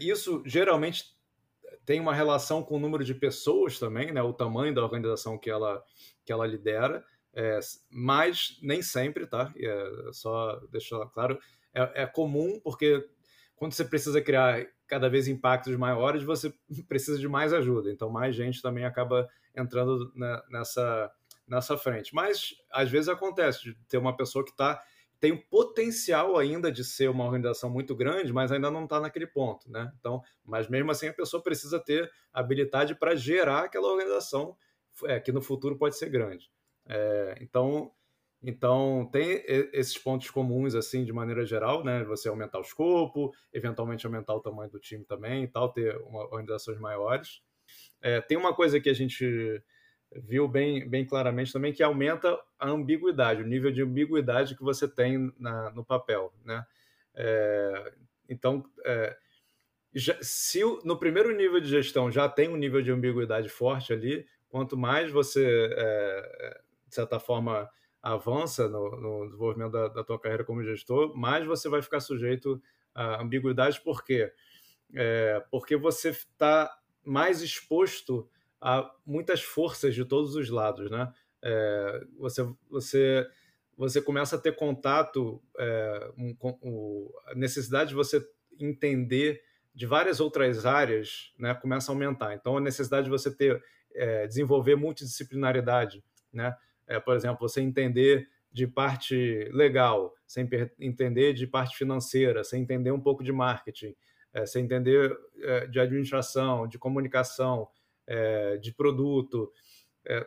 isso 0.00 0.42
geralmente 0.44 1.15
tem 1.84 2.00
uma 2.00 2.14
relação 2.14 2.62
com 2.62 2.76
o 2.76 2.80
número 2.80 3.04
de 3.04 3.14
pessoas 3.14 3.78
também, 3.78 4.12
né, 4.12 4.22
o 4.22 4.32
tamanho 4.32 4.74
da 4.74 4.82
organização 4.82 5.38
que 5.38 5.50
ela, 5.50 5.82
que 6.24 6.32
ela 6.32 6.46
lidera, 6.46 7.04
é, 7.34 7.60
mas 7.90 8.58
nem 8.62 8.80
sempre, 8.80 9.26
tá? 9.26 9.52
É, 9.56 9.90
só 10.12 10.58
deixar 10.70 11.04
claro, 11.06 11.38
é, 11.74 12.02
é, 12.02 12.06
comum 12.06 12.58
porque 12.64 13.06
quando 13.54 13.72
você 13.72 13.84
precisa 13.84 14.20
criar 14.22 14.66
cada 14.86 15.08
vez 15.08 15.28
impactos 15.28 15.76
maiores, 15.76 16.22
você 16.22 16.52
precisa 16.88 17.18
de 17.18 17.28
mais 17.28 17.52
ajuda, 17.52 17.90
então 17.90 18.08
mais 18.08 18.34
gente 18.34 18.62
também 18.62 18.84
acaba 18.84 19.28
entrando 19.54 20.10
na, 20.14 20.42
nessa, 20.48 21.12
nessa 21.46 21.76
frente. 21.76 22.14
Mas 22.14 22.54
às 22.70 22.90
vezes 22.90 23.08
acontece 23.08 23.62
de 23.62 23.74
ter 23.88 23.98
uma 23.98 24.16
pessoa 24.16 24.44
que 24.44 24.50
está 24.50 24.82
tem 25.20 25.32
o 25.32 25.46
potencial 25.48 26.36
ainda 26.36 26.70
de 26.70 26.84
ser 26.84 27.08
uma 27.08 27.24
organização 27.24 27.70
muito 27.70 27.94
grande, 27.94 28.32
mas 28.32 28.52
ainda 28.52 28.70
não 28.70 28.84
está 28.84 29.00
naquele 29.00 29.26
ponto, 29.26 29.70
né? 29.70 29.92
Então, 29.98 30.22
mas 30.44 30.68
mesmo 30.68 30.90
assim 30.90 31.08
a 31.08 31.14
pessoa 31.14 31.42
precisa 31.42 31.80
ter 31.80 32.10
habilidade 32.32 32.94
para 32.94 33.14
gerar 33.14 33.64
aquela 33.64 33.88
organização 33.88 34.56
é, 35.04 35.18
que 35.20 35.32
no 35.32 35.40
futuro 35.40 35.76
pode 35.76 35.96
ser 35.96 36.10
grande. 36.10 36.50
É, 36.88 37.36
então, 37.40 37.90
então 38.42 39.08
tem 39.10 39.42
esses 39.72 39.98
pontos 39.98 40.30
comuns 40.30 40.74
assim 40.74 41.04
de 41.04 41.12
maneira 41.12 41.44
geral, 41.44 41.82
né? 41.82 42.04
Você 42.04 42.28
aumentar 42.28 42.58
o 42.58 42.62
escopo, 42.62 43.32
eventualmente 43.52 44.06
aumentar 44.06 44.34
o 44.34 44.40
tamanho 44.40 44.70
do 44.70 44.78
time 44.78 45.04
também, 45.04 45.44
e 45.44 45.48
tal, 45.48 45.72
ter 45.72 45.96
uma, 45.98 46.24
organizações 46.24 46.78
maiores. 46.78 47.40
É, 48.00 48.20
tem 48.20 48.36
uma 48.36 48.54
coisa 48.54 48.80
que 48.80 48.88
a 48.88 48.94
gente 48.94 49.62
viu 50.14 50.48
bem, 50.48 50.88
bem 50.88 51.04
claramente 51.04 51.52
também 51.52 51.72
que 51.72 51.82
aumenta 51.82 52.38
a 52.58 52.68
ambiguidade, 52.68 53.42
o 53.42 53.46
nível 53.46 53.70
de 53.70 53.82
ambiguidade 53.82 54.56
que 54.56 54.62
você 54.62 54.88
tem 54.88 55.32
na, 55.38 55.70
no 55.70 55.84
papel, 55.84 56.32
né? 56.44 56.64
É, 57.14 57.92
então, 58.28 58.64
é, 58.84 59.16
já, 59.94 60.16
se 60.20 60.60
no 60.84 60.98
primeiro 60.98 61.34
nível 61.34 61.60
de 61.60 61.68
gestão 61.68 62.10
já 62.10 62.28
tem 62.28 62.48
um 62.48 62.56
nível 62.56 62.82
de 62.82 62.90
ambiguidade 62.90 63.48
forte 63.48 63.92
ali, 63.92 64.26
quanto 64.48 64.76
mais 64.76 65.10
você, 65.10 65.70
é, 65.72 66.60
de 66.86 66.94
certa 66.94 67.18
forma, 67.18 67.68
avança 68.02 68.68
no, 68.68 68.90
no 69.00 69.26
desenvolvimento 69.26 69.72
da, 69.72 69.88
da, 69.88 70.04
tua 70.04 70.18
carreira 70.18 70.44
como 70.44 70.62
gestor, 70.62 71.16
mais 71.16 71.44
você 71.44 71.68
vai 71.68 71.82
ficar 71.82 72.00
sujeito 72.00 72.62
a 72.94 73.22
ambiguidade. 73.22 73.80
Por 73.80 74.04
quê? 74.04 74.32
É, 74.94 75.42
porque 75.50 75.76
você 75.76 76.10
está 76.10 76.72
mais 77.04 77.42
exposto 77.42 78.28
há 78.66 78.90
muitas 79.06 79.42
forças 79.42 79.94
de 79.94 80.04
todos 80.04 80.34
os 80.34 80.50
lados, 80.50 80.90
né? 80.90 81.12
É, 81.40 82.04
você, 82.18 82.44
você, 82.68 83.24
você 83.76 84.02
começa 84.02 84.34
a 84.34 84.38
ter 84.40 84.56
contato 84.56 85.40
é, 85.56 86.10
com 86.36 87.12
a 87.28 87.34
necessidade 87.36 87.90
de 87.90 87.94
você 87.94 88.20
entender 88.58 89.40
de 89.72 89.86
várias 89.86 90.18
outras 90.18 90.66
áreas, 90.66 91.32
né? 91.38 91.54
Começa 91.54 91.92
a 91.92 91.94
aumentar. 91.94 92.34
Então, 92.34 92.56
a 92.56 92.60
necessidade 92.60 93.04
de 93.04 93.10
você 93.10 93.32
ter 93.32 93.62
é, 93.94 94.26
desenvolver 94.26 94.74
multidisciplinaridade, 94.74 96.02
né? 96.32 96.56
É, 96.88 96.98
por 96.98 97.14
exemplo, 97.14 97.48
você 97.48 97.60
entender 97.60 98.28
de 98.50 98.66
parte 98.66 99.48
legal, 99.52 100.12
sem 100.26 100.48
entender 100.80 101.34
de 101.34 101.46
parte 101.46 101.76
financeira, 101.76 102.42
sem 102.42 102.62
entender 102.62 102.90
um 102.90 103.00
pouco 103.00 103.22
de 103.22 103.30
marketing, 103.30 103.94
é, 104.32 104.44
sem 104.44 104.64
entender 104.64 105.16
é, 105.40 105.66
de 105.68 105.78
administração, 105.78 106.66
de 106.66 106.78
comunicação, 106.78 107.68
é, 108.06 108.56
de 108.56 108.72
produto. 108.72 109.52
É, 110.06 110.26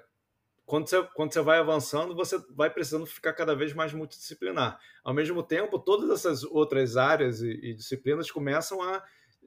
quando, 0.65 0.87
você, 0.87 1.03
quando 1.15 1.33
você 1.33 1.41
vai 1.41 1.59
avançando, 1.59 2.15
você 2.15 2.37
vai 2.51 2.69
precisando 2.69 3.05
ficar 3.05 3.33
cada 3.33 3.55
vez 3.55 3.73
mais 3.73 3.93
multidisciplinar. 3.93 4.79
Ao 5.03 5.13
mesmo 5.13 5.41
tempo, 5.41 5.79
todas 5.79 6.09
essas 6.09 6.43
outras 6.43 6.97
áreas 6.97 7.41
e, 7.41 7.51
e 7.51 7.73
disciplinas 7.73 8.29
começam 8.29 8.81
a 8.81 9.03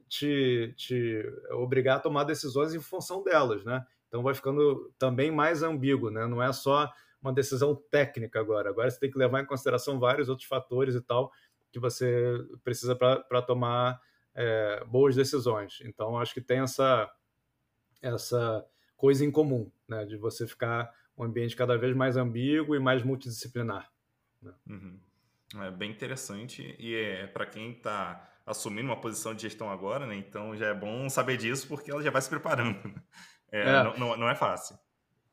te, 0.09 0.73
te 0.75 1.23
obrigar 1.51 1.97
a 1.97 2.01
tomar 2.01 2.23
decisões 2.23 2.73
em 2.73 2.79
função 2.79 3.23
delas, 3.23 3.63
né? 3.63 3.85
Então 4.07 4.21
vai 4.21 4.33
ficando 4.33 4.93
também 4.99 5.31
mais 5.31 5.63
ambíguo, 5.63 6.11
né? 6.11 6.27
Não 6.27 6.41
é 6.41 6.51
só 6.51 6.91
uma 7.21 7.33
decisão 7.33 7.73
técnica 7.89 8.39
agora. 8.39 8.69
Agora 8.69 8.89
você 8.89 8.99
tem 8.99 9.09
que 9.09 9.17
levar 9.17 9.41
em 9.41 9.45
consideração 9.45 9.99
vários 9.99 10.29
outros 10.29 10.47
fatores 10.47 10.93
e 10.93 11.01
tal 11.01 11.31
que 11.71 11.79
você 11.79 12.37
precisa 12.63 12.95
para 12.95 13.41
tomar 13.41 13.99
é, 14.35 14.83
boas 14.85 15.15
decisões. 15.15 15.79
Então 15.83 16.17
acho 16.19 16.33
que 16.33 16.41
tem 16.41 16.59
essa 16.59 17.09
essa 18.03 18.65
coisa 18.95 19.25
em 19.25 19.31
comum, 19.31 19.71
né? 19.87 20.05
De 20.05 20.17
você 20.17 20.45
ficar 20.45 20.93
um 21.17 21.23
ambiente 21.23 21.55
cada 21.55 21.77
vez 21.77 21.95
mais 21.95 22.17
ambíguo 22.17 22.75
e 22.75 22.79
mais 22.79 23.03
multidisciplinar. 23.03 23.89
Né? 24.41 24.51
Uhum. 24.67 24.99
É 25.61 25.71
bem 25.71 25.91
interessante 25.91 26.75
e 26.79 26.95
é 26.95 27.27
para 27.27 27.45
quem 27.45 27.71
está 27.71 28.29
assumindo 28.45 28.89
uma 28.89 28.99
posição 28.99 29.33
de 29.33 29.43
gestão 29.43 29.69
agora, 29.69 30.05
né? 30.05 30.15
Então 30.15 30.55
já 30.55 30.67
é 30.67 30.73
bom 30.73 31.09
saber 31.09 31.37
disso 31.37 31.67
porque 31.67 31.91
ela 31.91 32.01
já 32.01 32.11
vai 32.11 32.21
se 32.21 32.29
preparando. 32.29 32.77
Né? 32.87 32.95
É, 33.51 33.61
é. 33.61 33.83
Não, 33.83 33.97
não, 33.97 34.17
não, 34.17 34.29
é 34.29 34.35
fácil. 34.35 34.77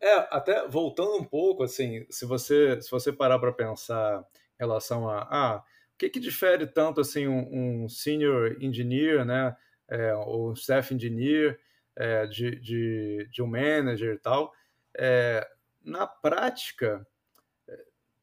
É, 0.00 0.28
até 0.30 0.68
voltando 0.68 1.16
um 1.16 1.24
pouco, 1.24 1.62
assim, 1.62 2.06
se 2.10 2.24
você, 2.24 2.80
se 2.80 2.90
você 2.90 3.12
parar 3.12 3.38
para 3.38 3.52
pensar 3.52 4.20
em 4.20 4.58
relação 4.58 5.08
a 5.08 5.26
ah, 5.30 5.64
o 5.94 5.98
que, 5.98 6.08
que 6.08 6.20
difere 6.20 6.66
tanto 6.66 7.00
assim 7.00 7.26
um, 7.26 7.84
um 7.84 7.88
senior 7.88 8.56
engineer, 8.60 9.24
né, 9.24 9.56
é, 9.88 10.14
ou 10.14 10.50
um 10.50 10.52
staff 10.52 10.94
engineer 10.94 11.58
é, 11.96 12.26
de, 12.26 12.56
de, 12.60 13.28
de, 13.30 13.42
um 13.42 13.46
manager 13.46 14.14
e 14.14 14.18
tal, 14.18 14.52
é, 14.96 15.46
na 15.82 16.06
prática 16.06 17.06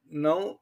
não 0.06 0.60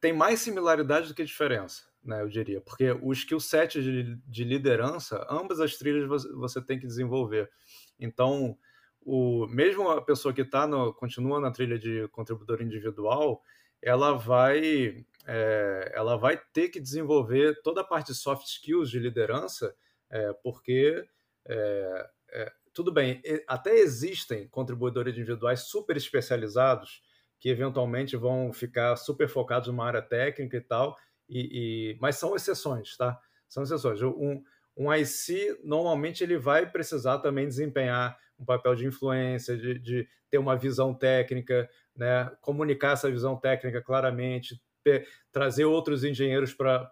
tem 0.00 0.12
mais 0.12 0.40
similaridade 0.40 1.08
do 1.08 1.14
que 1.14 1.24
diferença, 1.24 1.84
né, 2.04 2.22
eu 2.22 2.28
diria, 2.28 2.60
porque 2.60 2.92
o 2.92 3.12
skill 3.12 3.40
set 3.40 3.82
de, 3.82 4.16
de 4.16 4.44
liderança, 4.44 5.26
ambas 5.28 5.60
as 5.60 5.76
trilhas 5.76 6.06
você, 6.06 6.32
você 6.34 6.62
tem 6.62 6.78
que 6.78 6.86
desenvolver. 6.86 7.50
Então, 7.98 8.56
o, 9.00 9.46
mesmo 9.46 9.88
a 9.88 10.02
pessoa 10.02 10.34
que 10.34 10.44
tá 10.44 10.66
no, 10.66 10.92
continua 10.92 11.40
na 11.40 11.50
trilha 11.50 11.78
de 11.78 12.08
contribuidor 12.08 12.60
individual, 12.60 13.42
ela 13.80 14.12
vai, 14.12 15.04
é, 15.26 15.92
ela 15.94 16.16
vai 16.16 16.36
ter 16.52 16.68
que 16.68 16.80
desenvolver 16.80 17.60
toda 17.62 17.82
a 17.82 17.84
parte 17.84 18.08
de 18.08 18.14
soft 18.14 18.46
skills 18.46 18.90
de 18.90 18.98
liderança, 18.98 19.74
é, 20.10 20.32
porque 20.42 21.04
é, 21.44 22.10
é 22.36 22.52
tudo 22.72 22.92
bem, 22.92 23.22
até 23.48 23.74
existem 23.74 24.46
contribuidores 24.48 25.14
individuais 25.14 25.60
super 25.60 25.96
especializados 25.96 27.02
que 27.40 27.48
eventualmente 27.48 28.16
vão 28.16 28.52
ficar 28.52 28.96
super 28.96 29.28
focados 29.28 29.68
numa 29.68 29.86
área 29.86 30.02
técnica 30.02 30.58
e 30.58 30.60
tal, 30.60 30.94
e, 31.26 31.92
e 31.92 31.98
mas 32.00 32.16
são 32.16 32.36
exceções, 32.36 32.94
tá? 32.96 33.18
São 33.48 33.62
exceções. 33.62 34.02
Um, 34.02 34.42
um 34.76 34.92
IC 34.92 35.58
normalmente 35.64 36.22
ele 36.22 36.36
vai 36.36 36.70
precisar 36.70 37.18
também 37.18 37.48
desempenhar 37.48 38.18
um 38.38 38.44
papel 38.44 38.74
de 38.74 38.86
influência, 38.86 39.56
de, 39.56 39.78
de 39.78 40.06
ter 40.30 40.38
uma 40.38 40.56
visão 40.56 40.92
técnica, 40.92 41.68
né? 41.96 42.30
comunicar 42.40 42.92
essa 42.92 43.10
visão 43.10 43.36
técnica 43.36 43.80
claramente, 43.80 44.60
ter, 44.84 45.08
trazer 45.32 45.64
outros 45.64 46.04
engenheiros 46.04 46.52
para 46.52 46.90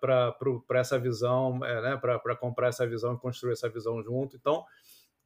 essa 0.75 0.99
visão, 0.99 1.63
é, 1.65 1.83
né? 1.83 1.97
para 1.99 2.37
comprar 2.37 2.69
essa 2.69 2.87
visão 2.87 3.15
e 3.15 3.19
construir 3.19 3.53
essa 3.53 3.69
visão 3.69 4.03
junto. 4.03 4.37
Então, 4.37 4.65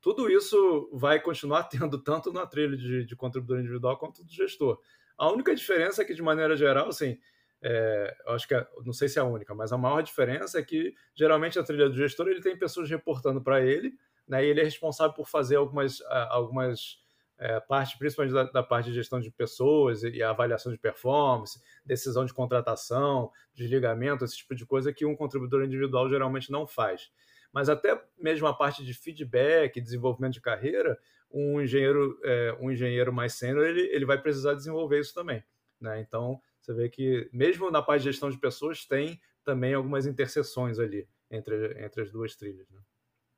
tudo 0.00 0.30
isso 0.30 0.88
vai 0.92 1.20
continuar 1.20 1.64
tendo 1.68 1.98
tanto 2.02 2.32
na 2.32 2.46
trilha 2.46 2.76
de, 2.76 3.04
de 3.04 3.16
contribuidor 3.16 3.60
individual 3.60 3.96
quanto 3.96 4.24
do 4.24 4.30
gestor. 4.30 4.80
A 5.16 5.30
única 5.30 5.54
diferença 5.54 6.02
é 6.02 6.04
que, 6.04 6.14
de 6.14 6.22
maneira 6.22 6.56
geral, 6.56 6.88
assim, 6.88 7.18
é, 7.60 8.16
eu 8.26 8.34
acho 8.34 8.46
que, 8.46 8.54
é, 8.54 8.66
não 8.84 8.92
sei 8.92 9.08
se 9.08 9.18
é 9.18 9.22
a 9.22 9.24
única, 9.24 9.54
mas 9.54 9.72
a 9.72 9.78
maior 9.78 10.00
diferença 10.02 10.58
é 10.58 10.62
que, 10.62 10.94
geralmente, 11.14 11.58
a 11.58 11.62
trilha 11.62 11.88
do 11.88 11.96
gestor 11.96 12.28
ele 12.28 12.40
tem 12.40 12.56
pessoas 12.56 12.88
reportando 12.88 13.42
para 13.42 13.60
ele, 13.60 13.92
né, 14.26 14.44
e 14.44 14.48
ele 14.48 14.60
é 14.60 14.64
responsável 14.64 15.14
por 15.14 15.26
fazer 15.26 15.56
algumas, 15.56 16.00
algumas 16.28 17.00
é, 17.38 17.58
partes, 17.60 17.96
principalmente 17.96 18.34
da, 18.34 18.44
da, 18.44 18.62
parte 18.62 18.90
de 18.90 18.94
gestão 18.94 19.20
de 19.20 19.30
pessoas 19.30 20.02
e, 20.02 20.10
e 20.10 20.22
avaliação 20.22 20.72
de 20.72 20.78
performance, 20.78 21.60
decisão 21.84 22.24
de 22.24 22.34
contratação, 22.34 23.30
desligamento, 23.54 24.24
esse 24.24 24.36
tipo 24.36 24.54
de 24.54 24.66
coisa 24.66 24.92
que 24.92 25.06
um 25.06 25.16
contribuidor 25.16 25.64
individual 25.64 26.08
geralmente 26.08 26.50
não 26.50 26.66
faz. 26.66 27.10
Mas 27.52 27.68
até 27.68 28.00
mesmo 28.18 28.46
a 28.46 28.54
parte 28.54 28.84
de 28.84 28.94
feedback, 28.94 29.80
desenvolvimento 29.80 30.34
de 30.34 30.40
carreira, 30.40 30.98
um 31.30 31.60
engenheiro, 31.60 32.18
é, 32.24 32.56
um 32.60 32.70
engenheiro 32.70 33.12
mais 33.12 33.34
sênior, 33.34 33.66
ele, 33.66 33.82
ele 33.92 34.04
vai 34.04 34.20
precisar 34.20 34.54
desenvolver 34.54 35.00
isso 35.00 35.14
também. 35.14 35.42
Né? 35.80 36.00
Então, 36.00 36.40
você 36.60 36.72
vê 36.72 36.88
que, 36.88 37.28
mesmo 37.32 37.70
na 37.70 37.82
parte 37.82 38.02
de 38.02 38.10
gestão 38.10 38.30
de 38.30 38.38
pessoas, 38.38 38.84
tem 38.84 39.20
também 39.44 39.74
algumas 39.74 40.06
interseções 40.06 40.78
ali 40.78 41.08
entre, 41.30 41.82
entre 41.82 42.02
as 42.02 42.10
duas 42.10 42.34
trilhas. 42.36 42.68
Né? 42.70 42.80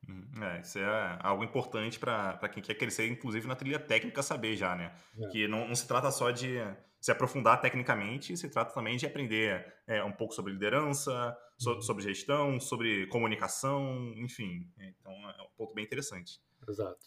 Hum, 0.09 0.24
é, 0.42 0.61
isso 0.61 0.78
é 0.78 1.18
algo 1.20 1.44
importante 1.44 1.98
para 1.98 2.48
quem 2.48 2.62
quer 2.62 2.74
crescer, 2.74 3.09
inclusive 3.09 3.46
na 3.46 3.55
trilha 3.55 3.78
técnica, 3.78 4.22
saber 4.22 4.57
já, 4.57 4.74
né? 4.74 4.94
É. 5.18 5.28
Que 5.28 5.48
não, 5.48 5.68
não, 5.68 5.74
se 5.74 5.86
trata 5.86 6.11
só 6.11 6.30
de 6.30 6.59
se 7.01 7.11
aprofundar 7.11 7.61
tecnicamente, 7.61 8.36
se 8.36 8.48
trata 8.51 8.74
também 8.74 8.96
de 8.96 9.07
aprender 9.07 9.74
é, 9.86 10.03
um 10.05 10.12
pouco 10.12 10.34
sobre 10.34 10.53
liderança, 10.53 11.36
so, 11.59 11.72
uhum. 11.72 11.80
sobre 11.80 12.03
gestão, 12.03 12.61
sobre 12.61 13.07
comunicação, 13.07 14.12
enfim. 14.16 14.70
Então 14.78 15.12
é 15.30 15.42
um 15.42 15.51
ponto 15.57 15.74
bem 15.74 15.84
interessante. 15.84 16.40
Exato. 16.68 17.07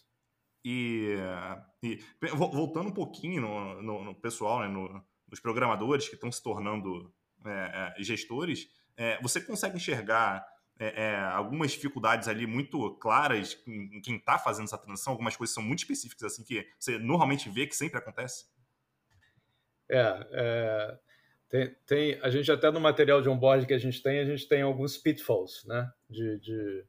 E, 0.66 1.16
e 1.84 2.00
voltando 2.32 2.90
um 2.90 2.94
pouquinho 2.94 3.42
no, 3.42 3.82
no, 3.82 4.04
no 4.06 4.16
pessoal, 4.16 4.62
né, 4.62 4.68
no, 4.68 5.04
nos 5.30 5.40
programadores 5.40 6.08
que 6.08 6.16
estão 6.16 6.32
se 6.32 6.42
tornando 6.42 7.14
é, 7.46 7.94
é 8.00 8.04
gestores, 8.04 8.70
é, 8.96 9.22
você 9.22 9.42
consegue 9.42 9.76
enxergar 9.76 10.46
é, 10.80 11.04
é, 11.06 11.20
algumas 11.20 11.72
dificuldades 11.72 12.28
ali 12.28 12.48
muito 12.48 12.92
claras 12.96 13.58
em, 13.68 13.98
em 13.98 14.02
quem 14.02 14.16
está 14.16 14.38
fazendo 14.38 14.66
essa 14.66 14.78
transição, 14.78 15.14
algumas 15.14 15.36
coisas 15.36 15.54
são 15.54 15.64
muito 15.64 15.80
específicas 15.80 16.24
assim 16.24 16.44
que 16.44 16.68
você 16.80 16.98
normalmente 16.98 17.50
vê 17.50 17.68
que 17.68 17.76
sempre 17.76 18.00
acontece? 18.00 18.46
É, 19.90 20.28
é 20.32 21.00
tem, 21.54 21.76
tem, 21.86 22.20
a 22.24 22.32
gente 22.32 22.52
até 22.52 22.72
no 22.72 22.80
material 22.80 23.22
de 23.22 23.30
onboard 23.30 23.68
que 23.68 23.76
a 23.76 23.78
gente 23.78 24.02
tem, 24.02 24.18
a 24.18 24.26
gente 24.26 24.48
tem 24.48 24.64
alguns 24.64 24.98
pitfalls, 24.98 25.64
né, 25.66 25.88
de, 26.10 26.40
de, 26.40 26.86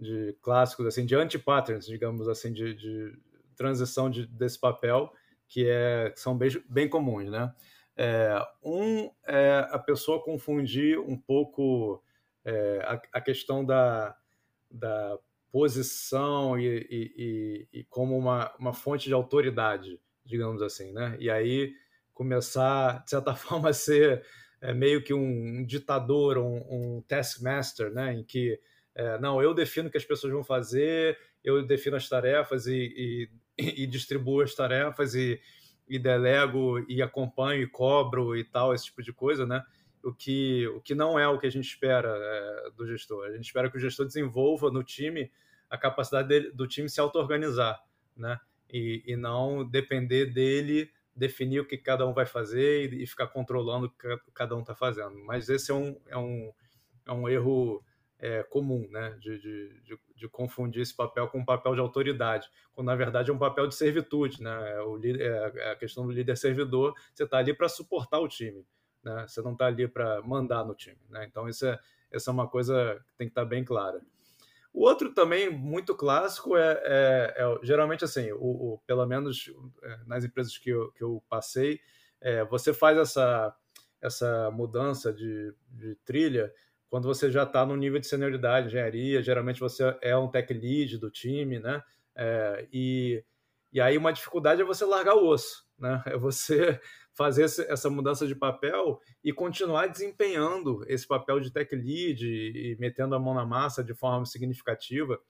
de 0.00 0.36
clássicos, 0.40 0.86
assim, 0.86 1.04
de 1.04 1.14
anti-patterns, 1.14 1.84
digamos 1.84 2.26
assim, 2.26 2.50
de, 2.50 2.72
de 2.72 3.12
transição 3.54 4.08
de, 4.08 4.26
desse 4.26 4.58
papel, 4.58 5.12
que, 5.46 5.68
é, 5.68 6.10
que 6.14 6.18
são 6.18 6.34
bem, 6.34 6.48
bem 6.66 6.88
comuns, 6.88 7.30
né. 7.30 7.54
É, 7.94 8.42
um 8.64 9.10
é 9.26 9.68
a 9.70 9.78
pessoa 9.78 10.24
confundir 10.24 10.98
um 10.98 11.18
pouco 11.18 12.02
é, 12.44 12.80
a, 12.84 13.18
a, 13.18 13.20
questão 13.20 13.64
da, 13.64 14.16
da 14.70 15.18
posição 15.50 16.58
e, 16.58 16.66
e, 16.66 17.14
e, 17.72 17.80
e, 17.80 17.84
como 17.84 18.16
uma, 18.16 18.52
uma 18.58 18.72
fonte 18.72 19.08
de 19.08 19.14
autoridade, 19.14 20.00
digamos 20.24 20.62
assim, 20.62 20.92
né? 20.92 21.16
E 21.18 21.30
aí 21.30 21.74
começar, 22.14 23.02
de 23.04 23.10
certa 23.10 23.34
forma, 23.36 23.70
a 23.70 23.72
ser 23.72 24.24
é, 24.60 24.72
meio 24.72 25.02
que 25.02 25.14
um, 25.14 25.64
ditador, 25.64 26.38
um, 26.38 26.56
um, 26.70 27.02
taskmaster, 27.06 27.90
né? 27.90 28.14
Em 28.14 28.22
que, 28.22 28.58
é, 28.94 29.18
não, 29.18 29.42
eu 29.42 29.54
defino 29.54 29.88
o 29.88 29.90
que 29.90 29.98
as 29.98 30.04
pessoas 30.04 30.32
vão 30.32 30.44
fazer, 30.44 31.18
eu 31.42 31.64
defino 31.66 31.96
as 31.96 32.08
tarefas 32.08 32.66
e, 32.66 33.28
e, 33.58 33.82
e 33.82 33.86
distribuo 33.86 34.42
as 34.42 34.54
tarefas 34.54 35.14
e, 35.14 35.40
e 35.88 35.98
delego 35.98 36.78
e 36.88 37.02
acompanho 37.02 37.62
e 37.62 37.66
cobro 37.66 38.36
e 38.36 38.44
tal, 38.44 38.74
esse 38.74 38.86
tipo 38.86 39.02
de 39.02 39.12
coisa, 39.12 39.46
né? 39.46 39.62
O 40.02 40.12
que, 40.12 40.66
o 40.68 40.80
que 40.80 40.94
não 40.94 41.18
é 41.18 41.28
o 41.28 41.38
que 41.38 41.46
a 41.46 41.50
gente 41.50 41.66
espera 41.66 42.08
é, 42.08 42.70
do 42.70 42.86
gestor. 42.86 43.26
A 43.26 43.32
gente 43.32 43.44
espera 43.44 43.70
que 43.70 43.76
o 43.76 43.80
gestor 43.80 44.06
desenvolva 44.06 44.70
no 44.70 44.82
time 44.82 45.30
a 45.68 45.78
capacidade 45.78 46.28
dele, 46.28 46.50
do 46.50 46.66
time 46.66 46.88
se 46.88 47.00
auto-organizar, 47.00 47.82
né? 48.16 48.40
E, 48.72 49.02
e, 49.06 49.16
não 49.16 49.64
depender 49.64 50.26
dele 50.26 50.90
definir 51.14 51.60
o 51.60 51.66
que 51.66 51.76
cada 51.76 52.06
um 52.06 52.12
vai 52.12 52.24
fazer 52.24 52.92
e, 52.92 53.02
e 53.02 53.06
ficar 53.06 53.26
controlando 53.26 53.86
o 53.86 53.90
que 53.90 54.30
cada 54.32 54.56
um 54.56 54.60
está 54.60 54.74
fazendo. 54.74 55.18
Mas 55.24 55.48
esse 55.48 55.70
é 55.70 55.74
um, 55.74 56.00
é 56.06 56.16
um, 56.16 56.52
é 57.06 57.12
um 57.12 57.28
erro 57.28 57.84
é, 58.18 58.42
comum, 58.44 58.88
né? 58.90 59.16
De, 59.20 59.38
de, 59.38 59.80
de, 59.82 59.98
de, 60.16 60.28
confundir 60.28 60.82
esse 60.82 60.94
papel 60.94 61.28
com 61.28 61.38
um 61.38 61.44
papel 61.44 61.74
de 61.74 61.80
autoridade, 61.80 62.48
quando 62.72 62.86
na 62.86 62.96
verdade 62.96 63.30
é 63.30 63.34
um 63.34 63.38
papel 63.38 63.66
de 63.66 63.74
servitude, 63.74 64.42
né? 64.42 64.80
O, 64.82 64.98
é, 65.04 65.52
é 65.56 65.70
a 65.72 65.76
questão 65.76 66.06
do 66.06 66.12
líder 66.12 66.36
servidor, 66.36 66.94
você 67.12 67.24
está 67.24 67.38
ali 67.38 67.54
para 67.54 67.68
suportar 67.68 68.20
o 68.20 68.28
time 68.28 68.64
né? 69.02 69.26
Você 69.26 69.40
não 69.42 69.52
está 69.52 69.66
ali 69.66 69.88
para 69.88 70.22
mandar 70.22 70.64
no 70.64 70.74
time, 70.74 71.00
né? 71.08 71.26
Então 71.28 71.48
isso 71.48 71.66
é, 71.66 71.78
essa 72.10 72.30
é 72.30 72.32
uma 72.32 72.48
coisa 72.48 73.00
que 73.08 73.14
tem 73.16 73.26
que 73.26 73.32
estar 73.32 73.42
tá 73.42 73.48
bem 73.48 73.64
clara. 73.64 74.00
O 74.72 74.82
outro 74.82 75.12
também 75.12 75.50
muito 75.50 75.94
clássico 75.96 76.56
é, 76.56 76.80
é, 76.84 77.34
é 77.36 77.58
geralmente 77.62 78.04
assim, 78.04 78.30
o, 78.32 78.74
o, 78.74 78.78
pelo 78.86 79.04
menos 79.04 79.52
é, 79.82 79.98
nas 80.06 80.24
empresas 80.24 80.56
que 80.56 80.70
eu, 80.70 80.92
que 80.92 81.02
eu 81.02 81.22
passei, 81.28 81.80
é, 82.20 82.44
você 82.44 82.72
faz 82.72 82.96
essa, 82.96 83.54
essa 84.00 84.50
mudança 84.52 85.12
de, 85.12 85.52
de 85.70 85.96
trilha 86.04 86.52
quando 86.90 87.06
você 87.06 87.30
já 87.30 87.44
está 87.44 87.64
no 87.64 87.76
nível 87.76 88.00
de 88.00 88.06
senioridade, 88.08 88.66
engenharia, 88.66 89.22
geralmente 89.22 89.60
você 89.60 89.96
é 90.02 90.16
um 90.16 90.28
tech 90.28 90.52
lead 90.52 90.98
do 90.98 91.08
time, 91.08 91.60
né? 91.60 91.80
É, 92.16 92.66
e, 92.72 93.24
e 93.72 93.80
aí 93.80 93.96
uma 93.96 94.12
dificuldade 94.12 94.60
é 94.60 94.64
você 94.64 94.84
largar 94.84 95.14
o 95.14 95.24
osso, 95.24 95.64
né? 95.78 96.02
É 96.06 96.16
você 96.16 96.80
fazer 97.20 97.42
essa 97.42 97.90
mudança 97.90 98.26
de 98.26 98.34
papel 98.34 98.98
e 99.22 99.30
continuar 99.30 99.88
desempenhando 99.88 100.82
esse 100.88 101.06
papel 101.06 101.38
de 101.38 101.50
tech 101.50 101.76
lead 101.76 102.26
e, 102.26 102.74
metendo 102.80 103.14
a 103.14 103.18
mão 103.18 103.34
na 103.34 103.44
massa 103.44 103.84
de 103.84 103.92
forma 103.92 104.24
significativa, 104.24 105.20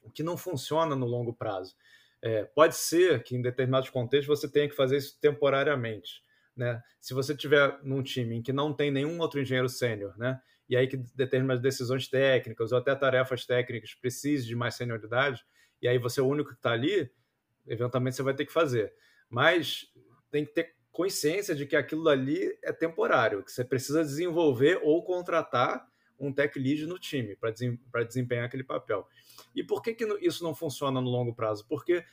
o 0.00 0.10
que 0.10 0.22
não 0.22 0.38
funciona 0.38 0.96
no 0.96 1.04
longo 1.04 1.34
prazo. 1.34 1.76
É, 2.22 2.44
pode 2.44 2.76
ser 2.76 3.22
que 3.24 3.36
em 3.36 3.42
determinados 3.42 3.90
contextos 3.90 4.40
você 4.40 4.50
tenha 4.50 4.66
que 4.70 4.74
fazer 4.74 4.96
isso 4.96 5.20
temporariamente. 5.20 6.22
Né? 6.56 6.82
Se 6.98 7.12
você 7.12 7.36
tiver 7.36 7.78
num 7.82 8.02
time 8.02 8.36
em 8.36 8.42
que 8.42 8.50
não 8.50 8.72
tem 8.72 8.90
nenhum 8.90 9.20
outro 9.20 9.38
engenheiro 9.38 9.68
sênior, 9.68 10.16
né? 10.16 10.40
e 10.66 10.78
aí 10.78 10.88
que 10.88 10.96
determinadas 11.14 11.60
decisões 11.60 12.08
técnicas 12.08 12.72
ou 12.72 12.78
até 12.78 12.94
tarefas 12.94 13.44
técnicas 13.44 13.94
precisem 13.94 14.48
de 14.48 14.56
mais 14.56 14.76
senioridade, 14.76 15.44
e 15.82 15.88
aí 15.88 15.98
você 15.98 16.20
é 16.20 16.22
o 16.22 16.26
único 16.26 16.52
que 16.52 16.56
está 16.56 16.72
ali, 16.72 17.12
eventualmente 17.66 18.16
você 18.16 18.22
vai 18.22 18.32
ter 18.32 18.46
que 18.46 18.52
fazer. 18.52 18.94
Mas 19.28 19.92
tem 20.30 20.46
que 20.46 20.54
ter 20.54 20.77
consciência 20.98 21.54
de 21.54 21.64
que 21.64 21.76
aquilo 21.76 22.08
ali 22.08 22.58
é 22.60 22.72
temporário, 22.72 23.44
que 23.44 23.52
você 23.52 23.64
precisa 23.64 24.02
desenvolver 24.02 24.80
ou 24.82 25.00
contratar 25.04 25.86
um 26.18 26.32
tech 26.32 26.58
lead 26.58 26.88
no 26.88 26.98
time 26.98 27.36
para 27.36 28.02
desempenhar 28.02 28.46
aquele 28.46 28.64
papel. 28.64 29.06
E 29.54 29.62
por 29.62 29.80
que, 29.80 29.94
que 29.94 30.04
isso 30.20 30.42
não 30.42 30.56
funciona 30.56 31.00
no 31.00 31.08
longo 31.08 31.32
prazo? 31.32 31.64
Porque 31.68 32.04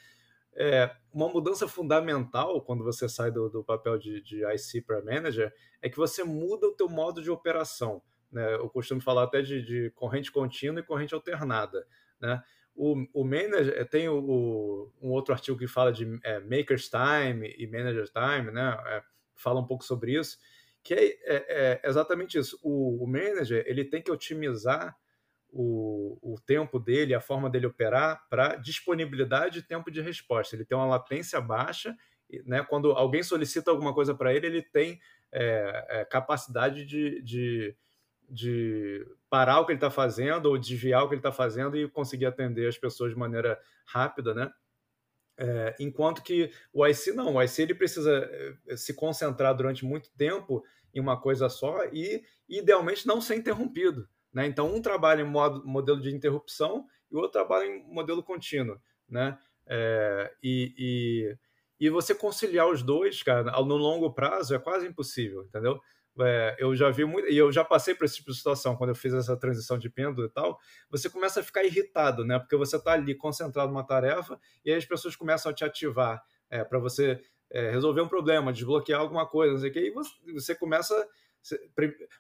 é, 0.54 0.96
uma 1.12 1.28
mudança 1.28 1.68
fundamental 1.68 2.62
quando 2.62 2.84
você 2.84 3.10
sai 3.10 3.32
do, 3.32 3.50
do 3.50 3.64
papel 3.64 3.98
de, 3.98 4.22
de 4.22 4.46
IC 4.54 4.84
para 4.84 5.02
manager 5.04 5.52
é 5.82 5.90
que 5.90 5.98
você 5.98 6.24
muda 6.24 6.68
o 6.68 6.76
teu 6.76 6.88
modo 6.88 7.24
de 7.24 7.32
operação. 7.32 8.04
Né? 8.32 8.54
Eu 8.54 8.70
costumo 8.70 9.02
falar 9.02 9.24
até 9.24 9.42
de, 9.42 9.64
de 9.64 9.90
corrente 9.96 10.32
contínua 10.32 10.80
e 10.80 10.84
corrente 10.84 11.16
alternada. 11.16 11.88
Né? 12.22 12.40
O, 12.76 13.06
o 13.14 13.24
manager 13.24 13.88
tem 13.90 14.10
o, 14.10 14.20
o, 14.20 14.92
um 15.02 15.12
outro 15.12 15.34
artigo 15.34 15.58
que 15.58 15.68
fala 15.68 15.94
de 15.94 16.06
é, 16.24 16.40
maker's 16.42 16.90
time 16.90 17.56
e 17.58 17.66
manager 17.68 18.06
time, 18.12 18.52
né? 18.52 18.78
É, 18.88 19.04
fala 19.36 19.62
um 19.62 19.66
pouco 19.68 19.84
sobre 19.84 20.18
isso, 20.18 20.38
que 20.84 20.94
é, 20.94 21.06
é, 21.26 21.82
é 21.84 21.90
exatamente 21.90 22.38
isso. 22.38 22.60
O, 22.62 23.04
o, 23.04 23.08
manager 23.08 23.64
ele 23.66 23.86
tem 23.86 24.02
que 24.02 24.12
otimizar 24.12 24.96
o, 25.50 26.18
o 26.22 26.36
tempo 26.42 26.80
dele, 26.80 27.14
a 27.14 27.22
forma 27.22 27.50
dele 27.50 27.66
operar 27.66 28.28
para 28.30 28.56
disponibilidade 28.56 29.60
e 29.60 29.64
tempo 29.64 29.90
de 29.90 30.02
resposta. 30.02 30.56
Ele 30.56 30.66
tem 30.66 30.78
uma 30.78 30.86
latência 30.86 31.40
baixa, 31.40 31.96
né? 32.46 32.64
Quando 32.64 32.92
alguém 32.92 33.24
solicita 33.24 33.72
alguma 33.72 33.94
coisa 33.94 34.14
para 34.14 34.34
ele, 34.34 34.48
ele 34.48 34.62
tem 34.62 35.00
é, 35.32 35.86
é, 35.90 36.06
capacidade 36.06 36.86
de, 36.86 37.22
de, 37.22 37.76
de 38.30 39.08
parar 39.36 39.60
o 39.60 39.66
que 39.66 39.74
ele 39.74 39.78
está 39.78 39.92
fazendo 39.92 40.46
ou 40.46 40.58
desviar 40.58 41.04
o 41.04 41.10
que 41.10 41.16
ele 41.16 41.20
está 41.20 41.32
fazendo 41.32 41.76
e 41.76 41.90
conseguir 41.90 42.26
atender 42.26 42.70
as 42.70 42.78
pessoas 42.78 43.12
de 43.12 43.20
maneira 43.20 43.60
rápida, 43.86 44.34
né? 44.34 44.50
É, 45.38 45.76
enquanto 45.78 46.24
que 46.24 46.50
o 46.72 46.88
IC 46.88 47.12
não, 47.12 47.36
o 47.36 47.44
IC 47.44 47.64
ele 47.64 47.76
precisa 47.76 48.30
é, 48.66 48.78
se 48.78 48.94
concentrar 48.94 49.54
durante 49.54 49.84
muito 49.84 50.10
tempo 50.16 50.64
em 50.94 51.02
uma 51.02 51.20
coisa 51.20 51.50
só 51.50 51.84
e, 51.92 52.24
idealmente, 52.48 53.06
não 53.06 53.20
ser 53.20 53.36
interrompido. 53.36 54.08
Né? 54.32 54.46
Então, 54.46 54.74
um 54.74 54.82
trabalha 54.82 55.22
em 55.22 55.26
modo, 55.26 55.68
modelo 55.68 56.00
de 56.00 56.16
interrupção 56.16 56.86
e 57.12 57.16
o 57.18 57.18
outro 57.18 57.34
trabalha 57.34 57.66
em 57.66 57.84
modelo 57.94 58.24
contínuo. 58.24 58.80
Né? 59.10 59.38
É, 59.68 60.34
e, 60.42 60.74
e, 60.78 61.38
e, 61.88 61.90
você 61.90 62.16
conciliar 62.16 62.70
os 62.70 62.82
dois, 62.82 63.22
cara, 63.22 63.52
no 63.52 63.76
longo 63.76 64.14
prazo 64.14 64.56
é 64.56 64.60
quase 64.60 64.88
impossível, 64.88 65.44
entendeu? 65.44 65.78
É, 66.22 66.56
eu 66.60 66.76
já 66.76 66.90
vi 66.90 67.04
muito, 67.04 67.28
e 67.28 67.38
eu 67.38 67.52
já 67.52 67.64
passei 67.64 67.94
por 67.94 68.06
esse 68.06 68.16
tipo 68.16 68.32
de 68.32 68.38
situação 68.38 68.76
quando 68.76 68.92
eu 68.92 68.96
fiz 68.96 69.14
essa 69.14 69.36
transição 69.36 69.78
de 69.78 69.90
pêndulo 69.90 70.28
e 70.28 70.30
tal. 70.30 70.60
Você 70.90 71.10
começa 71.10 71.40
a 71.40 71.44
ficar 71.44 71.64
irritado, 71.64 72.24
né? 72.24 72.40
Porque 72.40 72.56
você 72.56 72.78
está 72.78 72.94
ali 72.94 73.16
concentrado 73.16 73.72
numa 73.72 73.86
tarefa 73.86 74.40
e 74.64 74.72
aí 74.72 74.78
as 74.78 74.86
pessoas 74.86 75.16
começam 75.16 75.52
a 75.52 75.54
te 75.54 75.64
ativar 75.64 76.24
é, 76.50 76.64
para 76.64 76.80
você 76.80 77.22
é, 77.50 77.70
resolver 77.72 78.02
um 78.02 78.08
problema, 78.08 78.54
desbloquear 78.54 79.00
alguma 79.00 79.28
coisa, 79.28 79.54
não 79.54 79.60
sei 79.60 79.70
o 79.70 79.74
que, 79.74 79.80
e 79.80 79.92
você, 79.92 80.12
você 80.32 80.56
começa. 80.56 81.08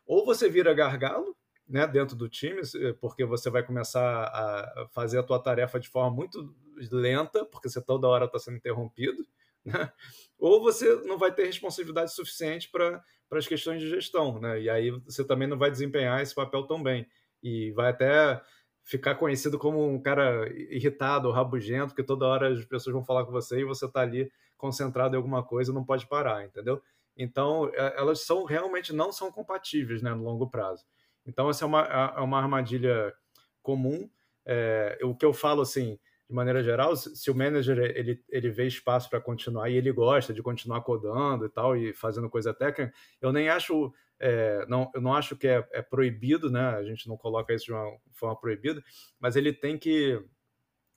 Ou 0.05 0.25
você 0.25 0.49
vira 0.49 0.73
gargalo, 0.73 1.35
né, 1.67 1.87
dentro 1.87 2.15
do 2.15 2.29
time, 2.29 2.61
porque 3.01 3.25
você 3.25 3.49
vai 3.49 3.63
começar 3.63 4.25
a 4.25 4.87
fazer 4.91 5.17
a 5.17 5.23
tua 5.23 5.39
tarefa 5.41 5.79
de 5.79 5.89
forma 5.89 6.15
muito 6.15 6.53
lenta, 6.91 7.43
porque 7.45 7.69
você 7.69 7.81
toda 7.81 8.07
hora 8.07 8.25
está 8.25 8.37
sendo 8.37 8.57
interrompido, 8.57 9.25
ou 10.39 10.61
você 10.61 10.95
não 11.03 11.17
vai 11.17 11.33
ter 11.33 11.45
responsabilidade 11.45 12.13
suficiente 12.13 12.69
para 12.69 13.03
as 13.31 13.47
questões 13.47 13.81
de 13.81 13.89
gestão, 13.89 14.39
né? 14.39 14.61
e 14.61 14.69
aí 14.69 14.91
você 14.91 15.23
também 15.23 15.47
não 15.47 15.57
vai 15.57 15.71
desempenhar 15.71 16.21
esse 16.21 16.33
papel 16.33 16.63
tão 16.63 16.81
bem, 16.81 17.07
e 17.41 17.71
vai 17.71 17.91
até 17.91 18.41
ficar 18.83 19.15
conhecido 19.15 19.57
como 19.57 19.87
um 19.87 19.99
cara 19.99 20.47
irritado, 20.53 21.31
rabugento, 21.31 21.87
porque 21.87 22.03
toda 22.03 22.27
hora 22.27 22.49
as 22.49 22.63
pessoas 22.65 22.93
vão 22.93 23.03
falar 23.03 23.25
com 23.25 23.31
você 23.31 23.59
e 23.59 23.65
você 23.65 23.85
está 23.85 24.01
ali 24.01 24.31
concentrado 24.57 25.15
em 25.15 25.17
alguma 25.17 25.43
coisa 25.43 25.71
e 25.71 25.73
não 25.73 25.83
pode 25.83 26.07
parar, 26.07 26.45
entendeu? 26.45 26.81
Então, 27.17 27.71
é, 27.73 27.95
elas 27.97 28.21
são 28.21 28.45
realmente 28.45 28.93
não 28.93 29.11
são 29.11 29.31
compatíveis 29.31 30.01
né, 30.01 30.13
no 30.13 30.23
longo 30.23 30.49
prazo. 30.49 30.85
Então, 31.25 31.49
essa 31.49 31.65
é 31.65 31.67
uma, 31.67 31.81
é 31.81 32.19
uma 32.19 32.37
armadilha 32.37 33.13
comum. 33.61 34.09
É, 34.45 34.99
o 35.01 35.15
que 35.15 35.25
eu 35.25 35.33
falo, 35.33 35.61
assim, 35.61 35.97
de 36.27 36.33
maneira 36.33 36.63
geral, 36.63 36.95
se 36.95 37.29
o 37.29 37.35
manager 37.35 37.77
ele, 37.77 38.23
ele 38.29 38.49
vê 38.49 38.65
espaço 38.65 39.09
para 39.09 39.21
continuar 39.21 39.69
e 39.69 39.75
ele 39.75 39.91
gosta 39.91 40.33
de 40.33 40.41
continuar 40.41 40.81
codando 40.81 41.45
e 41.45 41.49
tal, 41.49 41.77
e 41.77 41.93
fazendo 41.93 42.29
coisa 42.29 42.53
técnica, 42.53 42.91
eu 43.21 43.31
nem 43.31 43.47
acho, 43.47 43.93
é, 44.19 44.65
não, 44.67 44.89
eu 44.95 45.01
não 45.01 45.13
acho 45.13 45.35
que 45.35 45.47
é, 45.47 45.63
é, 45.71 45.81
proibido, 45.83 46.49
né? 46.49 46.69
A 46.69 46.83
gente 46.83 47.07
não 47.07 47.15
coloca 47.15 47.53
isso 47.53 47.65
de 47.65 47.73
uma 47.73 47.85
forma 48.11 48.39
proibida, 48.39 48.83
mas 49.19 49.35
ele 49.35 49.53
tem 49.53 49.77
que. 49.77 50.19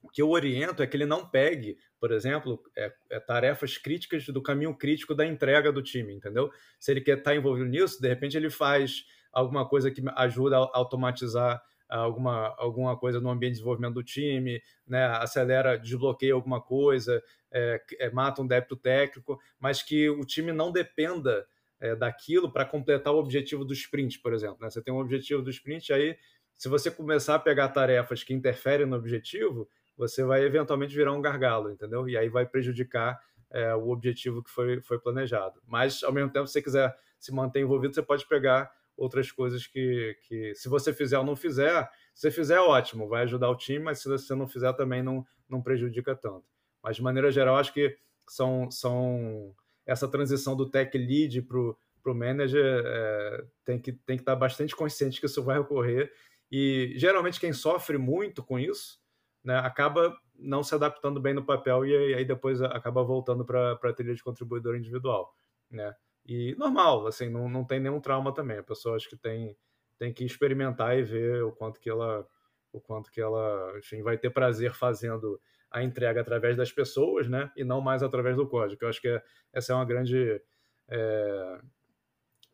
O 0.01 0.09
que 0.09 0.23
eu 0.23 0.31
oriento 0.31 0.83
é 0.83 0.87
que 0.87 0.97
ele 0.97 1.05
não 1.05 1.29
pegue, 1.29 1.77
por 2.01 2.13
exemplo, 2.13 2.63
é, 2.77 2.93
é 3.11 3.21
tarefas 3.21 3.77
críticas 3.77 4.25
do 4.27 4.41
caminho 4.41 4.75
crítico 4.75 5.15
da 5.15 5.27
entrega 5.27 5.73
do 5.73 5.83
time, 5.83 6.15
entendeu? 6.15 6.51
Se 6.79 6.93
ele 6.93 7.01
quer 7.01 7.19
estar 7.19 7.33
tá 7.33 7.37
envolvido 7.37 7.69
nisso, 7.69 8.01
de 8.01 8.09
repente 8.09 8.37
ele 8.37 8.49
faz 8.49 9.05
alguma 9.33 9.69
coisa 9.69 9.91
que 9.91 10.01
ajuda 10.17 10.57
a 10.57 10.71
automatizar 10.73 11.61
alguma, 11.89 12.55
alguma 12.59 12.97
coisa 12.97 13.21
no 13.21 13.31
ambiente 13.31 13.53
de 13.53 13.59
desenvolvimento 13.59 13.95
do 13.95 14.03
time, 14.03 14.63
né, 14.87 15.07
acelera, 15.07 15.79
desbloqueia 15.79 16.35
alguma 16.35 16.61
coisa, 16.61 17.23
é, 17.51 17.81
é, 17.99 18.11
mata 18.11 18.43
um 18.43 18.47
débito 18.47 18.77
técnico, 18.77 19.39
mas 19.59 19.83
que 19.83 20.09
o 20.09 20.25
time 20.25 20.53
não 20.53 20.71
dependa 20.71 21.47
é, 21.81 21.95
daquilo 21.95 22.53
para 22.53 22.65
completar 22.65 23.13
o 23.15 23.19
objetivo 23.19 23.65
do 23.65 23.73
sprint, 23.73 24.21
por 24.21 24.33
exemplo. 24.33 24.59
Né? 24.61 24.71
Você 24.71 24.83
tem 24.83 24.93
um 24.93 24.99
objetivo 24.99 25.43
do 25.43 25.51
sprint, 25.51 25.93
aí 25.93 26.17
se 26.55 26.69
você 26.69 26.91
começar 26.91 27.37
a 27.37 27.39
pegar 27.39 27.69
tarefas 27.69 28.25
que 28.25 28.35
interferem 28.35 28.87
no 28.87 28.97
objetivo, 28.97 29.69
você 29.97 30.25
vai 30.25 30.43
eventualmente 30.45 30.95
virar 30.95 31.13
um 31.13 31.23
gargalo, 31.23 31.71
entendeu? 31.71 32.09
E 32.09 32.17
aí 32.17 32.29
vai 32.29 32.47
prejudicar 32.47 33.19
é, 33.51 33.75
o 33.75 33.91
objetivo 33.91 34.43
que 34.43 34.51
foi, 34.51 34.81
foi 34.83 34.99
planejado. 34.99 35.61
Mas, 35.67 36.03
ao 36.03 36.13
mesmo 36.13 36.31
tempo, 36.31 36.47
se 36.47 36.55
você 36.55 36.63
quiser 36.63 36.97
se 37.19 37.33
manter 37.33 37.61
envolvido, 37.61 37.95
você 37.95 38.03
pode 38.03 38.27
pegar 38.27 38.71
outras 38.99 39.31
coisas 39.31 39.67
que, 39.67 40.17
que 40.27 40.55
se 40.55 40.69
você 40.69 40.93
fizer 40.93 41.19
ou 41.19 41.25
não 41.25 41.37
fizer, 41.37 41.89
se 42.13 42.31
fizer, 42.31 42.59
ótimo, 42.59 43.09
vai 43.09 43.23
ajudar 43.23 43.49
o 43.49 43.57
time, 43.57 43.79
mas 43.79 44.01
se 44.01 44.09
você 44.09 44.35
não 44.35 44.49
fizer, 44.49 44.73
também 44.75 45.03
não, 45.03 45.25
não 45.49 45.63
prejudica 45.63 46.17
tanto. 46.17 46.45
Mas, 46.83 46.97
de 46.97 47.03
maneira 47.03 47.31
geral, 47.31 47.57
acho 47.57 47.73
que 47.73 47.97
são, 48.29 48.71
são 48.71 49.55
essa 49.87 50.09
transição 50.09 50.57
do 50.57 50.69
tech 50.69 50.97
lead 50.99 51.43
para 51.43 51.59
o 51.59 52.15
manager 52.15 52.83
é, 52.85 53.45
tem, 53.65 53.79
que, 53.79 53.93
tem 53.93 54.17
que 54.17 54.23
estar 54.23 54.37
bastante 54.37 54.75
consciente 54.75 55.21
que 55.21 55.27
isso 55.27 55.43
vai 55.43 55.59
ocorrer. 55.59 56.13
E, 56.51 56.93
geralmente, 56.97 57.39
quem 57.39 57.53
sofre 57.53 57.97
muito 57.97 58.43
com 58.43 58.59
isso 58.59 58.99
né, 59.45 59.57
acaba 59.59 60.15
não 60.35 60.63
se 60.63 60.75
adaptando 60.75 61.21
bem 61.21 61.35
no 61.35 61.45
papel 61.45 61.85
e 61.87 62.15
aí 62.15 62.25
depois 62.25 62.61
acaba 62.63 63.03
voltando 63.03 63.45
para 63.45 63.73
a 63.73 63.93
trilha 63.93 64.15
de 64.15 64.23
contribuidor 64.23 64.77
individual. 64.77 65.35
Né? 65.71 65.95
E 66.29 66.55
normal, 66.57 67.07
assim, 67.07 67.31
não, 67.31 67.49
não 67.49 67.65
tem 67.65 67.81
nenhum 67.81 68.01
trauma 68.01 68.35
também. 68.35 68.59
A 68.59 68.63
pessoa 68.63 68.97
acho 68.97 69.09
que 69.09 69.17
tem, 69.17 69.57
tem 69.99 70.13
que 70.13 70.25
experimentar 70.25 70.99
e 70.99 71.03
ver 71.03 71.43
o 71.43 71.51
quanto 71.51 71.81
que 71.81 71.89
ela 71.89 72.29
o 72.71 72.79
quanto 72.79 73.11
que 73.11 73.19
ela, 73.19 73.75
enfim, 73.79 74.03
vai 74.03 74.19
ter 74.19 74.29
prazer 74.29 74.75
fazendo 74.75 75.41
a 75.71 75.83
entrega 75.83 76.21
através 76.21 76.55
das 76.55 76.71
pessoas, 76.71 77.27
né? 77.27 77.51
E 77.57 77.65
não 77.65 77.81
mais 77.81 78.03
através 78.03 78.37
do 78.37 78.47
código. 78.47 78.85
Eu 78.85 78.89
acho 78.91 79.01
que 79.01 79.09
é, 79.09 79.23
essa 79.55 79.73
é 79.73 79.75
uma 79.75 79.87
grande 79.87 80.39
é, 80.87 81.61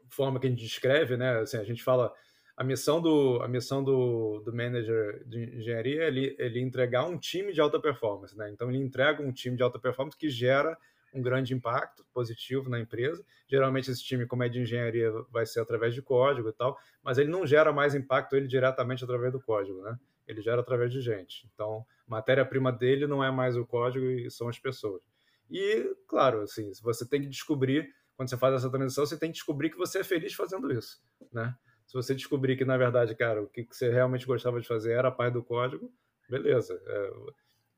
forma 0.08 0.38
que 0.38 0.46
a 0.46 0.50
gente 0.50 0.62
descreve, 0.62 1.16
né? 1.16 1.40
Assim, 1.40 1.56
a 1.56 1.64
gente 1.64 1.82
fala 1.82 2.12
a 2.56 2.62
missão 2.62 3.00
do 3.00 3.40
a 3.42 3.48
missão 3.48 3.82
do, 3.82 4.40
do 4.40 4.54
manager 4.54 5.24
de 5.26 5.56
engenharia 5.58 6.04
é 6.04 6.06
ele, 6.06 6.36
ele 6.38 6.60
entregar 6.60 7.04
um 7.06 7.18
time 7.18 7.52
de 7.52 7.60
alta 7.60 7.80
performance, 7.80 8.36
né? 8.36 8.50
Então 8.50 8.68
ele 8.68 8.78
entrega 8.78 9.20
um 9.20 9.32
time 9.32 9.56
de 9.56 9.64
alta 9.64 9.80
performance 9.80 10.16
que 10.16 10.28
gera 10.28 10.78
um 11.14 11.22
grande 11.22 11.54
impacto 11.54 12.04
positivo 12.12 12.68
na 12.68 12.80
empresa. 12.80 13.24
Geralmente 13.46 13.90
esse 13.90 14.02
time, 14.02 14.26
como 14.26 14.42
é 14.42 14.48
de 14.48 14.60
engenharia, 14.60 15.10
vai 15.30 15.46
ser 15.46 15.60
através 15.60 15.94
de 15.94 16.02
código 16.02 16.48
e 16.48 16.52
tal, 16.52 16.76
mas 17.02 17.16
ele 17.18 17.30
não 17.30 17.46
gera 17.46 17.72
mais 17.72 17.94
impacto 17.94 18.34
ele 18.34 18.48
diretamente 18.48 19.04
através 19.04 19.32
do 19.32 19.40
código, 19.40 19.80
né? 19.82 19.98
Ele 20.26 20.42
gera 20.42 20.60
através 20.60 20.90
de 20.92 21.00
gente. 21.00 21.48
Então, 21.54 21.86
matéria-prima 22.06 22.72
dele 22.72 23.06
não 23.06 23.22
é 23.22 23.30
mais 23.30 23.56
o 23.56 23.64
código 23.64 24.04
e 24.06 24.30
são 24.30 24.48
as 24.48 24.58
pessoas. 24.58 25.02
E, 25.50 25.94
claro, 26.08 26.40
assim, 26.40 26.72
você 26.82 27.06
tem 27.08 27.20
que 27.20 27.28
descobrir, 27.28 27.94
quando 28.16 28.28
você 28.28 28.36
faz 28.36 28.54
essa 28.54 28.70
transição, 28.70 29.06
você 29.06 29.18
tem 29.18 29.30
que 29.30 29.34
descobrir 29.34 29.70
que 29.70 29.76
você 29.76 30.00
é 30.00 30.04
feliz 30.04 30.34
fazendo 30.34 30.72
isso, 30.72 31.02
né? 31.32 31.54
Se 31.86 31.92
você 31.94 32.14
descobrir 32.14 32.56
que, 32.56 32.64
na 32.64 32.78
verdade, 32.78 33.14
cara, 33.14 33.42
o 33.42 33.46
que 33.46 33.66
você 33.70 33.90
realmente 33.90 34.26
gostava 34.26 34.60
de 34.60 34.66
fazer 34.66 34.92
era 34.92 35.08
a 35.08 35.12
parte 35.12 35.34
do 35.34 35.44
código, 35.44 35.92
beleza. 36.28 36.80
É, 36.86 37.10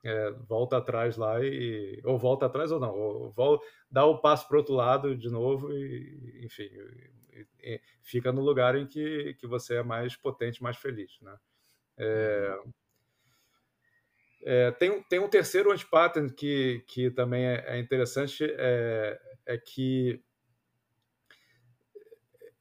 é, 0.07 0.31
volta 0.49 0.77
atrás 0.77 1.17
lá 1.17 1.43
e 1.43 2.01
ou 2.05 2.19
volta 2.19 2.47
atrás 2.47 2.71
ou 2.71 2.81
não, 2.81 2.95
ou 2.95 3.31
volta, 3.33 3.65
dá 3.91 4.05
o 4.05 4.21
passo 4.21 4.47
para 4.47 4.57
o 4.57 4.59
outro 4.59 4.75
lado 4.75 5.17
de 5.17 5.29
novo 5.29 5.73
e, 5.73 6.41
enfim, 6.45 6.69
e, 7.33 7.47
e 7.61 7.81
fica 8.03 8.33
no 8.33 8.43
lugar 8.43 8.77
em 8.77 8.87
que, 8.87 9.35
que 9.35 9.47
você 9.47 9.77
é 9.77 9.83
mais 9.83 10.17
potente, 10.17 10.63
mais 10.63 10.77
feliz, 10.77 11.19
né? 11.21 11.37
É, 11.99 12.59
é, 14.45 14.71
tem, 14.73 15.03
tem 15.05 15.19
um 15.19 15.29
terceiro 15.29 15.73
anti-pattern 15.73 16.33
que, 16.33 16.85
que 16.87 17.11
também 17.11 17.47
é, 17.47 17.65
é 17.67 17.79
interessante, 17.79 18.45
é, 18.45 19.19
é 19.45 19.59
que 19.59 20.23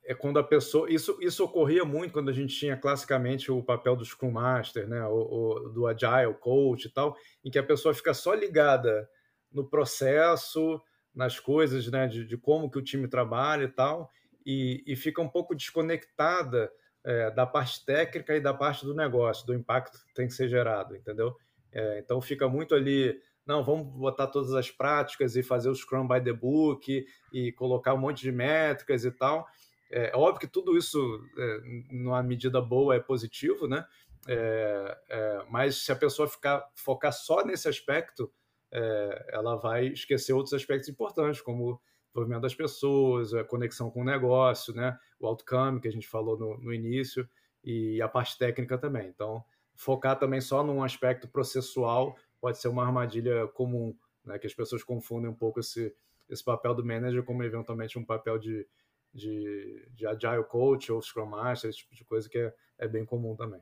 é 0.06 0.14
quando 0.14 0.38
a 0.38 0.44
pessoa. 0.44 0.92
Isso, 0.92 1.18
isso 1.20 1.44
ocorria 1.44 1.84
muito 1.84 2.14
quando 2.14 2.30
a 2.30 2.34
gente 2.34 2.56
tinha 2.56 2.78
classicamente 2.78 3.52
o 3.52 3.64
papel 3.64 3.96
do 3.96 4.06
Scrum 4.06 4.32
Master, 4.32 4.88
né, 4.88 5.04
o, 5.06 5.14
o, 5.14 5.70
do 5.70 5.88
Agile 5.88 6.34
Coach 6.40 6.86
e 6.86 6.90
tal, 6.92 7.18
em 7.44 7.50
que 7.50 7.60
a 7.60 7.64
pessoa 7.64 7.94
fica 7.94 8.14
só 8.14 8.34
ligada 8.34 9.10
no 9.52 9.68
processo, 9.68 10.82
nas 11.14 11.40
coisas, 11.40 11.90
né, 11.90 12.08
de, 12.08 12.26
de 12.26 12.38
como 12.38 12.70
que 12.70 12.78
o 12.78 12.84
time 12.84 13.08
trabalha 13.08 13.64
e 13.64 13.70
tal, 13.70 14.12
e, 14.46 14.84
e 14.86 14.96
fica 14.96 15.22
um 15.22 15.30
pouco 15.30 15.56
desconectada 15.56 16.72
é, 17.04 17.32
da 17.32 17.46
parte 17.46 17.84
técnica 17.86 18.36
e 18.36 18.42
da 18.42 18.54
parte 18.54 18.86
do 18.86 18.94
negócio, 18.94 19.46
do 19.46 19.54
impacto 19.54 19.98
que 20.06 20.14
tem 20.14 20.28
que 20.28 20.34
ser 20.34 20.48
gerado, 20.48 20.96
entendeu? 20.96 21.36
É, 21.72 22.00
então 22.00 22.22
fica 22.22 22.48
muito 22.48 22.76
ali, 22.76 23.20
não, 23.46 23.64
vamos 23.64 23.88
botar 23.88 24.28
todas 24.28 24.54
as 24.54 24.70
práticas 24.70 25.36
e 25.36 25.42
fazer 25.42 25.70
o 25.70 25.76
Scrum 25.76 26.08
by 26.08 26.22
the 26.22 26.34
Book 26.34 27.06
e 27.34 27.52
colocar 27.54 27.94
um 27.94 28.00
monte 28.00 28.22
de 28.22 28.32
métricas 28.32 29.04
e 29.04 29.12
tal. 29.12 29.48
É, 29.92 30.12
é 30.12 30.16
óbvio 30.16 30.40
que 30.40 30.48
tudo 30.48 30.78
isso, 30.78 31.00
é, 31.38 31.60
numa 31.92 32.22
medida 32.24 32.62
boa, 32.62 32.96
é 32.96 33.00
positivo, 33.00 33.68
né? 33.68 33.86
É, 34.28 34.98
é, 35.10 35.46
mas 35.50 35.78
se 35.84 35.92
a 35.92 35.96
pessoa 35.96 36.28
ficar 36.28 36.68
focar 36.76 37.14
só 37.14 37.46
nesse 37.46 37.68
aspecto, 37.68 38.32
é, 38.72 39.30
ela 39.30 39.56
vai 39.56 39.88
esquecer 39.88 40.34
outros 40.34 40.54
aspectos 40.54 40.90
importantes, 40.90 41.42
como 41.42 41.74
o 41.74 41.80
envolvimento 42.12 42.42
das 42.42 42.56
pessoas, 42.56 43.34
a 43.34 43.44
conexão 43.44 43.92
com 43.92 44.02
o 44.02 44.06
negócio, 44.06 44.74
né? 44.74 44.98
o 45.20 45.28
outcome 45.28 45.80
que 45.80 45.88
a 45.88 45.92
gente 45.92 46.08
falou 46.08 46.38
no, 46.38 46.58
no 46.58 46.74
início, 46.74 47.28
e 47.64 48.02
a 48.02 48.08
parte 48.08 48.38
técnica 48.38 48.78
também. 48.78 49.08
Então, 49.08 49.44
focar 49.76 50.18
também 50.18 50.42
só 50.42 50.64
num 50.64 50.84
aspecto 50.84 51.28
processual 51.28 52.16
pode 52.40 52.58
ser 52.58 52.68
uma 52.68 52.86
armadilha 52.86 53.48
comum, 53.48 53.96
né? 54.24 54.40
que 54.40 54.48
as 54.48 54.54
pessoas 54.54 54.84
confundem 54.84 55.30
um 55.30 55.36
pouco 55.36 55.60
esse, 55.60 55.96
esse 56.30 56.44
papel 56.44 56.74
do 56.74 56.86
manager 56.86 57.24
como 57.24 57.44
eventualmente 57.44 57.98
um 57.98 58.06
papel 58.06 58.38
de, 58.38 58.68
de, 59.16 59.88
de 59.94 60.06
agile 60.06 60.44
coach 60.44 60.92
ou 60.92 61.02
scrum 61.02 61.26
master, 61.26 61.70
esse 61.70 61.80
tipo 61.80 61.96
de 61.96 62.04
coisa 62.04 62.30
que 62.30 62.38
é, 62.38 62.54
é 62.78 62.88
bem 62.88 63.06
comum 63.06 63.36
também. 63.36 63.62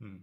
Hum. 0.00 0.22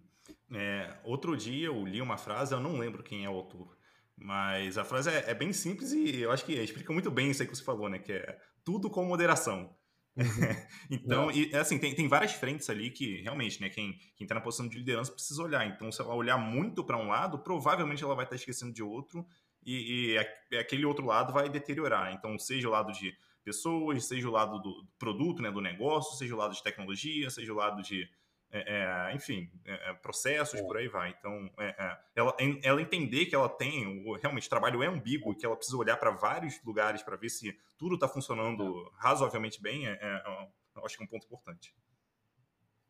É, 0.54 0.98
outro 1.04 1.36
dia 1.36 1.68
eu 1.68 1.86
li 1.86 2.02
uma 2.02 2.18
frase, 2.18 2.54
eu 2.54 2.60
não 2.60 2.78
lembro 2.78 3.04
quem 3.04 3.26
é 3.26 3.30
o 3.30 3.34
autor, 3.34 3.78
mas 4.16 4.78
a 4.78 4.86
frase 4.86 5.10
é, 5.10 5.30
é, 5.30 5.34
bem 5.34 5.52
simples 5.52 5.92
e 5.92 6.22
eu 6.22 6.32
acho 6.32 6.46
que 6.46 6.54
explica 6.54 6.94
muito 6.94 7.12
bem 7.12 7.30
isso 7.30 7.42
aí 7.42 7.48
que 7.48 7.56
você 7.56 7.64
falou, 7.64 7.90
né? 7.90 8.00
Que 8.00 8.14
é 8.14 8.40
tudo 8.64 8.90
com 8.90 9.04
moderação. 9.04 9.76
Uhum. 10.16 10.26
então, 10.90 11.32
e, 11.32 11.54
assim, 11.56 11.78
tem, 11.78 11.94
tem 11.94 12.08
várias 12.08 12.32
frentes 12.32 12.70
ali 12.70 12.90
que 12.90 13.22
realmente, 13.22 13.62
né? 13.62 13.70
Quem, 13.70 14.00
quem 14.16 14.26
tá 14.26 14.34
na 14.34 14.42
posição 14.42 14.68
de 14.68 14.78
liderança 14.78 15.12
precisa 15.12 15.44
olhar. 15.44 15.68
Então, 15.68 15.92
se 15.92 16.02
ela 16.02 16.16
olhar 16.16 16.38
muito 16.38 16.84
para 16.84 16.98
um 16.98 17.08
lado, 17.08 17.40
provavelmente 17.40 18.04
ela 18.04 18.16
vai 18.16 18.26
estar 18.26 18.36
tá 18.36 18.38
esquecendo 18.38 18.74
de 18.74 18.82
outro 18.82 19.26
e, 19.64 20.16
e, 20.52 20.58
aquele 20.58 20.86
outro 20.86 21.06
lado 21.06 21.34
vai 21.34 21.50
deteriorar. 21.50 22.14
Então, 22.14 22.40
seja 22.40 22.68
o 22.68 22.72
lado 22.72 22.92
de 22.94 23.14
pessoas, 23.48 24.04
seja 24.04 24.28
o 24.28 24.32
lado 24.32 24.60
do 24.60 24.86
produto, 25.00 25.42
né, 25.42 25.50
do 25.50 25.62
negócio, 25.62 26.18
seja 26.18 26.36
o 26.36 26.38
lado 26.38 26.54
de 26.54 26.62
tecnologia, 26.62 27.30
seja 27.30 27.54
o 27.54 27.56
lado 27.56 27.82
de 27.82 28.06
é, 28.52 28.60
é, 28.60 29.16
enfim, 29.16 29.50
é, 29.66 29.90
é 29.90 29.94
processos, 29.94 30.60
é. 30.60 30.64
por 30.64 30.76
aí 30.76 30.90
vai. 30.90 31.16
Então, 31.18 31.50
é, 31.58 31.98
ela, 32.14 32.36
ela 32.62 32.82
entender 32.82 33.26
que 33.28 33.36
ela 33.36 33.48
tem, 33.48 34.04
realmente, 34.22 34.48
o 34.48 34.50
trabalho 34.50 34.84
é 34.84 34.88
ambíguo, 34.88 35.34
que 35.34 35.46
ela 35.46 35.56
precisa 35.56 35.78
olhar 35.78 35.96
para 35.96 36.12
vários 36.12 36.62
lugares 36.66 37.02
para 37.02 37.16
ver 37.16 37.30
se 37.30 37.58
tudo 37.78 37.96
está 37.96 38.08
funcionando 38.08 38.92
razoavelmente 38.98 39.62
bem, 39.62 39.86
eu 39.86 40.86
acho 40.86 40.98
que 40.98 41.04
é 41.04 41.06
um 41.06 41.10
ponto 41.10 41.26
importante. 41.26 41.74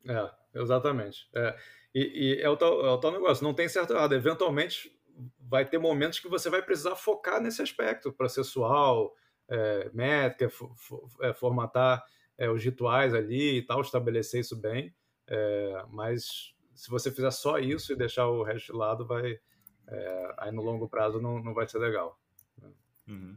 É, 0.08 0.60
exatamente. 0.60 1.28
E, 1.94 2.38
e, 2.38 2.42
é, 2.42 2.48
o 2.48 2.56
tal, 2.56 2.84
é 2.84 2.90
o 2.90 2.98
tal 2.98 3.12
negócio, 3.12 3.44
não 3.44 3.54
tem 3.54 3.68
certo 3.68 3.92
errado. 3.92 4.14
Eventualmente, 4.14 4.92
vai 5.40 5.64
ter 5.64 5.78
momentos 5.78 6.20
que 6.20 6.28
você 6.28 6.48
vai 6.48 6.62
precisar 6.62 6.94
focar 6.96 7.40
nesse 7.40 7.62
aspecto 7.62 8.12
processual, 8.12 9.12
métrica, 9.92 10.50
formatar 11.34 12.04
os 12.52 12.62
rituais 12.62 13.14
ali 13.14 13.58
e 13.58 13.62
tal, 13.62 13.80
estabelecer 13.80 14.40
isso 14.40 14.56
bem. 14.56 14.94
É, 15.26 15.84
mas 15.90 16.54
se 16.74 16.88
você 16.88 17.10
fizer 17.10 17.30
só 17.30 17.58
isso 17.58 17.92
e 17.92 17.96
deixar 17.96 18.26
o 18.28 18.42
resto 18.42 18.72
de 18.72 18.78
lado, 18.78 19.06
vai, 19.06 19.38
é, 19.86 20.34
aí 20.38 20.52
no 20.52 20.62
longo 20.62 20.88
prazo 20.88 21.20
não, 21.20 21.42
não 21.42 21.52
vai 21.52 21.68
ser 21.68 21.78
legal. 21.78 22.18
Né? 22.56 22.70
Uhum. 23.08 23.36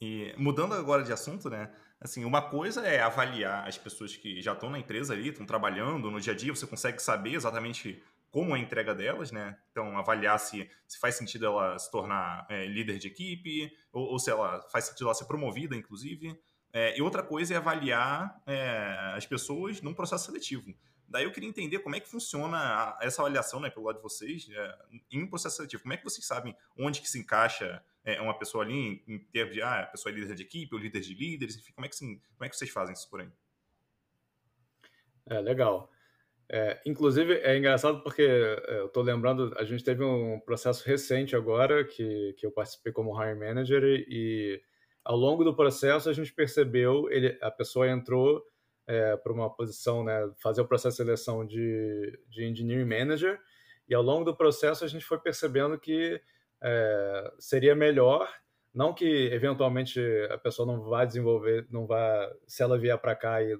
E 0.00 0.34
mudando 0.36 0.74
agora 0.74 1.02
de 1.02 1.12
assunto, 1.12 1.48
né? 1.48 1.72
Assim, 2.00 2.24
uma 2.24 2.42
coisa 2.42 2.86
é 2.86 3.00
avaliar 3.00 3.66
as 3.66 3.78
pessoas 3.78 4.14
que 4.16 4.42
já 4.42 4.52
estão 4.52 4.68
na 4.68 4.78
empresa 4.78 5.14
ali, 5.14 5.28
estão 5.28 5.46
trabalhando 5.46 6.10
no 6.10 6.20
dia 6.20 6.34
a 6.34 6.36
dia, 6.36 6.54
você 6.54 6.66
consegue 6.66 7.00
saber 7.00 7.34
exatamente 7.34 8.02
como 8.36 8.54
a 8.54 8.58
entrega 8.58 8.94
delas, 8.94 9.32
né? 9.32 9.56
Então, 9.70 9.96
avaliar 9.96 10.38
se, 10.38 10.70
se 10.86 10.98
faz 10.98 11.14
sentido 11.14 11.46
ela 11.46 11.78
se 11.78 11.90
tornar 11.90 12.46
é, 12.50 12.66
líder 12.66 12.98
de 12.98 13.08
equipe, 13.08 13.74
ou, 13.90 14.08
ou, 14.08 14.18
se 14.18 14.30
ela 14.30 14.60
faz 14.70 14.84
sentido 14.84 15.06
ela 15.06 15.14
ser 15.14 15.24
promovida, 15.24 15.74
inclusive. 15.74 16.38
É, 16.70 16.98
e 16.98 17.00
outra 17.00 17.22
coisa 17.22 17.54
é 17.54 17.56
avaliar 17.56 18.38
é, 18.46 19.14
as 19.14 19.24
pessoas 19.24 19.80
num 19.80 19.94
processo 19.94 20.26
seletivo. 20.26 20.74
Daí 21.08 21.24
eu 21.24 21.32
queria 21.32 21.48
entender 21.48 21.78
como 21.78 21.96
é 21.96 22.00
que 22.00 22.10
funciona 22.10 22.94
essa 23.00 23.22
avaliação, 23.22 23.58
né, 23.58 23.70
pelo 23.70 23.86
lado 23.86 23.96
de 23.96 24.02
vocês, 24.02 24.46
é, 24.50 24.78
em 25.12 25.22
um 25.22 25.28
processo 25.30 25.56
seletivo. 25.56 25.84
Como 25.84 25.94
é 25.94 25.96
que 25.96 26.04
vocês 26.04 26.26
sabem 26.26 26.54
onde 26.78 27.00
que 27.00 27.08
se 27.08 27.18
encaixa 27.18 27.82
é, 28.04 28.20
uma 28.20 28.38
pessoa 28.38 28.64
ali 28.64 28.74
em, 28.74 29.14
em 29.14 29.18
termos 29.18 29.54
de, 29.54 29.62
ah, 29.62 29.80
a 29.80 29.86
pessoa 29.86 30.12
é 30.12 30.14
líder 30.14 30.34
de 30.34 30.42
equipe 30.42 30.74
ou 30.74 30.78
líder 30.78 31.00
de 31.00 31.14
líderes, 31.14 31.56
enfim, 31.56 31.72
como 31.72 31.86
é 31.86 31.88
que, 31.88 31.96
como 31.98 32.44
é 32.44 32.48
que 32.50 32.54
vocês 32.54 32.70
fazem 32.70 32.92
isso 32.92 33.08
por 33.08 33.22
aí? 33.22 33.30
É, 35.24 35.40
legal. 35.40 35.90
É, 36.48 36.80
inclusive, 36.86 37.34
é 37.40 37.58
engraçado 37.58 38.02
porque 38.02 38.22
é, 38.22 38.78
eu 38.80 38.86
estou 38.86 39.02
lembrando, 39.02 39.52
a 39.58 39.64
gente 39.64 39.82
teve 39.82 40.04
um 40.04 40.38
processo 40.38 40.86
recente 40.86 41.34
agora 41.34 41.84
que, 41.84 42.34
que 42.38 42.46
eu 42.46 42.52
participei 42.52 42.92
como 42.92 43.20
Hire 43.20 43.38
Manager 43.38 43.82
e, 43.84 44.62
ao 45.04 45.16
longo 45.16 45.42
do 45.42 45.56
processo 45.56 46.08
a 46.08 46.12
gente 46.12 46.32
percebeu, 46.32 47.10
ele, 47.10 47.36
a 47.40 47.50
pessoa 47.50 47.88
entrou 47.88 48.44
é, 48.86 49.16
para 49.16 49.32
uma 49.32 49.50
posição, 49.50 50.04
né, 50.04 50.30
fazer 50.40 50.60
o 50.60 50.68
processo 50.68 50.96
de 50.96 51.04
seleção 51.04 51.44
de, 51.44 52.18
de 52.28 52.44
Engineering 52.44 52.84
Manager, 52.84 53.40
e 53.88 53.94
ao 53.94 54.02
longo 54.02 54.24
do 54.24 54.36
processo 54.36 54.84
a 54.84 54.88
gente 54.88 55.04
foi 55.04 55.18
percebendo 55.18 55.78
que 55.78 56.20
é, 56.62 57.32
seria 57.40 57.74
melhor, 57.74 58.32
não 58.72 58.92
que 58.92 59.06
eventualmente 59.32 60.00
a 60.30 60.38
pessoa 60.38 60.66
não 60.66 60.82
vá 60.82 61.04
desenvolver, 61.04 61.66
não 61.70 61.86
vá, 61.86 62.32
se 62.46 62.62
ela 62.62 62.78
vier 62.78 62.98
para 62.98 63.16
cá 63.16 63.42
e, 63.42 63.56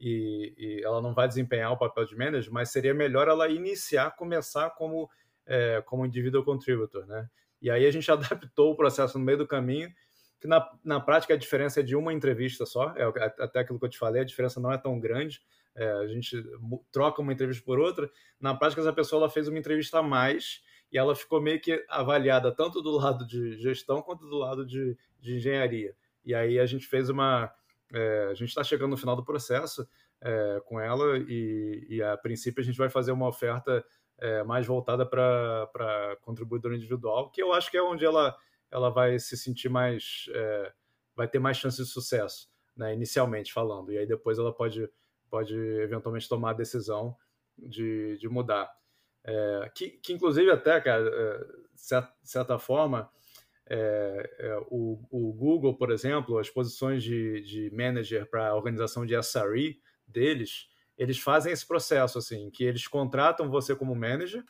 e, 0.00 0.54
e, 0.56 0.82
ela 0.82 1.02
não 1.02 1.12
vai 1.12 1.28
desempenhar 1.28 1.72
o 1.72 1.78
papel 1.78 2.04
de 2.06 2.16
manager, 2.16 2.52
mas 2.52 2.70
seria 2.70 2.94
melhor 2.94 3.28
ela 3.28 3.48
iniciar, 3.48 4.16
começar 4.16 4.70
como, 4.70 5.10
é, 5.46 5.82
como 5.82 6.06
individual 6.06 6.44
contributor, 6.44 7.06
né? 7.06 7.28
E 7.60 7.70
aí 7.70 7.86
a 7.86 7.90
gente 7.90 8.10
adaptou 8.10 8.72
o 8.72 8.76
processo 8.76 9.18
no 9.18 9.24
meio 9.24 9.38
do 9.38 9.46
caminho 9.46 9.92
que 10.40 10.48
na, 10.48 10.66
na 10.82 10.98
prática 10.98 11.34
a 11.34 11.36
diferença 11.36 11.80
é 11.80 11.82
de 11.82 11.94
uma 11.94 12.14
entrevista 12.14 12.64
só, 12.64 12.94
é, 12.96 13.04
até 13.38 13.60
aquilo 13.60 13.78
que 13.78 13.84
eu 13.84 13.90
te 13.90 13.98
falei, 13.98 14.22
a 14.22 14.24
diferença 14.24 14.58
não 14.58 14.72
é 14.72 14.78
tão 14.78 14.98
grande, 14.98 15.42
é, 15.74 15.90
a 15.92 16.06
gente 16.06 16.42
troca 16.90 17.20
uma 17.20 17.32
entrevista 17.32 17.62
por 17.62 17.78
outra, 17.78 18.10
na 18.40 18.54
prática 18.54 18.80
essa 18.80 18.92
pessoa 18.92 19.20
ela 19.20 19.30
fez 19.30 19.46
uma 19.46 19.58
entrevista 19.58 19.98
a 19.98 20.02
mais 20.02 20.62
e 20.90 20.98
ela 20.98 21.14
ficou 21.14 21.40
meio 21.40 21.60
que 21.60 21.84
avaliada 21.88 22.50
tanto 22.50 22.80
do 22.80 22.90
lado 22.90 23.26
de 23.26 23.58
gestão 23.58 24.02
quanto 24.02 24.26
do 24.26 24.38
lado 24.38 24.66
de, 24.66 24.96
de 25.20 25.36
engenharia. 25.36 25.94
E 26.24 26.34
aí 26.34 26.58
a 26.58 26.66
gente 26.66 26.86
fez 26.86 27.08
uma. 27.08 27.52
É, 27.92 28.28
a 28.30 28.34
gente 28.34 28.48
está 28.48 28.62
chegando 28.62 28.90
no 28.90 28.96
final 28.96 29.16
do 29.16 29.24
processo 29.24 29.88
é, 30.20 30.62
com 30.66 30.78
ela 30.78 31.18
e, 31.18 31.86
e, 31.88 32.02
a 32.02 32.16
princípio 32.16 32.60
a 32.60 32.64
gente 32.64 32.78
vai 32.78 32.88
fazer 32.88 33.12
uma 33.12 33.26
oferta 33.26 33.84
é, 34.18 34.42
mais 34.44 34.66
voltada 34.66 35.04
para 35.04 36.16
contribuidor 36.22 36.72
individual, 36.72 37.30
que 37.30 37.42
eu 37.42 37.52
acho 37.52 37.70
que 37.70 37.76
é 37.76 37.82
onde 37.82 38.04
ela 38.04 38.36
ela 38.70 38.88
vai 38.90 39.18
se 39.18 39.36
sentir 39.36 39.68
mais, 39.68 40.26
é, 40.32 40.72
vai 41.16 41.26
ter 41.26 41.38
mais 41.38 41.56
chance 41.56 41.82
de 41.82 41.88
sucesso, 41.88 42.48
né, 42.76 42.94
inicialmente 42.94 43.52
falando, 43.52 43.92
e 43.92 43.98
aí 43.98 44.06
depois 44.06 44.38
ela 44.38 44.54
pode, 44.54 44.88
pode 45.28 45.54
eventualmente 45.54 46.28
tomar 46.28 46.50
a 46.50 46.54
decisão 46.54 47.16
de, 47.58 48.16
de 48.18 48.28
mudar. 48.28 48.70
É, 49.24 49.70
que, 49.74 49.90
que, 49.90 50.12
inclusive 50.12 50.50
até, 50.50 50.80
cara, 50.80 51.06
é, 51.06 51.46
certa, 51.74 52.14
certa 52.22 52.58
forma, 52.58 53.10
é, 53.70 54.36
é, 54.38 54.58
o, 54.68 55.00
o, 55.10 55.32
Google, 55.32 55.76
por 55.76 55.90
exemplo, 55.90 56.38
as 56.38 56.50
posições 56.50 57.02
de, 57.02 57.40
de 57.42 57.70
manager 57.74 58.28
para 58.28 58.48
a 58.48 58.54
organização 58.54 59.06
de 59.06 59.14
SRE 59.22 59.80
deles, 60.06 60.68
eles 60.98 61.18
fazem 61.18 61.52
esse 61.52 61.66
processo, 61.66 62.18
assim, 62.18 62.50
que 62.50 62.64
eles 62.64 62.86
contratam 62.86 63.48
você 63.48 63.74
como 63.74 63.94
manager, 63.94 64.44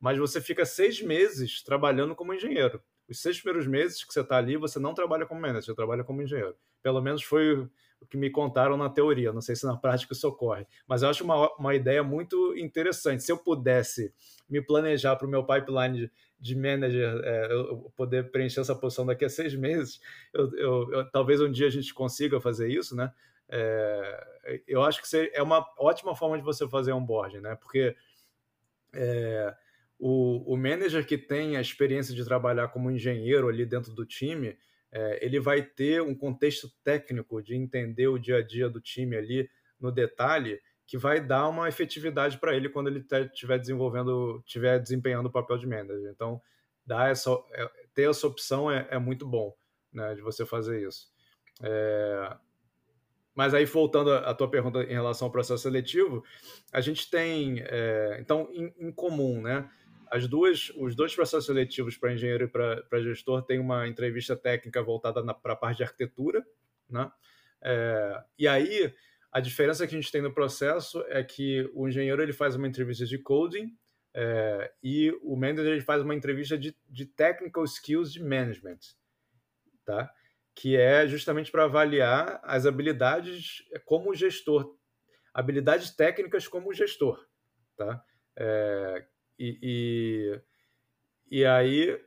mas 0.00 0.16
você 0.16 0.40
fica 0.40 0.64
seis 0.64 1.02
meses 1.02 1.62
trabalhando 1.62 2.14
como 2.14 2.32
engenheiro 2.32 2.82
os 3.12 3.20
seis 3.20 3.40
primeiros 3.40 3.66
meses 3.66 4.04
que 4.04 4.12
você 4.12 4.20
está 4.20 4.36
ali, 4.36 4.56
você 4.56 4.78
não 4.78 4.94
trabalha 4.94 5.26
como 5.26 5.40
manager, 5.40 5.64
você 5.64 5.74
trabalha 5.74 6.04
como 6.04 6.22
engenheiro. 6.22 6.56
Pelo 6.82 7.00
menos 7.00 7.22
foi 7.22 7.68
o 8.02 8.06
que 8.06 8.16
me 8.16 8.28
contaram 8.30 8.76
na 8.76 8.90
teoria, 8.90 9.32
não 9.32 9.40
sei 9.40 9.54
se 9.54 9.64
na 9.64 9.76
prática 9.76 10.12
isso 10.12 10.28
ocorre. 10.28 10.66
Mas 10.86 11.02
eu 11.02 11.08
acho 11.08 11.22
uma, 11.22 11.54
uma 11.56 11.74
ideia 11.74 12.02
muito 12.02 12.56
interessante. 12.56 13.22
Se 13.22 13.30
eu 13.30 13.38
pudesse 13.38 14.12
me 14.50 14.60
planejar 14.60 15.16
para 15.16 15.26
o 15.26 15.30
meu 15.30 15.44
pipeline 15.44 15.96
de, 15.96 16.12
de 16.38 16.56
manager, 16.56 17.20
é, 17.24 17.52
eu 17.52 17.92
poder 17.96 18.30
preencher 18.30 18.60
essa 18.60 18.74
posição 18.74 19.06
daqui 19.06 19.24
a 19.24 19.30
seis 19.30 19.54
meses, 19.54 20.00
eu, 20.34 20.52
eu, 20.56 20.92
eu, 20.92 21.10
talvez 21.10 21.40
um 21.40 21.50
dia 21.50 21.68
a 21.68 21.70
gente 21.70 21.94
consiga 21.94 22.40
fazer 22.40 22.68
isso, 22.68 22.96
né? 22.96 23.12
É, 23.48 24.62
eu 24.66 24.82
acho 24.82 25.00
que 25.02 25.30
é 25.32 25.42
uma 25.42 25.64
ótima 25.78 26.16
forma 26.16 26.36
de 26.36 26.44
você 26.44 26.68
fazer 26.68 26.92
onboarding, 26.92 27.40
né? 27.40 27.54
Porque 27.54 27.94
é, 28.92 29.54
o, 29.98 30.52
o 30.52 30.56
manager 30.56 31.06
que 31.06 31.16
tem 31.16 31.56
a 31.56 31.60
experiência 31.60 32.14
de 32.14 32.24
trabalhar 32.24 32.68
como 32.68 32.90
engenheiro 32.90 33.48
ali 33.48 33.64
dentro 33.64 33.92
do 33.92 34.04
time, 34.04 34.58
é, 34.92 35.24
ele 35.24 35.40
vai 35.40 35.62
ter 35.62 36.02
um 36.02 36.14
contexto 36.14 36.70
técnico 36.84 37.42
de 37.42 37.56
entender 37.56 38.08
o 38.08 38.18
dia 38.18 38.36
a 38.36 38.42
dia 38.42 38.68
do 38.68 38.80
time 38.80 39.16
ali 39.16 39.48
no 39.80 39.90
detalhe, 39.90 40.60
que 40.86 40.98
vai 40.98 41.20
dar 41.20 41.48
uma 41.48 41.68
efetividade 41.68 42.38
para 42.38 42.54
ele 42.54 42.68
quando 42.68 42.88
ele 42.88 43.04
estiver 43.10 43.58
desenvolvendo, 43.58 44.42
estiver 44.46 44.78
desempenhando 44.78 45.26
o 45.26 45.32
papel 45.32 45.56
de 45.56 45.66
manager. 45.66 46.10
Então, 46.10 46.40
dar 46.84 47.10
essa, 47.10 47.30
é, 47.52 47.70
ter 47.94 48.10
essa 48.10 48.26
opção 48.26 48.70
é, 48.70 48.86
é 48.90 48.98
muito 48.98 49.26
bom, 49.26 49.54
né, 49.92 50.14
de 50.14 50.20
você 50.20 50.44
fazer 50.44 50.86
isso. 50.86 51.10
É, 51.62 52.36
mas 53.34 53.54
aí, 53.54 53.64
voltando 53.64 54.12
à 54.12 54.34
tua 54.34 54.50
pergunta 54.50 54.82
em 54.82 54.92
relação 54.92 55.26
ao 55.26 55.32
processo 55.32 55.62
seletivo, 55.62 56.22
a 56.70 56.80
gente 56.80 57.08
tem, 57.10 57.62
é, 57.64 58.18
então, 58.20 58.48
em, 58.52 58.72
em, 58.78 58.92
comum, 58.92 59.40
né? 59.40 59.70
As 60.12 60.28
duas, 60.28 60.70
os 60.76 60.94
dois 60.94 61.14
processos 61.14 61.46
seletivos 61.46 61.96
para 61.96 62.12
engenheiro 62.12 62.44
e 62.44 62.48
para 62.48 63.02
gestor 63.02 63.42
têm 63.42 63.58
uma 63.58 63.88
entrevista 63.88 64.36
técnica 64.36 64.82
voltada 64.82 65.22
para 65.34 65.54
a 65.54 65.56
parte 65.56 65.78
de 65.78 65.84
arquitetura, 65.84 66.44
né? 66.86 67.10
É, 67.62 68.22
e 68.38 68.46
aí, 68.46 68.94
a 69.30 69.40
diferença 69.40 69.86
que 69.86 69.94
a 69.94 69.98
gente 69.98 70.12
tem 70.12 70.20
no 70.20 70.34
processo 70.34 71.02
é 71.08 71.24
que 71.24 71.70
o 71.72 71.88
engenheiro 71.88 72.22
ele 72.22 72.34
faz 72.34 72.54
uma 72.56 72.68
entrevista 72.68 73.06
de 73.06 73.16
coding 73.16 73.74
é, 74.12 74.70
e 74.82 75.10
o 75.22 75.34
manager 75.34 75.72
ele 75.72 75.80
faz 75.80 76.02
uma 76.02 76.14
entrevista 76.14 76.58
de, 76.58 76.76
de 76.90 77.06
technical 77.06 77.64
skills 77.64 78.12
de 78.12 78.22
management, 78.22 78.80
tá? 79.86 80.12
que 80.54 80.76
é 80.76 81.06
justamente 81.06 81.50
para 81.50 81.64
avaliar 81.64 82.38
as 82.42 82.66
habilidades 82.66 83.62
como 83.86 84.14
gestor, 84.14 84.76
habilidades 85.32 85.90
técnicas 85.90 86.46
como 86.46 86.74
gestor, 86.74 87.26
tá? 87.76 88.04
É, 88.36 89.06
e, 89.42 89.58
e, 91.30 91.38
e, 91.40 91.44
aí 91.44 92.00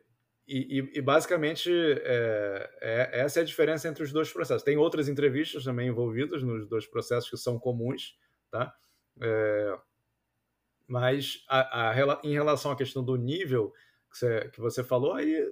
e, 0.47 0.91
e 0.93 1.01
basicamente 1.01 1.69
é, 1.71 2.69
é, 2.81 3.21
essa 3.21 3.39
é 3.39 3.43
a 3.43 3.45
diferença 3.45 3.87
entre 3.87 4.03
os 4.03 4.13
dois 4.13 4.31
processos. 4.31 4.63
Tem 4.63 4.77
outras 4.77 5.09
entrevistas 5.09 5.63
também 5.63 5.89
envolvidas 5.89 6.43
nos 6.43 6.67
dois 6.67 6.85
processos 6.87 7.29
que 7.29 7.37
são 7.37 7.59
comuns, 7.59 8.17
tá? 8.49 8.73
É, 9.21 9.77
mas 10.87 11.43
a, 11.49 11.89
a, 11.89 12.21
em 12.23 12.33
relação 12.33 12.71
à 12.71 12.75
questão 12.75 13.03
do 13.03 13.15
nível 13.15 13.73
que 14.09 14.17
você, 14.17 14.49
que 14.51 14.61
você 14.61 14.83
falou, 14.83 15.13
aí 15.13 15.51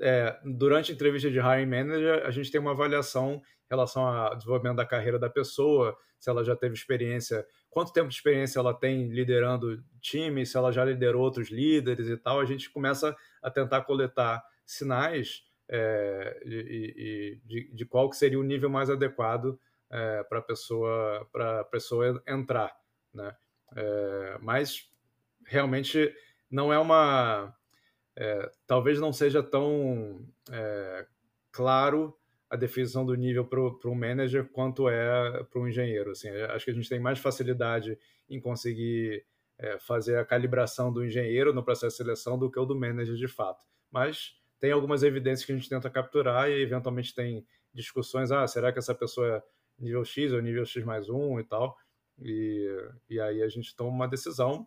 é, 0.00 0.38
durante 0.44 0.92
a 0.92 0.94
entrevista 0.94 1.30
de 1.30 1.38
hiring 1.38 1.66
manager, 1.66 2.24
a 2.24 2.30
gente 2.30 2.50
tem 2.50 2.60
uma 2.60 2.72
avaliação 2.72 3.42
em 3.64 3.70
relação 3.70 4.06
ao 4.06 4.36
desenvolvimento 4.36 4.76
da 4.76 4.86
carreira 4.86 5.18
da 5.18 5.30
pessoa, 5.30 5.96
se 6.18 6.30
ela 6.30 6.44
já 6.44 6.54
teve 6.54 6.74
experiência, 6.74 7.46
quanto 7.74 7.92
tempo 7.92 8.08
de 8.08 8.14
experiência 8.14 8.60
ela 8.60 8.72
tem 8.72 9.08
liderando 9.08 9.82
time, 10.00 10.46
se 10.46 10.56
ela 10.56 10.70
já 10.70 10.84
liderou 10.84 11.22
outros 11.22 11.50
líderes 11.50 12.08
e 12.08 12.16
tal. 12.16 12.38
A 12.38 12.44
gente 12.44 12.70
começa 12.70 13.14
a 13.42 13.50
tentar 13.50 13.82
coletar 13.82 14.42
sinais 14.64 15.44
é, 15.68 16.40
de, 16.44 17.40
de, 17.44 17.70
de, 17.74 17.84
qual 17.84 18.08
que 18.08 18.16
seria 18.16 18.38
o 18.38 18.44
nível 18.44 18.70
mais 18.70 18.88
adequado 18.88 19.58
é, 19.90 20.22
para 20.22 20.38
a 20.38 20.42
pessoa, 20.42 21.28
pessoa 21.70 22.22
entrar. 22.28 22.74
Né? 23.12 23.36
É, 23.76 24.38
mas 24.40 24.88
realmente 25.44 26.14
não 26.48 26.72
é 26.72 26.78
uma 26.78 27.52
é, 28.16 28.52
talvez 28.68 29.00
não 29.00 29.12
seja 29.12 29.42
tão 29.42 30.24
é, 30.50 31.06
claro 31.50 32.16
a 32.54 32.56
definição 32.56 33.04
do 33.04 33.16
nível 33.16 33.44
para 33.44 33.60
um 33.90 33.94
manager 33.96 34.48
quanto 34.48 34.88
é 34.88 35.42
para 35.42 35.60
um 35.60 35.66
engenheiro. 35.66 36.12
Assim, 36.12 36.28
acho 36.28 36.64
que 36.64 36.70
a 36.70 36.74
gente 36.74 36.88
tem 36.88 37.00
mais 37.00 37.18
facilidade 37.18 37.98
em 38.30 38.40
conseguir 38.40 39.26
é, 39.58 39.76
fazer 39.80 40.18
a 40.18 40.24
calibração 40.24 40.92
do 40.92 41.04
engenheiro 41.04 41.52
no 41.52 41.64
processo 41.64 41.96
de 41.96 42.04
seleção 42.04 42.38
do 42.38 42.48
que 42.48 42.58
o 42.58 42.64
do 42.64 42.78
manager 42.78 43.16
de 43.16 43.26
fato. 43.26 43.64
Mas 43.90 44.36
tem 44.60 44.70
algumas 44.70 45.02
evidências 45.02 45.44
que 45.44 45.50
a 45.50 45.56
gente 45.56 45.68
tenta 45.68 45.90
capturar 45.90 46.48
e 46.48 46.62
eventualmente 46.62 47.12
tem 47.12 47.44
discussões, 47.72 48.30
ah, 48.30 48.46
será 48.46 48.72
que 48.72 48.78
essa 48.78 48.94
pessoa 48.94 49.26
é 49.26 49.42
nível 49.76 50.04
X 50.04 50.32
ou 50.32 50.40
nível 50.40 50.64
X 50.64 50.84
mais 50.84 51.08
um 51.08 51.40
e 51.40 51.44
tal? 51.44 51.76
E, 52.20 52.68
e 53.10 53.20
aí 53.20 53.42
a 53.42 53.48
gente 53.48 53.74
toma 53.74 53.90
uma 53.90 54.06
decisão. 54.06 54.64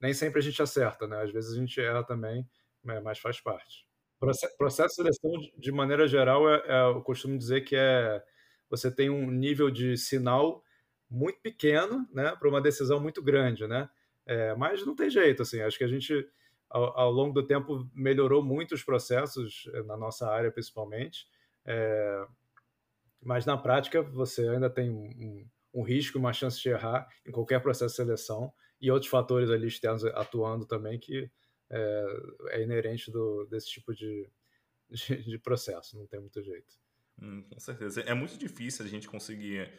Nem 0.00 0.14
sempre 0.14 0.38
a 0.38 0.42
gente 0.42 0.62
acerta, 0.62 1.06
né? 1.06 1.20
Às 1.20 1.30
vezes 1.30 1.52
a 1.52 1.56
gente 1.56 1.78
erra 1.78 2.02
também, 2.02 2.48
mas 2.82 3.18
faz 3.18 3.42
parte. 3.42 3.89
Processo 4.20 4.88
de 4.88 4.94
seleção, 4.94 5.32
de 5.56 5.72
maneira 5.72 6.06
geral, 6.06 6.48
é, 6.48 6.62
é, 6.66 6.82
eu 6.90 7.00
costumo 7.00 7.38
dizer 7.38 7.62
que 7.62 7.74
é 7.74 8.22
você 8.68 8.94
tem 8.94 9.08
um 9.10 9.30
nível 9.30 9.70
de 9.70 9.96
sinal 9.96 10.62
muito 11.10 11.40
pequeno, 11.40 12.06
né, 12.12 12.36
para 12.36 12.48
uma 12.48 12.60
decisão 12.60 13.00
muito 13.00 13.20
grande, 13.20 13.66
né? 13.66 13.88
É, 14.24 14.54
mas 14.54 14.86
não 14.86 14.94
tem 14.94 15.10
jeito, 15.10 15.42
assim. 15.42 15.60
Acho 15.60 15.76
que 15.76 15.82
a 15.82 15.88
gente, 15.88 16.28
ao, 16.68 16.96
ao, 16.96 17.10
longo 17.10 17.32
do 17.32 17.44
tempo, 17.44 17.90
melhorou 17.92 18.44
muito 18.44 18.74
os 18.74 18.84
processos 18.84 19.68
é, 19.74 19.82
na 19.82 19.96
nossa 19.96 20.30
área, 20.30 20.52
principalmente. 20.52 21.26
É, 21.64 22.26
mas 23.20 23.44
na 23.44 23.56
prática, 23.56 24.02
você 24.02 24.48
ainda 24.48 24.70
tem 24.70 24.88
um, 24.90 25.48
um, 25.74 25.82
risco, 25.82 26.18
uma 26.18 26.32
chance 26.32 26.60
de 26.60 26.68
errar 26.68 27.08
em 27.26 27.32
qualquer 27.32 27.60
processo 27.60 27.94
de 27.94 27.96
seleção 27.96 28.52
e 28.80 28.90
outros 28.90 29.10
fatores 29.10 29.50
ali 29.50 29.66
externos 29.66 30.04
atuando 30.04 30.64
também 30.64 30.98
que 30.98 31.28
é, 31.70 32.04
é 32.50 32.62
inerente 32.62 33.10
do, 33.10 33.46
desse 33.46 33.68
tipo 33.68 33.94
de, 33.94 34.28
de, 34.90 35.22
de, 35.22 35.38
processo, 35.38 35.96
não 35.96 36.06
tem 36.06 36.20
muito 36.20 36.42
jeito. 36.42 36.74
Hum, 37.20 37.42
com 37.42 37.60
certeza. 37.60 38.00
É 38.02 38.14
muito 38.14 38.36
difícil 38.36 38.84
a 38.84 38.88
gente 38.88 39.08
conseguir 39.08 39.70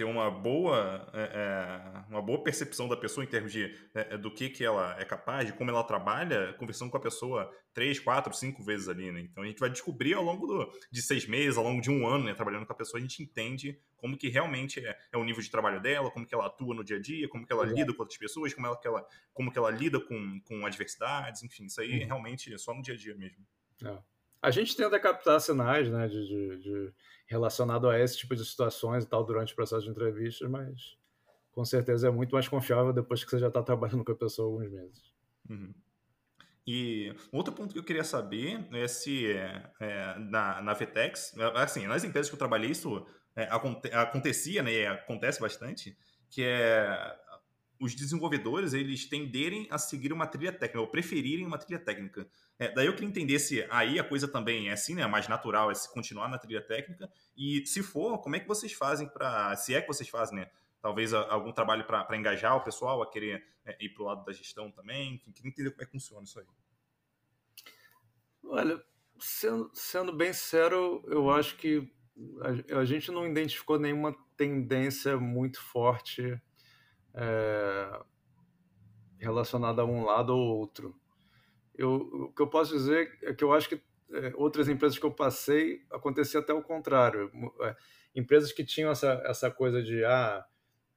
ter 0.00 0.04
uma 0.04 0.30
boa, 0.30 1.06
é, 1.12 1.20
é, 1.20 2.04
uma 2.08 2.22
boa 2.22 2.42
percepção 2.42 2.88
da 2.88 2.96
pessoa 2.96 3.22
em 3.22 3.26
termos 3.26 3.52
de 3.52 3.64
é, 3.94 4.14
é, 4.14 4.16
do 4.16 4.30
que, 4.30 4.48
que 4.48 4.64
ela 4.64 4.98
é 4.98 5.04
capaz, 5.04 5.46
de 5.46 5.52
como 5.52 5.70
ela 5.70 5.84
trabalha, 5.84 6.54
conversando 6.54 6.90
com 6.90 6.96
a 6.96 7.00
pessoa 7.00 7.52
três, 7.74 8.00
quatro, 8.00 8.32
cinco 8.32 8.62
vezes 8.62 8.88
ali, 8.88 9.12
né? 9.12 9.20
Então 9.20 9.44
a 9.44 9.46
gente 9.46 9.58
vai 9.58 9.68
descobrir 9.68 10.14
ao 10.14 10.24
longo 10.24 10.46
do, 10.46 10.72
de 10.90 11.02
seis 11.02 11.26
meses, 11.26 11.58
ao 11.58 11.64
longo 11.64 11.82
de 11.82 11.90
um 11.90 12.06
ano, 12.06 12.24
né, 12.24 12.32
trabalhando 12.32 12.64
com 12.64 12.72
a 12.72 12.76
pessoa, 12.76 12.98
a 12.98 13.02
gente 13.02 13.22
entende 13.22 13.78
como 13.98 14.16
que 14.16 14.30
realmente 14.30 14.80
é, 14.80 14.96
é, 15.12 15.18
o 15.18 15.22
nível 15.22 15.42
de 15.42 15.50
trabalho 15.50 15.82
dela, 15.82 16.10
como 16.10 16.26
que 16.26 16.34
ela 16.34 16.46
atua 16.46 16.74
no 16.74 16.82
dia 16.82 16.96
a 16.96 17.00
dia, 17.00 17.28
como 17.28 17.46
que 17.46 17.52
ela 17.52 17.66
lida 17.66 17.92
com 17.92 18.00
outras 18.00 18.18
pessoas, 18.18 18.54
como, 18.54 18.66
ela, 18.66 18.80
que 18.80 18.88
ela, 18.88 19.06
como 19.34 19.52
que 19.52 19.58
ela 19.58 19.70
lida 19.70 20.00
com, 20.00 20.40
com 20.46 20.64
adversidades, 20.64 21.42
enfim, 21.42 21.66
isso 21.66 21.78
aí 21.78 22.00
uhum. 22.00 22.06
realmente 22.06 22.54
é 22.54 22.56
só 22.56 22.72
no 22.72 22.80
dia 22.80 22.94
a 22.94 22.96
dia 22.96 23.14
mesmo. 23.14 23.46
É. 23.84 23.98
A 24.42 24.50
gente 24.50 24.74
tenta 24.74 24.98
captar 24.98 25.38
sinais, 25.42 25.90
né, 25.90 26.08
de, 26.08 26.26
de, 26.26 26.56
de, 26.62 26.94
relacionado 27.30 27.88
a 27.88 27.98
esse 27.98 28.18
tipo 28.18 28.34
de 28.34 28.44
situações 28.44 29.04
e 29.04 29.06
tal 29.06 29.24
durante 29.24 29.52
o 29.52 29.56
processo 29.56 29.84
de 29.84 29.90
entrevistas, 29.90 30.50
mas 30.50 30.98
com 31.52 31.64
certeza 31.64 32.08
é 32.08 32.10
muito 32.10 32.32
mais 32.32 32.48
confiável 32.48 32.92
depois 32.92 33.22
que 33.22 33.30
você 33.30 33.38
já 33.38 33.48
está 33.48 33.62
trabalhando 33.62 34.04
com 34.04 34.12
a 34.12 34.16
pessoa 34.16 34.46
há 34.46 34.50
alguns 34.50 34.70
meses. 34.70 35.14
Uhum. 35.48 35.72
E 36.66 37.14
outro 37.32 37.52
ponto 37.52 37.72
que 37.72 37.78
eu 37.78 37.84
queria 37.84 38.04
saber 38.04 38.66
é 38.72 38.86
se 38.86 39.32
é, 39.32 40.18
na, 40.18 40.60
na 40.60 40.74
Vtex, 40.74 41.34
assim, 41.54 41.86
nas 41.86 42.04
empresas 42.04 42.28
que 42.28 42.34
eu 42.34 42.38
trabalhei, 42.38 42.70
isso 42.70 43.06
é, 43.34 43.44
aconte, 43.44 43.92
acontecia, 43.92 44.62
né, 44.62 44.86
acontece 44.88 45.40
bastante, 45.40 45.96
que 46.28 46.42
é 46.42 47.16
os 47.80 47.94
desenvolvedores 47.94 48.74
eles 48.74 49.08
tenderem 49.08 49.66
a 49.70 49.78
seguir 49.78 50.12
uma 50.12 50.26
trilha 50.26 50.52
técnica, 50.52 50.80
ou 50.80 50.88
preferirem 50.88 51.46
uma 51.46 51.58
trilha 51.58 51.80
técnica. 51.80 52.28
É, 52.60 52.70
daí 52.70 52.86
eu 52.86 52.92
queria 52.92 53.08
entender 53.08 53.38
se 53.38 53.66
aí 53.70 53.98
a 53.98 54.04
coisa 54.04 54.28
também 54.28 54.68
é 54.68 54.72
assim, 54.72 54.94
né? 54.94 55.06
Mais 55.06 55.26
natural 55.26 55.70
é 55.70 55.74
se 55.74 55.90
continuar 55.90 56.28
na 56.28 56.36
trilha 56.36 56.60
técnica. 56.60 57.10
E 57.34 57.64
se 57.64 57.82
for, 57.82 58.18
como 58.18 58.36
é 58.36 58.40
que 58.40 58.46
vocês 58.46 58.74
fazem 58.74 59.08
para. 59.08 59.56
Se 59.56 59.74
é 59.74 59.80
que 59.80 59.88
vocês 59.88 60.10
fazem, 60.10 60.40
né? 60.40 60.50
Talvez 60.82 61.14
algum 61.14 61.52
trabalho 61.52 61.86
para 61.86 62.16
engajar 62.18 62.54
o 62.54 62.62
pessoal 62.62 63.00
a 63.02 63.10
querer 63.10 63.42
é, 63.64 63.82
ir 63.82 63.88
para 63.94 64.02
o 64.02 64.06
lado 64.06 64.26
da 64.26 64.32
gestão 64.32 64.70
também. 64.70 65.14
Enfim, 65.14 65.32
queria 65.32 65.50
entender 65.50 65.70
como 65.70 65.82
é 65.82 65.86
que 65.86 65.92
funciona 65.92 66.22
isso 66.22 66.38
aí. 66.38 66.46
Olha, 68.44 68.84
sendo, 69.18 69.70
sendo 69.72 70.12
bem 70.12 70.34
sincero, 70.34 71.02
eu 71.06 71.30
acho 71.30 71.56
que 71.56 71.90
a, 72.42 72.80
a 72.80 72.84
gente 72.84 73.10
não 73.10 73.26
identificou 73.26 73.78
nenhuma 73.78 74.14
tendência 74.36 75.16
muito 75.16 75.62
forte 75.62 76.38
é, 77.14 78.00
relacionada 79.18 79.80
a 79.80 79.86
um 79.86 80.04
lado 80.04 80.36
ou 80.36 80.58
outro. 80.58 80.99
Eu, 81.74 81.94
o 81.94 82.32
que 82.32 82.42
eu 82.42 82.48
posso 82.48 82.72
dizer 82.72 83.18
é 83.22 83.32
que 83.32 83.44
eu 83.44 83.52
acho 83.52 83.68
que 83.68 83.80
é, 84.12 84.32
outras 84.34 84.68
empresas 84.68 84.98
que 84.98 85.06
eu 85.06 85.12
passei 85.12 85.82
acontecia 85.90 86.40
até 86.40 86.52
o 86.52 86.62
contrário. 86.62 87.30
É, 87.62 87.76
empresas 88.14 88.52
que 88.52 88.64
tinham 88.64 88.90
essa, 88.90 89.22
essa 89.24 89.50
coisa 89.50 89.82
de 89.82 90.04
ah, 90.04 90.44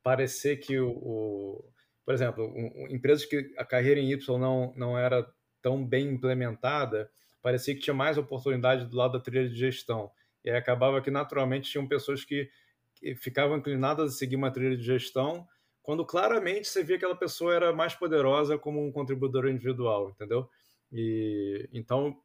parecer 0.02 0.58
que 0.58 0.80
o, 0.80 0.90
o 0.90 1.74
por 2.06 2.14
exemplo, 2.14 2.46
um, 2.46 2.88
empresas 2.90 3.26
que 3.26 3.54
a 3.58 3.64
carreira 3.64 4.00
em 4.00 4.12
Y 4.12 4.38
não, 4.38 4.74
não 4.76 4.98
era 4.98 5.26
tão 5.62 5.86
bem 5.86 6.10
implementada, 6.10 7.10
parecia 7.42 7.74
que 7.74 7.82
tinha 7.82 7.94
mais 7.94 8.18
oportunidade 8.18 8.86
do 8.86 8.98
lado 8.98 9.14
da 9.14 9.20
trilha 9.20 9.48
de 9.48 9.56
gestão. 9.56 10.12
E 10.44 10.50
aí 10.50 10.58
acabava 10.58 11.02
que 11.02 11.10
naturalmente 11.10 11.72
tinham 11.72 11.88
pessoas 11.88 12.26
que, 12.26 12.50
que 12.96 13.16
ficavam 13.16 13.58
inclinadas 13.58 14.14
a 14.14 14.18
seguir 14.18 14.36
uma 14.36 14.52
trilha 14.52 14.76
de 14.76 14.84
gestão 14.84 15.48
quando 15.82 16.06
claramente 16.06 16.68
você 16.68 16.84
via 16.84 16.98
que 16.98 17.06
aquela 17.06 17.18
pessoa 17.18 17.54
era 17.54 17.74
mais 17.74 17.94
poderosa 17.94 18.58
como 18.58 18.86
um 18.86 18.92
contribuidor 18.92 19.48
individual, 19.48 20.10
entendeu? 20.10 20.50
E 20.94 21.68
então 21.74 22.16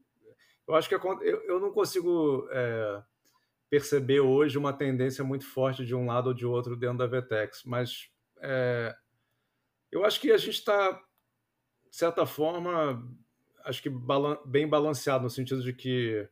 eu 0.66 0.74
acho 0.74 0.88
que 0.88 0.94
eu, 0.94 1.00
eu 1.22 1.58
não 1.58 1.72
consigo 1.72 2.46
é, 2.50 3.02
perceber 3.70 4.20
hoje 4.20 4.58
uma 4.58 4.72
tendência 4.72 5.24
muito 5.24 5.46
forte 5.46 5.84
de 5.84 5.94
um 5.94 6.06
lado 6.06 6.28
ou 6.28 6.34
de 6.34 6.44
outro 6.44 6.76
dentro 6.76 6.98
da 6.98 7.06
Vetex, 7.06 7.62
mas 7.64 8.10
é, 8.40 8.94
eu 9.90 10.04
acho 10.04 10.20
que 10.20 10.30
a 10.30 10.36
gente 10.36 10.50
está, 10.50 10.92
de 10.92 11.96
certa 11.96 12.26
forma, 12.26 13.02
acho 13.64 13.82
que 13.82 13.90
bem 14.46 14.68
balanceado 14.68 15.24
no 15.24 15.30
sentido 15.30 15.62
de 15.62 15.72
que 15.72 16.28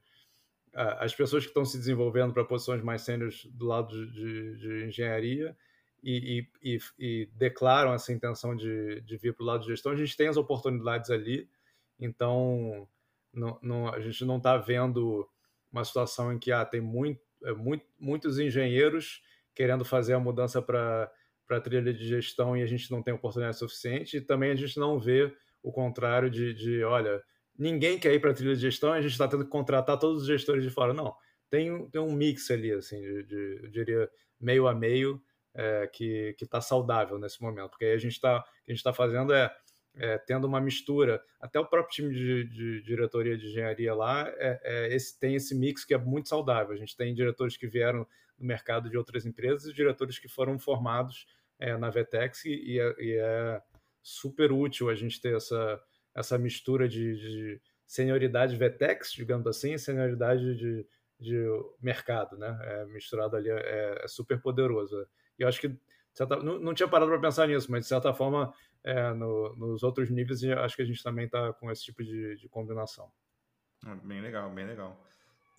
as 0.74 1.14
pessoas 1.14 1.44
que 1.44 1.48
estão 1.48 1.64
se 1.64 1.78
desenvolvendo 1.78 2.34
para 2.34 2.44
posições 2.44 2.82
mais 2.82 3.00
sêniores 3.00 3.46
do 3.46 3.64
lado 3.64 3.88
de, 3.88 4.12
de, 4.12 4.56
de 4.58 4.84
engenharia 4.86 5.56
e, 6.02 6.46
e, 6.62 6.78
e, 6.98 7.28
declaram 7.32 7.94
essa 7.94 8.12
intenção 8.12 8.54
de, 8.54 9.00
de 9.00 9.16
vir 9.16 9.34
para 9.34 9.42
o 9.42 9.46
lado 9.46 9.62
de 9.62 9.68
gestão, 9.68 9.92
a 9.92 9.96
gente 9.96 10.14
tem 10.16 10.28
as 10.28 10.36
oportunidades 10.36 11.10
ali, 11.10 11.48
então 11.98 12.88
não, 13.32 13.58
não, 13.62 13.88
a 13.88 14.00
gente 14.00 14.24
não 14.24 14.38
está 14.38 14.56
vendo 14.56 15.28
uma 15.70 15.84
situação 15.84 16.32
em 16.32 16.38
que 16.38 16.50
ah, 16.50 16.64
tem 16.64 16.80
muito, 16.80 17.20
é, 17.44 17.52
muito, 17.52 17.84
muitos 17.98 18.38
engenheiros 18.38 19.22
querendo 19.54 19.84
fazer 19.84 20.14
a 20.14 20.20
mudança 20.20 20.60
para 20.60 21.10
a 21.50 21.60
trilha 21.60 21.92
de 21.92 22.06
gestão 22.06 22.56
e 22.56 22.62
a 22.62 22.66
gente 22.66 22.90
não 22.90 23.02
tem 23.02 23.14
oportunidade 23.14 23.58
suficiente, 23.58 24.16
e 24.18 24.20
também 24.20 24.50
a 24.50 24.54
gente 24.54 24.78
não 24.78 24.98
vê 24.98 25.34
o 25.62 25.72
contrário 25.72 26.30
de, 26.30 26.54
de 26.54 26.82
olha, 26.84 27.22
ninguém 27.58 27.98
quer 27.98 28.12
ir 28.14 28.20
para 28.20 28.30
a 28.30 28.34
trilha 28.34 28.54
de 28.54 28.60
gestão, 28.60 28.92
a 28.92 29.00
gente 29.00 29.12
está 29.12 29.26
tendo 29.26 29.44
que 29.44 29.50
contratar 29.50 29.98
todos 29.98 30.22
os 30.22 30.26
gestores 30.28 30.62
de 30.62 30.70
fora. 30.70 30.92
Não, 30.92 31.14
tem, 31.50 31.88
tem 31.90 32.00
um 32.00 32.12
mix 32.12 32.50
ali, 32.50 32.72
assim, 32.72 33.00
de, 33.00 33.22
de 33.24 33.60
eu 33.64 33.70
diria 33.70 34.10
meio 34.38 34.68
a 34.68 34.74
meio, 34.74 35.20
é, 35.54 35.86
que 35.86 36.36
está 36.40 36.60
saudável 36.60 37.18
nesse 37.18 37.40
momento, 37.40 37.70
porque 37.70 37.86
aí 37.86 37.92
a 37.92 37.98
gente 37.98 38.12
está, 38.12 38.36
a 38.36 38.70
gente 38.70 38.78
está 38.78 38.92
fazendo 38.92 39.32
é, 39.32 39.50
é, 39.96 40.18
tendo 40.18 40.46
uma 40.46 40.60
mistura, 40.60 41.22
até 41.40 41.58
o 41.58 41.66
próprio 41.66 41.94
time 41.94 42.14
de, 42.14 42.44
de 42.44 42.82
diretoria 42.82 43.36
de 43.36 43.46
engenharia 43.46 43.94
lá 43.94 44.28
é, 44.36 44.60
é, 44.62 44.94
esse, 44.94 45.18
tem 45.18 45.34
esse 45.34 45.54
mix 45.54 45.84
que 45.84 45.94
é 45.94 45.98
muito 45.98 46.28
saudável. 46.28 46.74
A 46.74 46.76
gente 46.76 46.96
tem 46.96 47.14
diretores 47.14 47.56
que 47.56 47.66
vieram 47.66 48.06
do 48.38 48.44
mercado 48.44 48.90
de 48.90 48.98
outras 48.98 49.24
empresas 49.24 49.66
e 49.70 49.74
diretores 49.74 50.18
que 50.18 50.28
foram 50.28 50.58
formados 50.58 51.26
é, 51.58 51.76
na 51.76 51.88
Vetex 51.88 52.44
e, 52.44 52.78
é, 52.78 52.94
e, 52.98 53.16
é, 53.18 53.62
super 54.02 54.52
útil 54.52 54.90
a 54.90 54.94
gente 54.94 55.20
ter 55.20 55.34
essa, 55.34 55.82
essa 56.14 56.36
mistura 56.36 56.88
de, 56.88 57.16
de 57.16 57.60
senioridade 57.86 58.56
Vetex, 58.56 59.12
digamos 59.12 59.46
assim, 59.46 59.72
e 59.72 59.78
senioridade 59.78 60.54
de, 60.56 60.86
de 61.18 61.46
mercado, 61.80 62.36
né? 62.36 62.58
É, 62.62 62.84
misturado 62.86 63.36
ali 63.36 63.48
é, 63.50 64.04
super 64.06 64.40
poderoso. 64.40 65.06
E 65.38 65.42
eu 65.42 65.48
acho 65.48 65.60
que 65.60 65.74
certa, 66.12 66.36
não, 66.36 66.58
não, 66.58 66.74
tinha 66.74 66.88
parado 66.88 67.10
para 67.10 67.20
pensar 67.20 67.46
nisso, 67.46 67.70
mas 67.70 67.82
de 67.82 67.88
certa 67.88 68.12
forma, 68.12 68.52
é, 68.86 69.12
no, 69.12 69.54
nos 69.56 69.82
outros 69.82 70.08
níveis, 70.08 70.44
acho 70.44 70.76
que 70.76 70.82
a 70.82 70.84
gente 70.86 71.02
também 71.02 71.26
está 71.26 71.52
com 71.54 71.70
esse 71.72 71.82
tipo 71.82 72.04
de, 72.04 72.36
de 72.36 72.48
combinação. 72.48 73.10
Ah, 73.84 73.96
bem 73.96 74.20
legal, 74.20 74.48
bem 74.54 74.64
legal. 74.64 75.04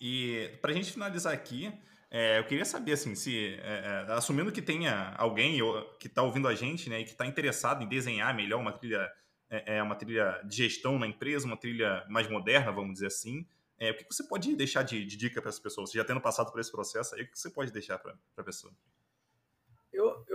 E 0.00 0.50
para 0.62 0.70
a 0.70 0.74
gente 0.74 0.90
finalizar 0.90 1.34
aqui, 1.34 1.70
é, 2.10 2.38
eu 2.38 2.44
queria 2.44 2.64
saber, 2.64 2.92
assim, 2.92 3.14
se, 3.14 3.54
é, 3.60 4.06
é 4.08 4.12
assumindo 4.12 4.50
que 4.50 4.62
tenha 4.62 5.14
alguém 5.18 5.58
que 6.00 6.06
está 6.06 6.22
ouvindo 6.22 6.48
a 6.48 6.54
gente, 6.54 6.88
né, 6.88 7.00
e 7.00 7.04
que 7.04 7.10
está 7.10 7.26
interessado 7.26 7.84
em 7.84 7.88
desenhar 7.88 8.34
melhor 8.34 8.60
uma 8.60 8.72
trilha, 8.72 9.12
é, 9.50 9.76
é, 9.76 9.82
uma 9.82 9.94
trilha 9.94 10.40
de 10.44 10.56
gestão 10.56 10.98
na 10.98 11.06
empresa, 11.06 11.46
uma 11.46 11.56
trilha 11.56 12.06
mais 12.08 12.28
moderna, 12.30 12.72
vamos 12.72 12.94
dizer 12.94 13.08
assim, 13.08 13.46
é, 13.78 13.90
o 13.90 13.94
que 13.94 14.06
você 14.10 14.24
pode 14.24 14.56
deixar 14.56 14.82
de, 14.84 15.04
de 15.04 15.16
dica 15.18 15.42
para 15.42 15.50
as 15.50 15.58
pessoas? 15.58 15.92
Já 15.92 16.02
tendo 16.02 16.20
passado 16.20 16.50
por 16.50 16.60
esse 16.60 16.72
processo 16.72 17.14
aí, 17.14 17.22
o 17.22 17.30
que 17.30 17.38
você 17.38 17.50
pode 17.50 17.70
deixar 17.70 17.98
para 17.98 18.16
a 18.38 18.42
pessoa? 18.42 18.72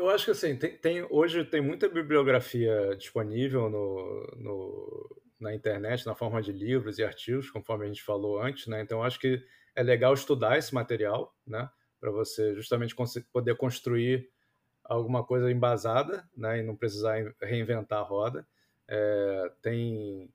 Eu, 0.03 0.09
acho 0.09 0.25
que 0.25 0.31
assim, 0.31 0.57
tem, 0.57 0.77
tem, 0.77 1.07
hoje 1.09 1.45
tem 1.45 1.61
muita 1.61 1.87
bibliografia 1.87 2.93
disponível 2.97 3.69
no, 3.69 4.27
no, 4.35 5.21
na 5.39 5.55
internet, 5.55 6.05
na 6.05 6.13
forma 6.13 6.41
de 6.41 6.51
livros 6.51 6.99
e 6.99 7.03
artigos, 7.05 7.49
conforme 7.49 7.85
a 7.85 7.87
gente 7.87 8.03
falou 8.03 8.41
antes, 8.41 8.67
né? 8.67 8.81
Então, 8.81 9.01
acho 9.01 9.17
que 9.17 9.41
é 9.73 9.81
legal 9.81 10.13
estudar 10.13 10.57
esse 10.57 10.73
material, 10.73 11.33
né? 11.47 11.69
Para 12.01 12.11
você 12.11 12.53
justamente 12.53 12.93
poder 13.31 13.55
construir 13.55 14.29
alguma 14.83 15.23
coisa 15.23 15.49
embasada, 15.49 16.27
né? 16.35 16.59
E 16.59 16.63
não 16.63 16.75
precisar 16.75 17.33
reinventar 17.41 17.99
a 17.99 18.03
roda. 18.03 18.45
É, 18.85 19.51
tem 19.61 20.29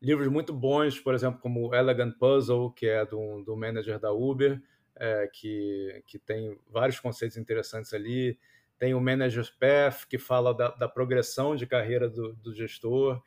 livros 0.00 0.28
muito 0.28 0.52
bons, 0.52 1.00
por 1.00 1.12
exemplo, 1.12 1.40
como 1.40 1.74
Elegant 1.74 2.16
Puzzle, 2.16 2.70
que 2.70 2.86
é 2.86 3.04
do, 3.04 3.42
do 3.42 3.56
manager 3.56 3.98
da 3.98 4.12
Uber, 4.12 4.62
é, 4.94 5.28
que, 5.32 6.04
que 6.06 6.20
tem 6.20 6.56
vários 6.70 7.00
conceitos 7.00 7.36
interessantes 7.36 7.92
ali. 7.92 8.38
Tem 8.78 8.94
o 8.94 9.00
Manager's 9.00 9.50
Path, 9.50 10.06
que 10.08 10.18
fala 10.18 10.54
da, 10.54 10.68
da 10.68 10.88
progressão 10.88 11.56
de 11.56 11.66
carreira 11.66 12.08
do, 12.08 12.34
do, 12.34 12.54
gestor. 12.54 13.20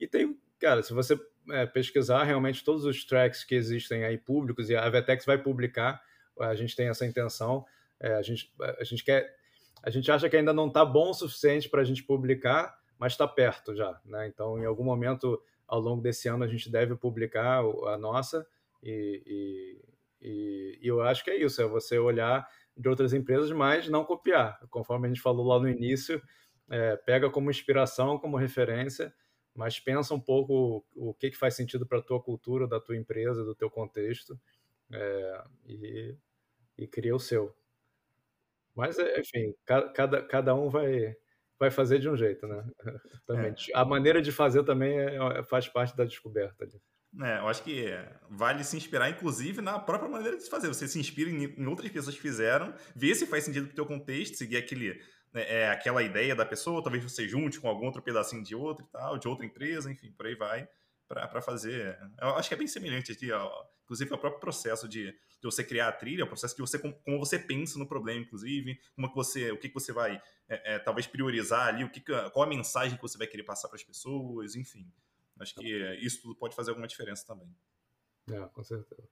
E 0.00 0.06
tem, 0.06 0.36
cara, 0.58 0.82
se 0.82 0.92
você 0.92 1.18
é, 1.50 1.64
pesquisar 1.66 2.24
realmente 2.24 2.64
todos 2.64 2.84
os 2.84 3.04
tracks 3.04 3.44
que 3.44 3.54
existem 3.54 4.04
aí 4.04 4.18
públicos, 4.18 4.68
e 4.68 4.74
a 4.74 4.88
Vetex 4.88 5.24
vai 5.24 5.38
publicar, 5.38 6.02
a 6.40 6.54
gente 6.54 6.74
tem 6.74 6.88
essa 6.88 7.06
intenção, 7.06 7.64
é, 8.00 8.14
a, 8.14 8.22
gente, 8.22 8.52
a 8.78 8.84
gente 8.84 9.04
quer. 9.04 9.38
A 9.82 9.90
gente 9.90 10.10
acha 10.10 10.28
que 10.28 10.36
ainda 10.36 10.52
não 10.52 10.68
está 10.68 10.84
bom 10.84 11.10
o 11.10 11.14
suficiente 11.14 11.68
para 11.68 11.80
a 11.80 11.84
gente 11.84 12.02
publicar, 12.02 12.76
mas 12.98 13.12
está 13.12 13.26
perto 13.26 13.74
já. 13.74 13.98
Né? 14.04 14.26
Então, 14.26 14.58
em 14.58 14.66
algum 14.66 14.84
momento 14.84 15.42
ao 15.66 15.80
longo 15.80 16.02
desse 16.02 16.28
ano, 16.28 16.44
a 16.44 16.48
gente 16.48 16.70
deve 16.70 16.96
publicar 16.96 17.60
a 17.60 17.96
nossa, 17.96 18.46
e, 18.82 19.22
e, 19.24 20.28
e, 20.28 20.78
e 20.82 20.86
eu 20.88 21.00
acho 21.00 21.24
que 21.24 21.30
é 21.30 21.36
isso: 21.36 21.62
é 21.62 21.66
você 21.66 21.98
olhar 21.98 22.46
de 22.80 22.88
outras 22.88 23.12
empresas, 23.12 23.50
mas 23.50 23.88
não 23.88 24.04
copiar. 24.04 24.58
Conforme 24.70 25.06
a 25.06 25.08
gente 25.08 25.20
falou 25.20 25.46
lá 25.46 25.60
no 25.60 25.68
início, 25.68 26.22
é, 26.70 26.96
pega 26.96 27.28
como 27.28 27.50
inspiração, 27.50 28.18
como 28.18 28.36
referência, 28.36 29.12
mas 29.54 29.78
pensa 29.78 30.14
um 30.14 30.20
pouco 30.20 30.84
o, 30.94 31.10
o 31.10 31.14
que, 31.14 31.30
que 31.30 31.36
faz 31.36 31.54
sentido 31.54 31.86
para 31.86 31.98
a 31.98 32.02
tua 32.02 32.22
cultura, 32.22 32.66
da 32.66 32.80
tua 32.80 32.96
empresa, 32.96 33.44
do 33.44 33.54
teu 33.54 33.68
contexto, 33.70 34.40
é, 34.90 35.44
e, 35.66 36.16
e 36.78 36.86
cria 36.86 37.14
o 37.14 37.20
seu. 37.20 37.54
Mas, 38.74 38.98
é, 38.98 39.20
enfim, 39.20 39.54
cada, 39.64 40.22
cada 40.22 40.54
um 40.54 40.70
vai, 40.70 41.14
vai 41.58 41.70
fazer 41.70 41.98
de 41.98 42.08
um 42.08 42.16
jeito, 42.16 42.46
né? 42.46 42.64
também. 43.26 43.52
É. 43.52 43.54
A 43.74 43.84
maneira 43.84 44.22
de 44.22 44.32
fazer 44.32 44.64
também 44.64 44.98
é, 44.98 45.16
é, 45.16 45.42
faz 45.42 45.68
parte 45.68 45.94
da 45.96 46.04
descoberta. 46.04 46.64
Ali. 46.64 46.80
É, 47.18 47.38
eu 47.38 47.48
acho 47.48 47.62
que 47.64 47.86
vale 48.28 48.62
se 48.62 48.76
inspirar, 48.76 49.10
inclusive, 49.10 49.60
na 49.60 49.78
própria 49.78 50.08
maneira 50.08 50.36
de 50.36 50.44
se 50.44 50.50
fazer. 50.50 50.68
Você 50.68 50.86
se 50.86 50.98
inspira 50.98 51.28
em, 51.28 51.66
outras 51.66 51.90
pessoas 51.90 52.14
que 52.14 52.22
fizeram, 52.22 52.72
vê 52.94 53.14
se 53.14 53.26
faz 53.26 53.44
sentido 53.44 53.66
para 53.66 53.72
o 53.72 53.74
teu 53.74 53.86
contexto, 53.86 54.36
seguir 54.36 54.56
aquele, 54.56 54.94
né, 55.32 55.42
é, 55.48 55.70
aquela 55.70 56.02
ideia 56.02 56.36
da 56.36 56.46
pessoa, 56.46 56.82
talvez 56.82 57.02
você 57.02 57.26
junte 57.26 57.58
com 57.58 57.68
algum 57.68 57.86
outro 57.86 58.00
pedacinho 58.00 58.44
de 58.44 58.54
outro 58.54 58.86
e 58.86 58.92
tal, 58.92 59.18
de 59.18 59.26
outra 59.26 59.44
empresa, 59.44 59.90
enfim, 59.90 60.12
por 60.12 60.26
aí 60.26 60.36
vai, 60.36 60.68
para 61.08 61.42
fazer. 61.42 61.98
Eu 62.20 62.36
acho 62.36 62.48
que 62.48 62.54
é 62.54 62.58
bem 62.58 62.68
semelhante 62.68 63.10
aqui, 63.10 63.32
ó, 63.32 63.50
inclusive, 63.82 64.12
ao 64.12 64.18
próprio 64.18 64.40
processo 64.40 64.88
de, 64.88 65.06
de 65.10 65.42
você 65.42 65.64
criar 65.64 65.88
a 65.88 65.92
trilha, 65.92 66.22
o 66.22 66.28
processo 66.28 66.54
de 66.54 66.60
você, 66.60 66.78
como, 66.78 67.18
você 67.18 67.40
pensa 67.40 67.76
no 67.76 67.88
problema, 67.88 68.20
inclusive, 68.20 68.78
como 68.94 69.08
que 69.08 69.16
você, 69.16 69.50
o 69.50 69.58
que, 69.58 69.66
que 69.66 69.74
você 69.74 69.92
vai, 69.92 70.22
é, 70.48 70.74
é, 70.74 70.78
talvez, 70.78 71.08
priorizar 71.08 71.66
ali, 71.66 71.82
o 71.82 71.90
que, 71.90 72.00
qual 72.00 72.44
a 72.44 72.46
mensagem 72.46 72.94
que 72.94 73.02
você 73.02 73.18
vai 73.18 73.26
querer 73.26 73.42
passar 73.42 73.66
para 73.68 73.76
as 73.76 73.82
pessoas, 73.82 74.54
enfim. 74.54 74.86
Acho 75.40 75.54
que 75.54 75.98
isso 76.00 76.22
tudo 76.22 76.34
pode 76.34 76.54
fazer 76.54 76.70
alguma 76.70 76.86
diferença 76.86 77.26
também. 77.26 77.48
É, 78.30 78.40
com 78.46 78.62
certeza. 78.62 79.08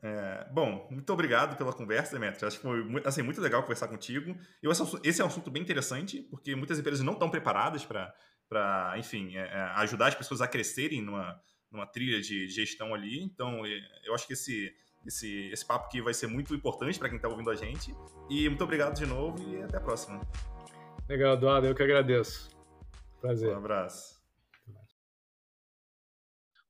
É, 0.00 0.48
bom, 0.52 0.86
muito 0.90 1.12
obrigado 1.12 1.56
pela 1.56 1.72
conversa, 1.72 2.12
Demetrio. 2.12 2.46
Acho 2.46 2.58
que 2.58 2.62
foi 2.62 3.02
assim, 3.04 3.22
muito 3.22 3.40
legal 3.40 3.62
conversar 3.62 3.88
contigo. 3.88 4.36
Eu, 4.62 4.70
esse 5.02 5.20
é 5.20 5.24
um 5.24 5.26
assunto 5.26 5.50
bem 5.50 5.62
interessante, 5.62 6.22
porque 6.22 6.54
muitas 6.54 6.78
empresas 6.78 7.00
não 7.00 7.14
estão 7.14 7.28
preparadas 7.28 7.84
para, 7.84 8.94
enfim, 8.96 9.36
é, 9.36 9.40
é, 9.40 9.60
ajudar 9.76 10.08
as 10.08 10.14
pessoas 10.14 10.40
a 10.40 10.46
crescerem 10.46 11.02
numa, 11.02 11.40
numa 11.70 11.86
trilha 11.86 12.20
de 12.20 12.48
gestão 12.48 12.94
ali. 12.94 13.22
Então, 13.22 13.66
é, 13.66 13.80
eu 14.04 14.14
acho 14.14 14.26
que 14.26 14.34
esse, 14.34 14.72
esse, 15.04 15.50
esse 15.50 15.66
papo 15.66 15.86
aqui 15.86 16.00
vai 16.00 16.14
ser 16.14 16.28
muito 16.28 16.54
importante 16.54 16.98
para 16.98 17.08
quem 17.08 17.16
está 17.16 17.28
ouvindo 17.28 17.50
a 17.50 17.56
gente. 17.56 17.92
E 18.30 18.48
muito 18.48 18.62
obrigado 18.62 18.96
de 18.96 19.06
novo 19.06 19.36
e 19.48 19.62
até 19.62 19.78
a 19.78 19.80
próxima. 19.80 20.20
Legal, 21.08 21.34
Eduardo. 21.34 21.66
Eu 21.66 21.74
que 21.74 21.82
agradeço. 21.82 22.50
Prazer. 23.20 23.52
Um 23.52 23.58
abraço. 23.58 24.17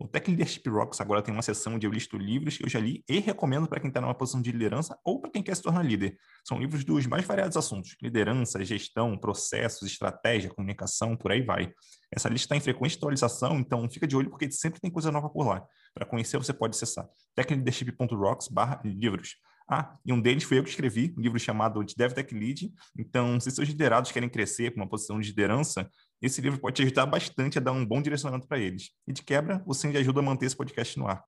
O 0.01 0.07
Tech 0.07 0.31
Leadership 0.31 0.63
Rocks 0.69 1.01
agora 1.01 1.21
tem 1.21 1.35
uma 1.35 1.43
seção 1.43 1.75
onde 1.75 1.85
eu 1.85 1.91
listo 1.91 2.17
livros 2.17 2.57
que 2.57 2.65
eu 2.65 2.69
já 2.69 2.79
li 2.79 3.03
e 3.09 3.19
recomendo 3.19 3.67
para 3.67 3.81
quem 3.81 3.89
está 3.89 4.01
numa 4.01 4.15
posição 4.15 4.41
de 4.41 4.53
liderança 4.53 4.97
ou 5.05 5.21
para 5.21 5.29
quem 5.29 5.43
quer 5.43 5.57
se 5.57 5.63
tornar 5.63 5.83
líder. 5.83 6.17
São 6.45 6.61
livros 6.61 6.85
dos 6.85 7.05
mais 7.07 7.25
variados 7.25 7.57
assuntos: 7.57 7.97
liderança, 8.01 8.65
gestão, 8.65 9.19
processos, 9.19 9.91
estratégia, 9.91 10.51
comunicação, 10.51 11.17
por 11.17 11.33
aí 11.33 11.43
vai. 11.43 11.73
Essa 12.13 12.29
lista 12.29 12.45
está 12.45 12.57
em 12.57 12.61
frequente 12.61 12.97
atualização, 12.97 13.59
então 13.59 13.91
fica 13.91 14.07
de 14.07 14.17
olho 14.17 14.31
porque 14.31 14.49
sempre 14.53 14.81
tem 14.81 14.89
coisa 14.89 15.11
nova 15.11 15.29
por 15.29 15.45
lá. 15.45 15.67
Para 15.93 16.07
conhecer, 16.07 16.39
você 16.39 16.53
pode 16.53 16.77
acessar 16.77 17.09
techleadership.rocks/livros. 17.35 19.35
Ah, 19.71 19.99
e 20.07 20.15
um 20.15 20.21
deles 20.21 20.45
foi 20.45 20.59
eu 20.59 20.65
que 20.65 20.71
escrevi, 20.71 21.15
um 21.19 21.21
livro 21.21 21.39
chamado 21.39 21.85
de 21.85 21.95
DevTech 21.95 22.35
Lead. 22.35 22.73
Então, 22.97 23.39
se 23.39 23.51
seus 23.51 23.69
liderados 23.69 24.11
querem 24.11 24.29
crescer 24.29 24.71
para 24.71 24.83
uma 24.83 24.89
posição 24.89 25.21
de 25.21 25.29
liderança, 25.29 25.91
esse 26.21 26.41
livro 26.41 26.59
pode 26.59 26.77
te 26.77 26.83
ajudar 26.83 27.07
bastante 27.07 27.59
a 27.59 27.61
dar 27.61 27.73
um 27.73 27.85
bom 27.85 28.03
direcionamento 28.03 28.47
para 28.47 28.59
eles. 28.59 28.91
E 29.07 29.13
de 29.13 29.23
quebra, 29.23 29.63
você 29.67 29.89
me 29.89 29.97
ajuda 29.97 30.21
a 30.21 30.23
manter 30.23 30.47
esse 30.47 30.57
podcast 30.57 30.99
no 30.99 31.07
ar. 31.07 31.23